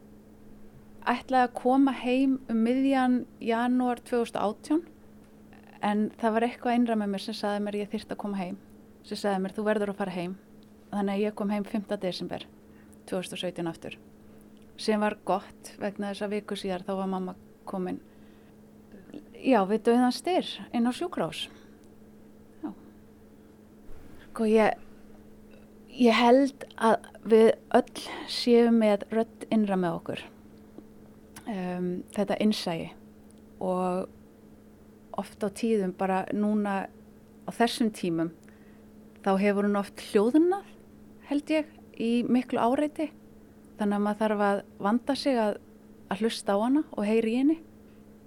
ætlaði 1.06 1.48
að 1.48 1.56
koma 1.60 1.94
heim 1.96 2.40
um 2.50 2.62
miðjan 2.66 3.20
janúar 3.44 4.02
2018 4.10 4.84
en 5.86 6.08
það 6.20 6.36
var 6.36 6.48
eitthvað 6.48 6.78
einra 6.78 6.98
með 6.98 7.14
mér 7.14 7.24
sem 7.28 7.38
saði 7.38 7.62
mér 7.66 7.80
ég 7.84 7.92
þyrst 7.92 8.14
að 8.16 8.22
koma 8.24 8.40
heim 8.42 8.58
sem 9.06 9.20
saði 9.20 9.44
mér 9.44 9.54
þú 9.56 9.68
verður 9.68 9.94
að 9.94 10.00
fara 10.02 10.16
heim 10.16 10.36
þannig 10.92 11.14
að 11.14 11.24
ég 11.26 11.38
kom 11.38 11.54
heim 11.54 11.68
5. 11.70 11.98
desember 12.02 12.46
2017 13.12 13.70
aftur 13.70 13.98
sem 14.82 15.02
var 15.02 15.18
gott 15.28 15.76
vegna 15.82 16.12
þess 16.12 16.26
að 16.26 16.36
viku 16.40 16.58
síðar 16.60 16.86
þá 16.88 16.94
var 17.02 17.12
mamma 17.12 17.36
komin 17.70 18.02
já 19.46 19.62
við 19.70 19.86
döðan 19.90 20.16
styr 20.16 20.50
inn 20.74 20.90
á 20.90 20.92
sjúkrás 20.96 21.46
já. 22.64 22.70
Sko 24.26 24.48
ég 24.50 24.82
ég 25.96 26.18
held 26.18 26.66
að 26.76 27.06
við 27.24 27.52
öll 27.78 28.06
séum 28.32 28.80
með 28.82 29.06
rödd 29.14 29.46
innra 29.54 29.78
með 29.80 30.00
okkur. 30.00 30.24
Um, 31.46 31.90
þetta 32.16 32.40
innsægi 32.42 32.90
og 33.64 34.10
oft 35.16 35.46
á 35.46 35.50
tíðum 35.56 35.94
bara 35.96 36.24
núna 36.34 36.88
á 37.46 37.50
þessum 37.54 37.92
tímum 37.96 38.34
þá 39.24 39.38
hefur 39.40 39.68
hún 39.70 39.80
oft 39.80 40.02
hljóðunað 40.10 40.66
held 41.30 41.54
ég 41.54 41.70
í 42.02 42.26
miklu 42.28 42.60
áreiti. 42.60 43.12
Þannig 43.80 43.96
að 43.96 44.04
maður 44.04 44.20
þarf 44.24 44.44
að 44.50 44.60
vanda 44.88 45.16
sig 45.20 45.40
að, 45.40 45.58
að 46.12 46.22
hlusta 46.24 46.56
á 46.56 46.58
hana 46.60 46.84
og 46.92 47.08
heyri 47.08 47.32
í 47.32 47.40
henni 47.40 47.58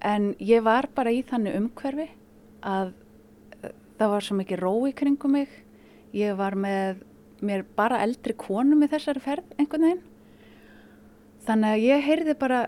en 0.04 0.32
ég 0.38 0.62
var 0.66 0.88
bara 0.94 1.12
í 1.14 1.22
þannig 1.26 1.56
umhverfi 1.58 2.08
að 2.66 2.92
uh, 2.92 3.72
það 3.98 4.12
var 4.14 4.26
svo 4.26 4.38
mikið 4.38 4.62
ró 4.62 4.72
í 4.88 4.94
kringum 4.96 5.36
mig. 5.38 5.52
Ég 6.16 6.36
var 6.38 6.56
með 6.58 7.04
mér 7.44 7.64
bara 7.76 8.00
eldri 8.02 8.34
konum 8.38 8.82
í 8.82 8.90
þessari 8.90 9.22
ferð 9.22 9.52
einhvern 9.58 9.86
veginn. 9.86 10.04
Þannig 11.46 11.74
að 11.74 11.84
ég 11.84 12.06
heyrði 12.08 12.34
bara 12.38 12.62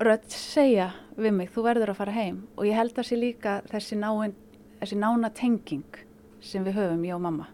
rödd 0.00 0.28
segja 0.32 0.90
við 1.16 1.34
mig 1.36 1.50
þú 1.54 1.64
verður 1.66 1.92
að 1.92 2.00
fara 2.00 2.16
heim. 2.16 2.44
Og 2.56 2.68
ég 2.68 2.78
held 2.78 2.98
að 2.98 3.08
sé 3.08 3.18
líka 3.18 3.56
þessi, 3.70 3.98
náin, 4.00 4.36
þessi 4.80 5.00
nána 5.00 5.32
tenging 5.36 5.98
sem 6.40 6.64
við 6.64 6.78
höfum, 6.80 7.02
ég 7.04 7.16
og 7.16 7.24
mamma. 7.24 7.48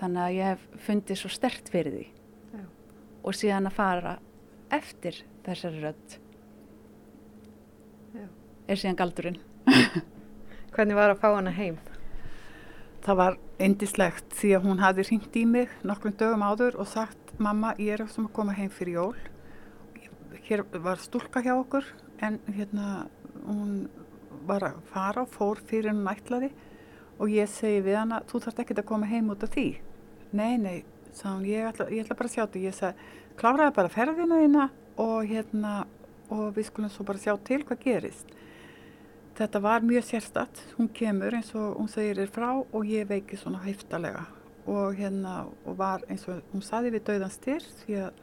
Þannig 0.00 0.22
að 0.24 0.34
ég 0.38 0.50
hef 0.54 0.64
fundið 0.86 1.20
svo 1.20 1.30
stert 1.30 1.70
fyrir 1.70 1.94
því. 1.98 2.08
Já. 2.50 2.64
og 3.22 3.36
síðan 3.36 3.68
að 3.68 3.76
fara 3.76 4.16
eftir 4.72 5.22
þessari 5.44 5.82
Já. 5.84 6.29
Er 8.70 8.80
síðan 8.80 8.98
galdurinn 9.00 9.40
Hvernig 10.74 10.96
var 10.96 11.12
að 11.12 11.20
fá 11.20 11.28
hana 11.34 11.50
heim? 11.52 11.76
Það 13.04 13.18
var 13.18 13.38
indislegt 13.58 14.36
því 14.38 14.54
að 14.56 14.66
hún 14.68 14.82
hafði 14.84 15.06
ringt 15.08 15.36
í 15.40 15.44
mig 15.48 15.72
nokkrum 15.86 16.14
dögum 16.20 16.46
áður 16.46 16.78
og 16.80 16.88
sagt 16.88 17.34
mamma 17.42 17.74
ég 17.80 17.96
er 17.96 18.06
sem 18.12 18.28
að 18.28 18.36
koma 18.38 18.54
heim 18.56 18.70
fyrir 18.72 19.00
jól 19.00 19.16
hér 20.46 20.64
var 20.82 20.98
stúlka 21.02 21.42
hjá 21.44 21.54
okkur 21.54 21.86
en 22.22 22.38
hérna 22.50 23.06
hún 23.46 23.88
var 24.46 24.64
að 24.66 24.80
fara 24.90 25.24
og 25.24 25.32
fór 25.34 25.60
fyrir 25.66 25.92
hún 25.92 26.08
ætlaði 26.10 26.50
og 27.20 27.28
ég 27.30 27.48
segi 27.52 27.82
við 27.84 27.98
hana, 28.00 28.22
þú 28.28 28.40
þarfst 28.44 28.62
ekki 28.62 28.76
að 28.78 28.88
koma 28.88 29.08
heim 29.10 29.28
út 29.32 29.44
af 29.44 29.52
því. 29.52 29.66
Nei, 30.32 30.56
nei, 30.56 30.76
sá 31.12 31.28
hún, 31.28 31.44
ég 31.44 31.68
ætla, 31.68 31.90
ég 31.92 32.06
ætla 32.06 32.16
bara 32.16 32.30
að 32.30 32.34
sjá 32.34 32.42
þetta. 32.46 32.62
Ég 32.64 32.76
sagði, 32.76 33.08
kláraði 33.40 33.74
bara 33.76 33.92
ferðina 33.92 34.38
þína 34.40 34.66
og 35.04 35.28
hérna, 35.28 35.74
og 36.32 36.46
við 36.56 36.70
skulum 36.70 36.92
svo 36.94 37.06
bara 37.08 37.20
sjá 37.20 37.34
til 37.44 37.60
hvað 37.68 37.84
gerist. 37.84 38.32
Þetta 39.40 39.60
var 39.64 39.80
mjög 39.80 40.04
sérstatt, 40.04 40.58
hún 40.76 40.90
kemur 40.92 41.32
eins 41.32 41.54
og 41.56 41.78
hún 41.78 41.86
segir 41.88 42.18
þér 42.18 42.32
frá 42.34 42.48
og 42.60 42.82
ég 42.84 43.06
veiki 43.08 43.38
svona 43.40 43.62
hæftalega 43.64 44.26
og 44.68 44.98
hérna, 44.98 45.46
og 45.64 45.78
var 45.78 46.04
eins 46.12 46.26
og 46.28 46.42
hún 46.50 46.60
saði 46.60 46.90
við 46.92 47.06
döðan 47.06 47.32
styr 47.32 47.64
því 47.78 47.96
að 48.02 48.18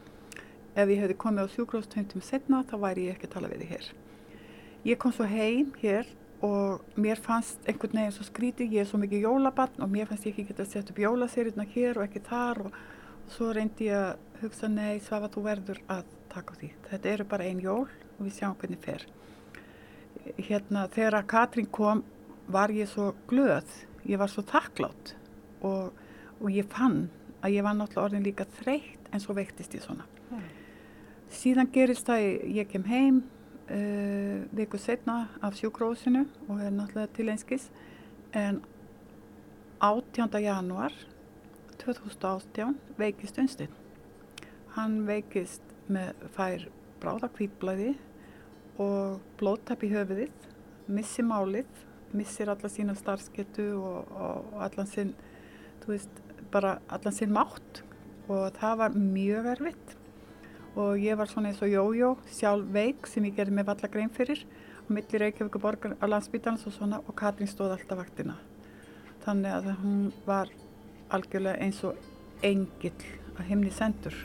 ef 0.78 0.92
ég 0.94 1.02
hefði 1.02 1.18
komið 1.24 1.50
á 1.50 1.54
sjúkróstöndum 1.56 2.22
setna 2.22 2.62
þá 2.70 2.76
væri 2.84 3.08
ég 3.08 3.18
ekki 3.18 3.32
að 3.32 3.34
tala 3.34 3.50
við 3.50 3.64
þið 3.64 3.74
hér. 3.74 3.90
Ég 4.92 5.02
kom 5.02 5.18
svo 5.18 5.26
heim 5.32 5.74
hér 5.82 6.14
og 6.46 6.86
mér 6.94 7.26
fannst 7.26 7.66
einhvern 7.66 7.98
veginn 7.98 8.16
svo 8.20 8.30
skrítið, 8.30 8.78
ég 8.78 8.86
er 8.86 8.92
svo 8.94 9.02
mikið 9.02 9.26
jólabann 9.26 9.82
og 9.82 9.90
mér 9.98 10.06
fannst 10.12 10.30
ég 10.30 10.38
ekki 10.38 10.52
geta 10.52 10.68
að 10.68 10.74
setja 10.76 10.94
upp 10.94 11.02
jólaserirna 11.08 11.66
hér 11.74 11.98
og 11.98 12.06
ekki 12.06 12.28
þar 12.30 12.68
og, 12.68 12.82
og 13.26 13.34
svo 13.34 13.50
reyndi 13.58 13.90
ég 13.90 14.06
að 14.06 14.44
hugsa 14.44 14.70
nei, 14.70 15.00
svafa 15.02 15.34
þú 15.34 15.50
verður 15.50 15.82
að 15.90 16.18
taka 16.30 16.62
því. 16.62 16.76
Þetta 16.92 17.16
eru 17.16 17.32
bara 17.34 17.50
einn 17.50 17.66
jól 17.66 17.88
og 17.88 18.22
við 18.22 18.36
sjáum 18.38 18.60
hvernig 18.62 18.86
fer. 18.86 19.10
Hérna 20.38 20.88
þegar 20.94 21.22
að 21.22 21.30
Katrín 21.32 21.70
kom 21.72 22.04
var 22.52 22.72
ég 22.72 22.90
svo 22.92 23.12
glöð, 23.30 23.68
ég 24.08 24.20
var 24.20 24.32
svo 24.32 24.44
þakklátt 24.48 25.16
og, 25.66 25.96
og 26.40 26.52
ég 26.54 26.68
fann 26.72 27.08
að 27.44 27.58
ég 27.58 27.66
var 27.66 27.76
náttúrulega 27.78 28.06
orðin 28.10 28.28
líka 28.28 28.48
þreytt 28.60 29.10
en 29.12 29.24
svo 29.24 29.36
veiktist 29.38 29.76
ég 29.76 29.84
svona. 29.84 30.08
Mm. 30.32 30.46
Síðan 31.34 31.72
gerist 31.74 32.08
það, 32.08 32.28
ég 32.56 32.72
kem 32.72 32.88
heim 32.88 33.20
uh, 33.68 34.48
viku 34.56 34.80
setna 34.82 35.28
af 35.44 35.58
sjúkrósinu 35.60 36.26
og 36.48 36.64
er 36.64 36.74
náttúrulega 36.74 37.14
til 37.16 37.30
einskis 37.34 37.70
en 38.36 38.62
18. 39.84 40.40
januar 40.42 40.94
2018 41.84 42.78
veikist 42.98 43.38
Unstein. 43.38 43.74
Hann 44.76 45.04
veikist 45.08 45.64
með 45.92 46.16
fær 46.34 46.68
bráðakvítblæði 47.02 47.94
og 48.82 49.20
blóttapp 49.40 49.84
í 49.86 49.92
höfuðið, 49.92 50.48
missi 50.94 51.26
málið, 51.26 51.70
missir 52.16 52.50
alla 52.52 52.70
sína 52.72 52.96
starfsketu 52.98 53.68
og, 53.78 54.12
og 54.14 54.62
allan 54.64 54.90
sinn, 54.90 55.14
þú 55.84 55.94
veist, 55.96 56.22
bara 56.54 56.78
allan 56.88 57.16
sinn 57.16 57.34
mátt 57.36 57.82
og 58.28 58.52
það 58.60 58.78
var 58.82 58.96
mjög 58.98 59.50
erfitt 59.54 59.96
og 60.78 61.02
ég 61.02 61.18
var 61.18 61.30
svona 61.30 61.50
eins 61.50 61.62
og 61.66 61.72
jójó, 61.74 62.12
sjálf 62.30 62.70
veik 62.74 63.08
sem 63.10 63.26
ég 63.26 63.36
gerði 63.40 63.58
með 63.58 63.70
valla 63.72 63.90
grein 63.92 64.14
fyrir 64.14 64.44
og 64.84 64.94
millir 64.94 65.24
Reykjavík 65.26 65.58
borgar 65.62 65.98
á 65.98 66.06
landsbytarnas 66.06 66.68
og 66.70 66.76
svona 66.76 67.02
og 67.02 67.18
Katrín 67.18 67.50
stóð 67.50 67.74
alltaf 67.76 67.98
vaktina. 68.04 68.38
Þannig 69.26 69.56
að 69.58 69.72
hún 69.82 70.02
var 70.28 70.54
algjörlega 71.10 71.60
eins 71.66 71.82
og 71.88 71.98
engill 72.46 72.94
að 73.36 73.48
himni 73.50 73.74
sendur. 73.74 74.16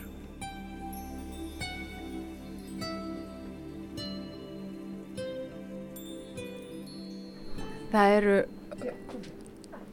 Það 7.93 8.15
eru, 8.17 8.37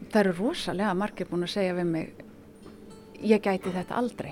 það 0.10 0.20
eru 0.22 0.36
rosalega 0.38 0.96
margir 0.96 1.28
búin 1.28 1.44
að 1.44 1.54
segja 1.58 1.76
við 1.76 1.90
mig, 1.90 2.22
ég 3.20 3.44
gæti 3.44 3.74
þetta 3.76 3.98
aldrei. 4.00 4.32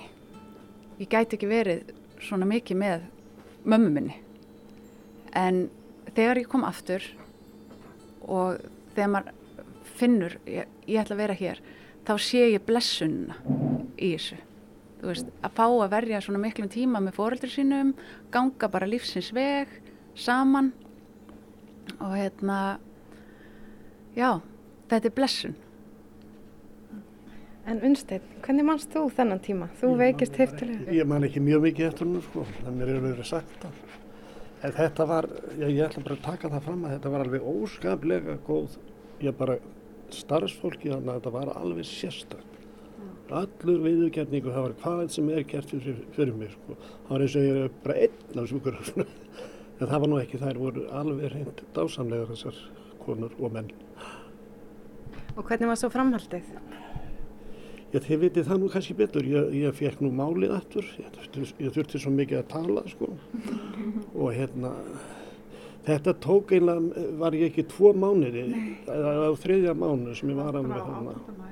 Ég 0.98 1.10
gæti 1.12 1.36
ekki 1.36 1.50
verið 1.52 1.92
svona 2.24 2.48
mikið 2.48 2.80
með 2.80 3.04
mömmu 3.68 3.92
minni. 3.92 4.16
En 5.36 5.68
þegar 6.16 6.42
ég 6.42 6.50
kom 6.50 6.64
aftur 6.66 7.04
og 8.24 8.64
þegar 8.96 9.12
maður 9.14 9.36
finnur, 9.98 10.40
ég, 10.48 10.72
ég 10.88 11.02
ætla 11.02 11.18
að 11.18 11.24
vera 11.26 11.38
hér, 11.38 11.62
þá 12.08 12.14
sé 12.24 12.48
ég 12.54 12.66
blessunna 12.66 13.38
í 13.98 14.14
þessu. 14.16 14.40
Veist, 15.04 15.30
að 15.46 15.54
fá 15.60 15.66
að 15.68 15.92
verja 15.94 16.24
svona 16.26 16.42
miklum 16.42 16.72
tíma 16.74 17.02
með 17.04 17.20
fóreldri 17.20 17.52
sínum, 17.54 17.94
ganga 18.34 18.70
bara 18.72 18.90
lífsins 18.90 19.30
veg, 19.36 19.70
saman 20.18 20.72
og 22.00 22.16
hérna, 22.16 22.78
já, 24.18 24.30
þetta 24.92 25.10
er 25.10 25.16
blessun. 25.16 25.56
En 27.68 27.82
Unnstein, 27.84 28.24
hvernig 28.46 28.64
mannst 28.64 28.94
þú 28.94 29.10
þennan 29.12 29.42
tíma? 29.44 29.66
Þú 29.76 29.90
ég 29.92 29.98
veikist 30.00 30.38
heftilega. 30.40 30.86
Ég 30.96 31.08
man 31.12 31.26
ekki 31.28 31.42
mjög 31.44 31.66
mikið 31.66 31.88
eftir 31.90 32.08
hún, 32.08 32.22
sko, 32.24 32.46
það 32.62 32.78
mér 32.78 32.92
er 32.94 33.02
verið 33.04 33.28
sagt 33.28 33.58
það. 33.60 33.82
En 34.64 34.76
þetta 34.78 35.08
var, 35.10 35.26
ég, 35.60 35.74
ég 35.76 35.82
ætla 35.84 36.04
bara 36.06 36.16
að 36.16 36.22
taka 36.30 36.52
það 36.54 36.64
fram 36.70 36.86
að 36.88 36.94
þetta 36.96 37.10
var 37.14 37.24
alveg 37.26 37.50
óskaplega 37.52 38.36
góð, 38.48 38.78
ég 39.26 39.36
bara 39.38 39.58
starfsfólki 40.16 40.94
þannig 40.94 41.12
að 41.12 41.20
þetta 41.20 41.34
var 41.36 41.52
alveg 41.60 41.90
sérstak. 41.90 42.46
Allur 43.28 43.84
viðurgerningu, 43.84 44.54
það 44.56 44.66
var 44.70 44.78
hvað 44.86 45.04
sem 45.18 45.34
er 45.36 45.44
gert 45.52 45.74
fyrir, 45.74 46.00
fyrir 46.16 46.40
mig, 46.40 46.56
sko. 46.56 46.78
Það 47.10 47.12
var 47.12 47.26
eins 47.26 47.36
og 47.36 47.50
ég 47.50 47.60
er 47.66 47.76
bara 47.84 48.00
einn 48.06 48.40
af 48.40 48.48
sjúkur, 48.54 48.80
en 49.82 49.92
það 49.92 49.98
var 49.98 50.14
nú 50.14 50.22
ekki, 50.24 50.40
þær 50.46 50.62
voru 50.64 50.88
alveg 51.02 51.36
reynd 51.36 51.66
dásamlega 51.76 52.32
þessar 52.32 52.64
konur 53.04 53.36
og 53.44 53.54
menn. 53.60 53.76
Og 55.38 55.46
hvernig 55.46 55.70
var 55.70 55.80
svo 55.80 55.90
framhaldið? 55.94 56.48
Já, 57.94 58.02
þið 58.04 58.24
vitið 58.26 58.48
það 58.50 58.58
nú 58.60 58.70
kannski 58.74 58.96
betur. 58.98 59.28
Ég, 59.32 59.54
ég 59.62 59.76
fekk 59.78 60.02
nú 60.04 60.10
málið 60.16 60.56
aftur. 60.58 60.88
Ég, 61.00 61.54
ég 61.64 61.76
þurfti 61.76 62.02
svo 62.04 62.12
mikið 62.12 62.42
að 62.42 62.50
tala, 62.52 62.84
sko. 62.92 63.14
Og 64.22 64.34
hérna, 64.36 64.74
þetta 65.88 66.16
tók 66.24 66.52
einlega, 66.58 67.06
var 67.22 67.38
ég 67.38 67.52
ekki 67.52 67.68
tvo 67.72 67.94
mánuði, 67.96 68.44
eða 68.92 69.30
á 69.32 69.34
þriðja 69.40 69.78
mánu 69.78 70.16
sem 70.18 70.34
ég 70.34 70.42
var 70.42 70.58
að 70.60 70.68
með 70.68 70.84
þarna. 70.90 71.46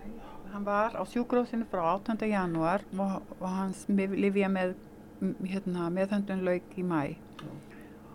Hann 0.56 0.68
var 0.68 0.96
á 0.96 1.04
sjúkrósinu 1.12 1.68
frá 1.72 1.84
18. 1.94 2.28
janúar 2.32 2.84
og, 2.96 3.16
og 3.40 3.48
hans 3.52 3.86
lifja 3.92 4.48
með 4.52 4.76
hérna, 5.46 5.90
meðhöndun 5.94 6.44
lauk 6.48 6.76
í 6.80 6.84
mæ. 6.84 7.16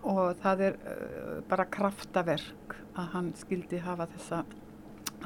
Og 0.01 0.37
það 0.41 0.63
er 0.67 0.77
uh, 0.81 1.35
bara 1.49 1.67
kraftaverk 1.69 2.77
að 2.97 3.11
hann 3.15 3.29
skildi 3.37 3.81
hafa, 3.81 4.07
þessa, 4.15 4.41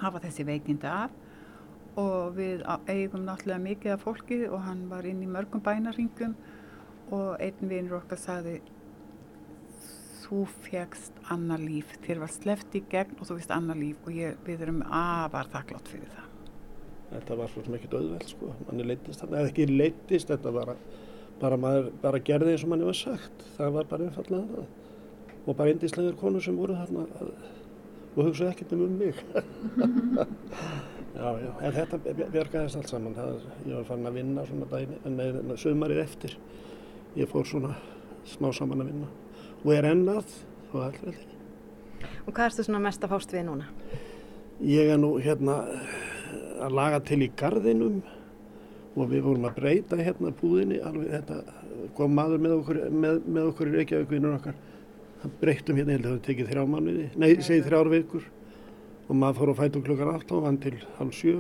hafa 0.01 0.21
þessi 0.25 0.45
veikindi 0.47 0.89
af 0.89 1.13
og 1.99 2.35
við 2.35 2.63
eigum 2.91 3.23
náttúrulega 3.23 3.63
mikið 3.63 3.95
af 3.95 4.03
fólki 4.03 4.41
og 4.49 4.61
hann 4.65 4.85
var 4.91 5.07
inn 5.07 5.23
í 5.23 5.29
mörgum 5.31 5.63
bænaringum 5.63 6.35
og 7.15 7.35
einn 7.39 7.69
vinnur 7.69 8.01
okkar 8.01 8.19
sagði 8.19 8.59
þú 10.25 10.43
fegst 10.65 11.17
annar 11.31 11.61
líf, 11.61 11.91
þér 12.05 12.23
var 12.23 12.31
sleft 12.33 12.75
í 12.77 12.81
gegn 12.91 13.19
og 13.19 13.27
þú 13.29 13.37
vist 13.39 13.51
annar 13.53 13.77
líf 13.77 14.07
og 14.07 14.15
ég, 14.15 14.37
við 14.45 14.63
erum 14.65 14.81
afar 14.89 15.51
þakklátt 15.53 15.91
fyrir 15.91 16.09
það. 16.13 16.31
Þetta 17.11 17.37
var 17.39 17.51
svo 17.51 17.63
sem 17.65 17.75
ekki 17.77 17.91
döðveld 17.91 18.31
sko, 18.31 18.53
manni 18.65 18.87
leittist 18.89 19.21
þarna, 19.21 19.43
eða 19.43 19.51
ekki 19.51 19.67
leittist, 19.69 20.31
þetta 20.31 20.53
var 20.55 20.71
bara, 21.41 21.59
maður, 21.61 21.91
bara 22.01 22.23
gerði 22.25 22.55
eins 22.55 22.65
og 22.65 22.71
manni 22.73 22.87
var 22.89 22.97
sagt, 22.97 23.45
það 23.59 23.77
var 23.77 23.91
bara 23.91 24.09
einfallega 24.09 24.55
það. 24.55 24.73
Og 25.45 25.51
bara 25.53 25.75
eindislegur 25.75 26.17
konur 26.17 26.43
sem 26.43 26.57
voru 26.57 26.79
þarna 26.79 27.05
og 28.15 28.21
hugsaði 28.23 28.51
ekkert 28.51 28.75
um 28.75 28.99
mig. 28.99 29.15
Já, 31.15 31.29
já, 31.39 31.51
en 31.63 31.71
þetta 31.71 31.97
bjargaðist 32.33 32.75
allt 32.75 32.89
saman. 32.91 33.13
Það, 33.15 33.43
ég 33.69 33.77
var 33.77 33.85
farin 33.87 34.09
að 34.09 34.17
vinna 34.17 34.41
svona 34.49 34.65
dæmi, 34.67 34.97
en 35.07 35.13
með 35.15 35.53
sömarið 35.61 36.01
eftir. 36.01 36.33
Ég 37.15 37.29
fór 37.31 37.47
svona 37.47 37.71
smá 38.27 38.49
saman 38.51 38.83
að 38.83 38.89
vinna 38.89 39.07
og 39.61 39.71
er 39.73 39.87
ennað 39.93 40.33
og 40.73 40.81
allveg. 40.89 41.21
Og 42.25 42.33
hvað 42.33 42.49
erstu 42.49 42.65
svona 42.67 42.83
mest 42.83 43.07
að 43.07 43.15
fást 43.15 43.31
við 43.31 43.47
núna? 43.47 43.69
Ég 44.59 44.91
er 44.91 44.99
nú 44.99 45.15
hérna 45.23 45.61
að 46.65 46.75
laga 46.75 46.99
til 47.07 47.21
í 47.23 47.31
gardinum 47.39 48.01
og 48.95 49.09
við 49.11 49.25
vorum 49.25 49.47
að 49.47 49.57
breyta 49.61 49.99
hérna 49.99 50.35
búðinni 50.35 50.83
alveg 50.83 51.15
þetta 51.15 51.39
kom 51.95 52.13
maður 52.15 52.43
með 52.43 52.55
okkur, 52.59 52.79
með, 52.91 53.19
með 53.25 53.49
okkur 53.53 53.71
í 53.71 53.75
Reykjavík-vinnur 53.79 54.37
okkar. 54.37 54.59
Það 55.25 55.37
breytum 55.41 55.77
hérna, 55.79 55.93
ég 55.93 55.95
held 55.97 56.05
að 56.05 56.11
það 56.11 56.25
tekið 56.25 56.49
þrjá 56.51 56.63
manniði, 56.69 57.03
nei, 57.17 57.29
segi 57.41 57.61
þrjár 57.65 57.87
vikur. 57.89 58.25
Og 59.05 59.17
maður 59.17 59.37
fór 59.39 59.51
að 59.51 59.57
fæta 59.57 59.79
um 59.79 59.85
klukkan 59.87 60.11
8 60.11 60.35
og 60.37 60.43
vann 60.43 60.59
til 60.61 60.73
halv 60.99 61.15
7 61.17 61.31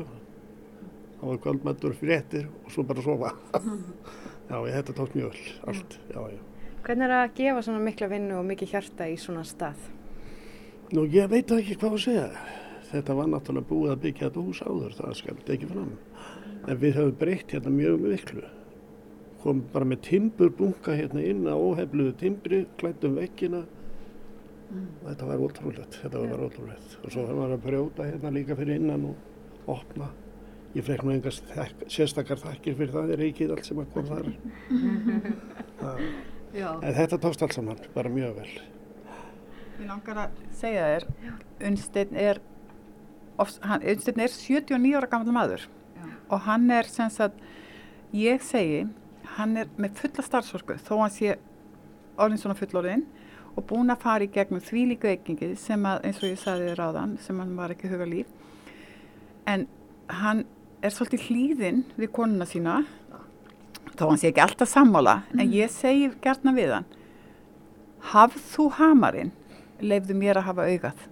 þá 1.19 1.21
var 1.27 1.37
kvöldmættur 1.43 1.93
fyrir 1.99 2.15
ettir 2.15 2.47
og 2.49 2.73
svo 2.73 2.85
bara 2.89 3.03
sofa. 3.05 3.29
Já, 4.49 4.57
ég, 4.57 4.73
þetta 4.73 4.95
tók 4.97 5.13
mjög 5.17 5.37
öll 5.37 5.53
allt, 5.69 5.95
já, 6.13 6.19
já. 6.33 6.41
Hvernig 6.85 7.05
er 7.07 7.13
að 7.17 7.37
gefa 7.37 7.61
svona 7.65 7.85
mikla 7.85 8.09
vinnu 8.11 8.35
og 8.37 8.43
mikið 8.45 8.73
hjarta 8.75 9.07
í 9.09 9.15
svona 9.17 9.45
stað? 9.45 9.87
Nú, 10.93 11.05
ég 11.09 11.29
veit 11.29 11.49
ekki 11.49 11.77
hvað 11.81 11.95
að 11.97 12.03
segja. 12.03 12.27
Þetta 12.91 13.15
var 13.17 13.31
náttúrulega 13.31 13.69
búið 13.69 13.93
að 13.95 14.03
byggja 14.03 14.27
þetta 14.27 14.43
hús 14.45 14.61
áður 14.65 14.99
það 14.99 15.15
skal 15.21 15.39
ekki 15.55 15.71
fram. 15.71 15.95
En 16.65 16.81
við 16.81 16.99
höfum 16.99 17.17
breytt 17.21 17.57
hérna 17.57 17.73
mjög 17.73 18.05
miklu 18.05 18.45
kom 19.45 19.63
bara 19.71 19.85
með 19.85 20.03
timburbunga 20.09 20.97
hérna 20.97 21.21
inn 21.21 21.45
á 21.45 21.53
óhefluðu 21.53 22.17
timbri 22.19 22.65
klættum 22.81 23.15
vekkina 23.19 23.63
Mm. 24.75 24.85
Þetta 25.05 25.27
var 25.29 25.41
ótrúlegt, 25.45 25.97
þetta 26.01 26.21
var 26.21 26.31
bara 26.33 26.45
ótrúlegt. 26.49 26.95
Og 27.03 27.13
svo 27.13 27.25
var 27.29 27.53
að 27.53 27.65
brjóta 27.65 28.07
hérna 28.07 28.31
líka 28.33 28.57
fyrir 28.57 28.79
innan 28.79 29.09
og 29.11 29.69
opna. 29.75 30.09
Ég 30.75 30.83
frekk 30.83 31.05
nú 31.05 31.13
engast 31.15 31.51
sérstakar 31.91 32.41
þakkir 32.41 32.75
fyrir 32.75 32.91
það, 32.91 33.05
það 33.05 33.13
er 33.13 33.21
reykið 33.23 33.53
allt 33.55 33.69
sem 33.69 33.79
að 33.79 33.91
kom 33.93 34.09
þar. 34.09 34.31
en 36.87 36.97
þetta 36.97 37.21
tókst 37.23 37.45
allt 37.45 37.55
saman, 37.55 37.85
bara 37.93 38.11
mjög 38.11 38.41
vel. 38.41 38.49
Ég 39.75 39.87
langar 39.87 40.21
að 40.25 40.43
segja 40.55 40.89
þér, 40.89 41.07
Unnstein 41.69 42.19
er 42.25 42.43
Unnsteinn 43.35 44.21
er 44.23 44.31
79 44.31 44.93
ára 44.95 45.09
gammal 45.11 45.35
maður 45.35 45.65
Já. 45.67 46.05
og 46.31 46.45
hann 46.45 46.69
er 46.71 46.87
sem 46.87 47.09
sagt, 47.11 47.41
ég 48.15 48.43
segi, 48.43 48.85
hann 49.37 49.57
er 49.61 49.69
með 49.81 50.01
fulla 50.01 50.25
starfsorku 50.25 50.79
þó 50.85 50.93
hann 51.03 51.13
sé 51.13 51.35
orðin 52.15 52.41
svona 52.41 52.57
fullorðin 52.59 53.05
og 53.55 53.63
búin 53.69 53.93
að 53.93 54.03
fara 54.03 54.25
í 54.25 54.31
gegnum 54.31 54.63
því 54.63 54.83
líka 54.91 55.11
veikingi 55.11 55.53
sem 55.59 55.85
að 55.87 56.07
eins 56.07 56.21
og 56.21 56.29
ég 56.29 56.41
sagði 56.41 56.71
þér 56.71 56.83
áðan 56.89 57.15
sem 57.23 57.39
hann 57.39 57.55
var 57.57 57.73
ekki 57.75 57.91
huga 57.91 58.07
líf 58.09 58.31
en 59.49 59.67
hann 60.21 60.43
er 60.85 60.93
svolítið 60.93 61.29
hlýðinn 61.29 61.81
við 61.95 62.13
konuna 62.15 62.47
sína 62.49 62.81
þó 63.95 64.09
hann 64.09 64.21
sé 64.21 64.29
ekki 64.31 64.43
alltaf 64.43 64.69
sammála 64.71 65.21
mm. 65.23 65.41
en 65.41 65.55
ég 65.55 65.73
segi 65.73 66.11
gertna 66.23 66.55
við 66.55 66.77
hann 66.77 66.89
hafð 68.11 68.41
þú 68.53 68.69
hamarinn? 68.79 69.31
Leifðu 69.83 70.15
mér 70.17 70.39
að 70.39 70.49
hafa 70.49 70.65
augað. 70.69 71.05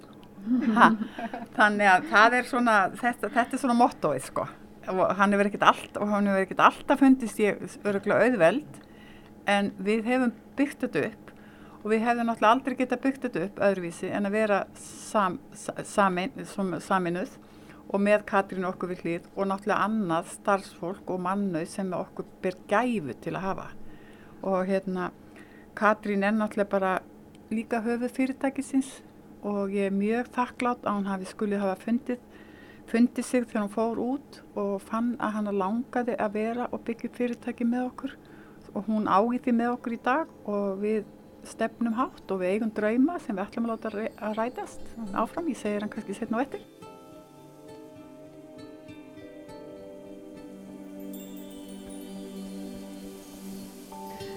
Ha, 0.76 0.90
þannig 1.58 1.90
að 1.90 2.10
það 2.12 2.36
er 2.38 2.50
svona 2.50 2.76
þetta, 3.00 3.30
þetta 3.32 3.56
er 3.56 3.62
svona 3.62 3.80
mottoið 3.80 4.28
sko 4.28 4.48
hann 4.88 5.34
hefur 5.34 5.50
ekkert 5.50 5.68
allt 5.68 6.00
og 6.00 6.10
hann 6.12 6.28
hefur 6.30 6.46
ekkert 6.46 6.64
alltaf 6.68 7.04
fundist 7.04 7.40
ég 7.42 7.62
öruglega 7.84 8.28
auðveld. 8.28 8.82
En 9.50 9.72
við 9.84 10.08
hefum 10.08 10.34
byggt 10.58 10.86
þetta 10.86 11.08
upp 11.10 11.32
og 11.84 11.90
við 11.92 12.06
hefum 12.06 12.30
náttúrulega 12.30 12.56
aldrei 12.56 12.76
geta 12.80 13.00
byggt 13.04 13.26
þetta 13.28 13.48
upp 13.48 13.64
öðruvísi 13.68 14.12
en 14.16 14.28
að 14.30 14.38
vera 14.38 14.60
sam, 14.80 15.40
samin, 15.84 16.32
saminuð 16.80 17.34
og 17.94 18.02
með 18.02 18.24
Katrín 18.30 18.68
okkur 18.68 18.94
við 18.94 19.04
hlýð 19.04 19.26
og 19.36 19.50
náttúrulega 19.50 19.88
annað 19.88 20.30
starfsfólk 20.38 21.12
og 21.12 21.24
mannau 21.26 21.66
sem 21.70 21.92
okkur 21.94 22.30
ber 22.44 22.56
gæfu 22.72 23.18
til 23.24 23.36
að 23.36 23.48
hafa. 23.50 23.68
Og 24.44 24.70
hérna 24.70 25.12
Katrín 25.76 26.24
er 26.24 26.36
náttúrulega 26.38 26.72
bara 26.72 26.94
líka 27.52 27.84
höfuð 27.84 28.16
fyrirtækisins 28.16 29.02
og 29.44 29.76
ég 29.76 29.92
er 29.92 29.96
mjög 29.96 30.32
þakklátt 30.34 30.88
að 30.88 30.96
hann 30.96 31.12
hafi 31.12 31.28
skulið 31.28 31.66
hafa 31.66 31.82
fundið, 31.84 32.22
fundið 32.92 33.26
sig 33.26 33.48
þegar 33.48 33.64
hann 33.64 33.74
fór 33.74 34.00
út 34.04 34.40
og 34.60 34.76
fann 34.84 35.14
að 35.24 35.36
hann 35.38 35.52
langaði 35.58 36.16
að 36.20 36.38
vera 36.38 36.70
og 36.72 36.84
byggja 36.88 37.12
fyrirtæki 37.18 37.68
með 37.68 37.90
okkur. 37.90 38.16
Og 38.74 38.88
hún 38.90 39.08
því 39.08 39.54
með 39.54 39.76
okkur 39.76 39.96
í 39.96 40.02
dag 40.04 40.32
og 40.50 40.80
við 40.82 41.04
stefnum 41.48 41.96
hátt 41.98 42.32
og 42.32 42.40
við 42.42 42.56
eigum 42.56 42.72
drauma 42.74 43.20
sem 43.20 43.36
við 43.36 43.44
ætlum 43.46 43.68
að 43.68 43.74
láta 43.74 44.08
að 44.28 44.38
rætast 44.40 44.82
áfram, 45.14 45.50
ég 45.52 45.60
segir 45.60 45.84
hann 45.84 45.92
kannski 45.92 46.16
setna 46.18 46.40
og 46.40 46.46
eftir. 46.46 46.64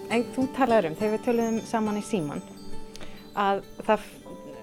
En 0.07 0.23
þú 0.35 0.47
talaður 0.55 0.93
um, 0.93 0.99
þegar 0.99 1.15
við 1.17 1.25
töluðum 1.27 1.57
saman 1.67 1.99
í 1.99 2.05
síman, 2.07 2.43
að 3.35 3.65
það 3.87 4.05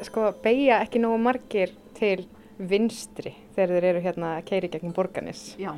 sko 0.07 0.29
beigja 0.43 0.79
ekki 0.83 1.01
nógu 1.03 1.19
margir 1.21 1.73
til 1.99 2.23
vinstri 2.57 3.35
þegar 3.55 3.75
þeir 3.75 3.87
eru 3.91 4.03
hérna 4.03 4.33
að 4.37 4.45
keiri 4.49 4.71
gegn 4.73 4.95
borganis. 4.95 5.45
Já, 5.61 5.71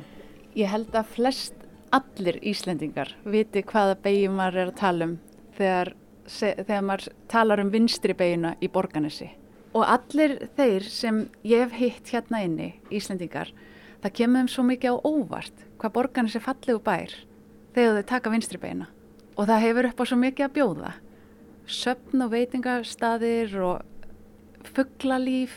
ég 0.56 0.72
held 0.72 0.94
að 0.96 1.12
flest 1.16 1.66
allir 1.94 2.40
Íslendingar 2.42 3.14
viti 3.24 3.62
hvaða 3.66 3.96
beigjum 4.02 4.36
maður 4.38 4.62
er 4.62 4.72
að 4.72 4.80
tala 4.80 5.08
um 5.10 5.16
þegar, 5.56 5.92
þegar 6.26 6.86
maður 6.88 7.08
talar 7.32 7.62
um 7.62 7.72
vinstri 7.72 8.16
beigina 8.16 8.56
í 8.60 8.70
borganissi. 8.72 9.30
Og 9.76 9.84
allir 9.84 10.38
þeir 10.56 10.88
sem 10.88 11.24
ég 11.44 11.66
hef 11.66 11.76
hitt 11.76 12.12
hérna 12.14 12.42
inni, 12.46 12.72
Íslendingar, 12.90 13.52
það 14.02 14.16
kemur 14.20 14.42
þeim 14.42 14.52
svo 14.52 14.66
mikið 14.70 14.96
á 14.96 14.96
óvart 15.04 15.64
hvað 15.80 15.96
borganissi 15.98 16.42
fallið 16.42 16.78
og 16.78 16.84
bær 16.86 17.16
þegar 17.76 17.98
þau 17.98 18.08
taka 18.12 18.32
vinstri 18.32 18.60
beigina 18.60 18.88
og 19.36 19.48
það 19.48 19.64
hefur 19.66 19.88
upp 19.90 20.00
á 20.00 20.04
svo 20.08 20.18
mikið 20.20 20.46
að 20.46 20.54
bjóða 20.56 20.92
söpn 21.66 22.24
og 22.24 22.32
veitingastadir 22.32 23.56
og 23.60 24.70
fugglalíf 24.76 25.54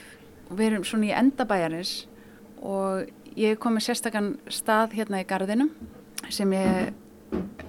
við 0.50 0.66
erum 0.72 0.86
svona 0.88 1.10
í 1.10 1.16
endabæjarins 1.16 1.94
og 2.66 3.10
ég 3.40 3.54
er 3.54 3.62
komið 3.62 3.88
sérstakann 3.88 4.34
stað 4.52 4.96
hérna 5.00 5.22
í 5.22 5.28
gardinum 5.28 5.72
sem 6.30 6.52
ég 6.54 6.94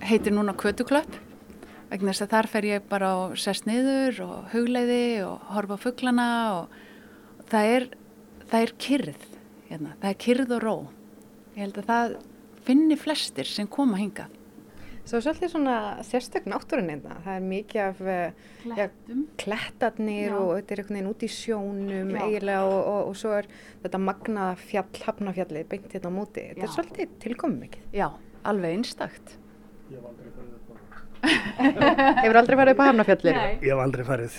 heitir 0.05 0.35
núna 0.35 0.55
Kvötuklöpp 0.59 1.19
vegna 1.91 2.13
þess 2.13 2.25
að 2.27 2.33
þar 2.35 2.49
fer 2.51 2.69
ég 2.69 2.89
bara 2.91 3.11
og 3.25 3.37
sest 3.41 3.67
niður 3.69 4.23
og 4.27 4.51
hugleiði 4.55 5.05
og 5.27 5.47
horfa 5.55 5.79
á 5.79 5.83
fugglana 5.83 6.29
og 6.61 7.47
það 7.51 7.71
er, 7.77 7.87
það 8.51 8.67
er 8.67 8.75
kyrð 8.87 9.25
hérna, 9.71 9.95
það 10.03 10.11
er 10.11 10.21
kyrð 10.25 10.55
og 10.57 10.63
ró. 10.65 10.77
Ég 11.57 11.65
held 11.65 11.81
að 11.83 11.91
það 11.91 12.15
finni 12.67 12.99
flestir 12.99 13.49
sem 13.51 13.71
koma 13.71 13.99
hingað 13.99 14.40
Svo 15.11 15.19
svolítið 15.25 15.51
svona 15.51 15.77
sérstök 16.07 16.45
náttúrun 16.47 16.91
einna, 16.93 17.17
það 17.25 17.35
er 17.35 17.47
mikið 17.51 17.81
af 17.83 18.01
Klettum. 18.63 18.77
ja, 18.79 18.87
klettarnir 19.43 20.29
Já. 20.29 20.37
og 20.39 20.51
þetta 20.61 20.77
er 20.77 20.83
einhvern 20.85 20.99
veginn 21.01 21.11
út 21.11 21.25
í 21.27 21.31
sjónum 21.35 22.13
Já. 22.15 22.21
eiginlega 22.29 22.61
og, 22.69 22.79
og, 22.79 23.01
og 23.11 23.19
svo 23.19 23.33
er 23.41 23.49
þetta 23.83 24.03
magnaða 24.07 24.55
fjall, 24.63 25.03
hafnafjalli 25.09 25.65
beint 25.73 25.91
hérna 25.97 26.15
á 26.15 26.19
móti. 26.21 26.47
Þetta 26.53 26.63
Já. 26.63 26.69
er 26.69 26.75
svolítið 26.77 27.17
tilkomið 27.27 27.63
mikið. 27.67 27.89
Já, 27.99 28.09
alveg 28.47 28.77
einstakt 28.79 29.37
Hefur 31.21 32.39
aldrei 32.41 32.57
farið 32.57 32.73
upp 32.73 32.81
á 32.81 32.87
hafnafjalli? 32.89 33.33
Ég 33.61 33.67
hef 33.67 33.81
aldrei 33.83 34.05
farið. 34.09 34.37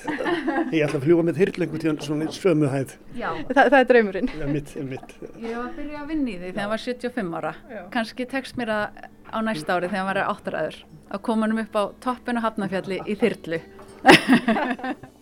Ég 0.74 0.86
ætla 0.88 0.98
að 0.98 1.04
fljúa 1.06 1.26
með 1.28 1.40
þyrlengu 1.42 1.82
til 1.84 1.94
svona 2.02 2.30
sömu 2.34 2.70
hæð. 2.72 2.96
Já, 3.20 3.28
Þa, 3.52 3.66
það 3.68 3.78
er 3.78 3.90
draumurinn. 3.92 4.32
Ja, 4.40 4.48
mitt, 4.50 4.72
mitt. 4.88 5.14
ég 5.36 5.52
var 5.60 5.68
að 5.68 5.76
byrja 5.78 6.00
að 6.02 6.08
vinna 6.14 6.32
í 6.32 6.38
því 6.40 6.50
þegar 6.56 6.72
ég 9.32 9.46
var 9.46 9.56
75 9.56 9.62
ára 9.62 9.62
kannski 9.62 9.62
tekst 9.62 9.72
mér 9.72 9.72
að 9.72 9.72
á 9.72 9.72
næsta 9.72 9.76
ári 9.76 9.88
þegar 9.88 10.06
maður 10.06 10.18
er 10.18 10.28
áttaraður 10.28 10.76
að 11.12 11.22
koma 11.22 11.48
um 11.48 11.60
upp 11.62 11.76
á 11.76 11.84
toppinu 12.00 12.40
hafnafjalli 12.42 12.98
í 13.08 13.16
þyrlu. 13.16 13.60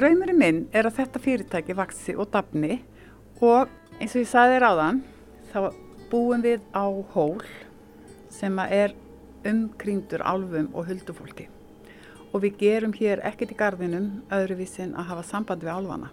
Draumurinn 0.00 0.38
minn 0.38 0.68
er 0.72 0.86
að 0.86 0.96
þetta 0.96 1.20
fyrirtæki 1.20 1.74
vaksi 1.76 2.16
og 2.16 2.30
dafni 2.32 2.80
og 3.40 3.68
eins 4.00 4.14
og 4.14 4.22
ég 4.22 4.28
sagði 4.30 4.54
þér 4.56 4.68
áðan 4.70 5.02
þá 5.52 5.60
búum 6.10 6.42
við 6.42 6.60
á 6.72 6.86
hól 7.12 7.42
sem 8.30 8.58
er 8.64 8.94
umkringdur 9.44 10.22
álfum 10.24 10.70
og 10.72 10.86
huldufólki 10.88 11.59
og 12.30 12.44
við 12.44 12.58
gerum 12.60 12.94
hér 12.94 13.22
ekkert 13.26 13.54
í 13.54 13.58
gardinum 13.58 14.08
öðruvísin 14.32 14.94
að 14.98 15.10
hafa 15.10 15.26
samband 15.26 15.64
við 15.66 15.74
álfana 15.74 16.10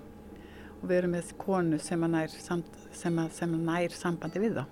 og 0.77 0.89
við 0.89 0.97
erum 0.99 1.15
með 1.17 1.31
konu 1.41 1.79
sem 1.81 2.03
að 2.05 2.13
nær, 2.13 2.33
sem 2.33 3.19
að, 3.21 3.31
sem 3.33 3.53
að 3.53 3.63
nær 3.69 3.93
sambandi 3.93 4.41
við 4.41 4.59
þá. 4.59 4.65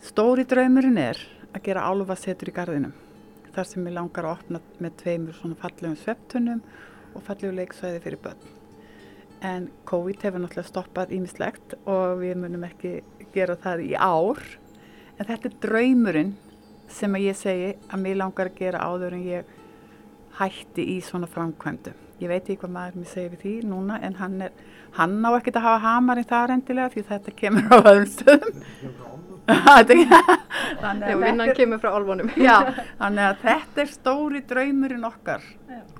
Stóri 0.00 0.46
draumurinn 0.48 0.98
er 0.98 1.18
að 1.50 1.64
gera 1.66 1.86
álfasetur 1.90 2.50
í 2.50 2.54
gardinum 2.54 2.94
þar 3.54 3.66
sem 3.66 3.84
við 3.86 3.96
langar 3.96 4.26
að 4.26 4.36
opna 4.38 4.60
með 4.78 4.96
tveimur 5.02 5.36
svona 5.36 5.58
fallegum 5.58 5.98
svepptunum 5.98 6.62
og 7.14 7.24
fallegu 7.26 7.52
leiksvæði 7.56 8.02
fyrir 8.04 8.22
börn. 8.22 8.48
En 9.40 9.70
COVID 9.88 10.26
hefur 10.26 10.42
náttúrulega 10.42 10.68
stoppað 10.68 11.14
ímislegt 11.16 11.74
og 11.88 12.20
við 12.20 12.36
munum 12.42 12.66
ekki 12.68 13.00
gera 13.34 13.56
það 13.58 13.86
í 13.88 13.94
ár. 13.96 14.42
En 15.16 15.26
þetta 15.26 15.48
er 15.48 15.56
draumurinn 15.64 16.34
sem 16.90 17.14
að 17.16 17.26
ég 17.26 17.38
segi 17.38 17.70
að 17.88 18.04
mér 18.04 18.20
langar 18.20 18.50
að 18.50 18.60
gera 18.60 18.84
áður 18.84 19.16
en 19.16 19.26
ég 19.26 19.56
hætti 20.38 20.86
í 20.94 21.00
svona 21.04 21.28
framkvæmdu. 21.30 21.92
Ég 22.20 22.28
veit 22.28 22.44
ekki 22.44 22.60
hvað 22.62 22.74
maður 22.74 22.98
mér 23.00 23.10
segir 23.10 23.34
við 23.34 23.42
því 23.44 23.54
núna 23.70 23.96
en 24.04 24.16
hann, 24.20 24.40
er, 24.44 24.52
hann 24.98 25.16
á 25.24 25.30
ekkert 25.32 25.60
að 25.60 25.66
hafa 25.68 25.84
hamarinn 25.86 26.28
þar 26.28 26.54
endilega 26.56 26.92
því 26.94 27.06
þetta 27.08 27.36
kemur 27.38 27.70
á 27.72 27.76
öðrum 27.80 28.10
stöðum. 28.14 28.60
Þannig 29.50 30.04
Já, 30.04 31.14
að 31.14 31.22
vinnan 31.24 31.54
kemur 31.56 31.80
frá 31.82 31.94
álfunum. 31.96 32.28
Já, 32.48 32.56
þannig 33.00 33.24
að 33.24 33.40
þetta 33.42 33.82
er 33.82 33.90
stóri 33.90 34.42
draumurinn 34.46 35.08
okkar 35.08 35.46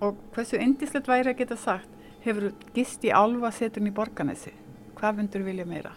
og 0.05 0.21
hversu 0.35 0.61
indislegt 0.61 1.11
væri 1.11 1.33
að 1.33 1.41
geta 1.41 1.59
sagt 1.59 1.97
hefur 2.25 2.51
gist 2.77 3.05
í 3.09 3.13
álfa 3.13 3.51
seturinn 3.55 3.91
í 3.91 3.97
borganesi 3.97 4.53
hvað 4.99 5.21
myndur 5.21 5.45
vilja 5.47 5.67
meira 5.69 5.93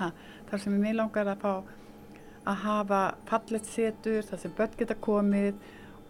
ha, 0.00 0.10
þar 0.50 0.62
sem 0.64 0.78
ég 0.82 0.96
langar 0.98 1.30
að 1.30 1.44
fá 1.44 1.52
að 2.50 2.62
hafa 2.64 3.02
fallet 3.28 3.68
setur 3.68 4.26
þar 4.26 4.42
sem 4.42 4.54
börn 4.56 4.78
geta 4.80 4.96
komið 4.98 5.60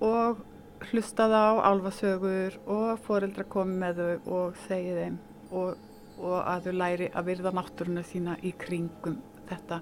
og 0.07 0.41
hlustað 0.89 1.35
á 1.37 1.49
álfasögur 1.71 2.57
og 2.71 3.01
foreldra 3.05 3.45
komið 3.51 3.81
með 3.83 4.01
þau 4.01 4.37
og 4.39 4.61
segja 4.67 4.97
þeim 4.97 5.19
og, 5.51 5.81
og 6.19 6.37
að 6.41 6.69
þau 6.69 6.77
læri 6.81 7.11
að 7.13 7.29
virða 7.31 7.53
náttúruna 7.57 8.05
sína 8.07 8.37
í 8.47 8.55
kringum 8.59 9.19
þetta, 9.51 9.81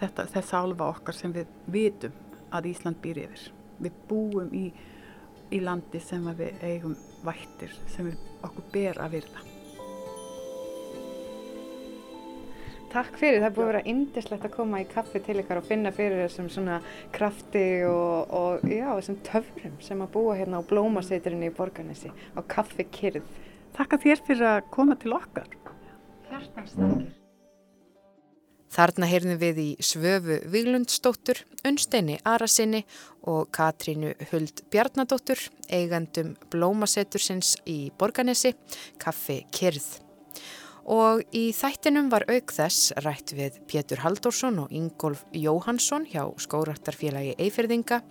þetta 0.00 0.28
þessa 0.34 0.62
álfa 0.62 0.90
okkar 0.94 1.18
sem 1.18 1.34
við 1.36 1.52
vitum 1.72 2.22
að 2.54 2.70
Ísland 2.72 3.00
býr 3.02 3.24
yfir. 3.26 3.50
Við 3.82 4.00
búum 4.08 4.54
í, 4.56 4.70
í 5.52 5.60
landi 5.60 6.00
sem 6.00 6.24
við 6.38 6.64
eigum 6.64 6.96
vættir 7.26 7.74
sem 7.92 8.08
við, 8.08 8.24
okkur 8.46 8.72
ber 8.72 9.04
að 9.04 9.18
virða. 9.18 9.55
Takk 12.96 13.18
fyrir, 13.20 13.42
það 13.42 13.46
er 13.50 13.52
búið 13.56 13.66
að 13.66 13.68
vera 13.68 13.88
indislegt 13.92 14.44
að 14.46 14.52
koma 14.54 14.78
í 14.80 14.86
kaffi 14.88 15.20
til 15.20 15.34
ykkar 15.42 15.58
og 15.60 15.66
finna 15.68 15.90
fyrir 15.92 16.22
þessum 16.22 16.46
svona 16.48 16.78
krafti 17.12 17.64
og, 17.84 18.32
og 18.32 18.64
já, 18.72 18.86
þessum 18.88 19.18
töfrum 19.26 19.74
sem 19.84 20.00
að 20.00 20.14
búa 20.14 20.38
hérna 20.38 20.62
á 20.64 20.68
blómaseiturinn 20.70 21.44
í 21.44 21.52
Borgarnesi 21.58 22.08
á 22.08 22.40
kaffi 22.48 22.88
kyrð. 22.96 23.28
Takka 23.76 24.00
þér 24.00 24.24
fyrir 24.24 24.48
að 24.48 24.72
koma 24.72 24.96
til 24.96 25.12
okkar. 25.12 25.52
Hjartanstakir 26.30 27.12
Þarna 28.76 29.06
heyrðum 29.08 29.38
við 29.40 29.60
í 29.60 29.68
Svöfu 29.84 30.40
Viglundsdóttur, 30.52 31.38
Unsteini 31.68 32.16
Arasinni 32.28 32.82
og 33.28 33.52
Katrínu 33.56 34.14
Huld 34.30 34.64
Bjarnadóttur, 34.72 35.44
eigandum 35.68 36.34
Blómasetursins 36.52 37.54
í 37.68 37.78
Borganesi, 37.96 38.56
Kaffi 39.00 39.42
Kyrð. 39.52 40.05
Og 40.86 41.22
í 41.34 41.48
þættinum 41.50 42.10
var 42.12 42.22
auk 42.30 42.52
þess 42.54 42.92
rætt 43.02 43.32
við 43.34 43.56
Pétur 43.66 44.04
Haldórsson 44.04 44.60
og 44.62 44.74
Ingolf 44.74 45.24
Jóhansson 45.34 46.04
hjá 46.06 46.22
Skórattarfélagi 46.38 47.34
Eifirðinga 47.42 48.02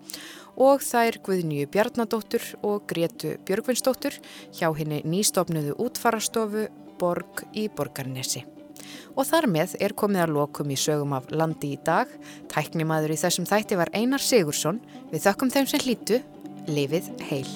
og 0.59 0.84
þær 0.84 1.21
Guðnýju 1.23 1.69
Bjarnadóttur 1.71 2.43
og 2.67 2.84
Gretu 2.89 3.38
Björgvinnsdóttur 3.47 4.19
hjá 4.55 4.67
henni 4.76 4.99
nýstofnuðu 5.07 5.78
útfarastofu 5.86 6.67
Borg 6.99 7.45
í 7.55 7.69
Borgarnesi. 7.71 8.43
Og 9.15 9.23
þar 9.28 9.47
með 9.51 9.78
er 9.84 9.95
komið 9.95 10.26
að 10.26 10.36
lokum 10.36 10.71
í 10.71 10.80
sögum 10.80 11.15
af 11.15 11.32
landi 11.32 11.73
í 11.76 11.80
dag. 11.88 12.11
Tæknimaður 12.51 13.15
í 13.15 13.19
þessum 13.23 13.47
þætti 13.47 13.80
var 13.80 13.91
Einar 13.95 14.23
Sigursson. 14.23 14.82
Við 15.13 15.23
þakkum 15.30 15.53
þeim 15.55 15.71
sem 15.71 15.86
hlýtu. 15.88 16.21
Lifið 16.67 17.11
heil. 17.30 17.47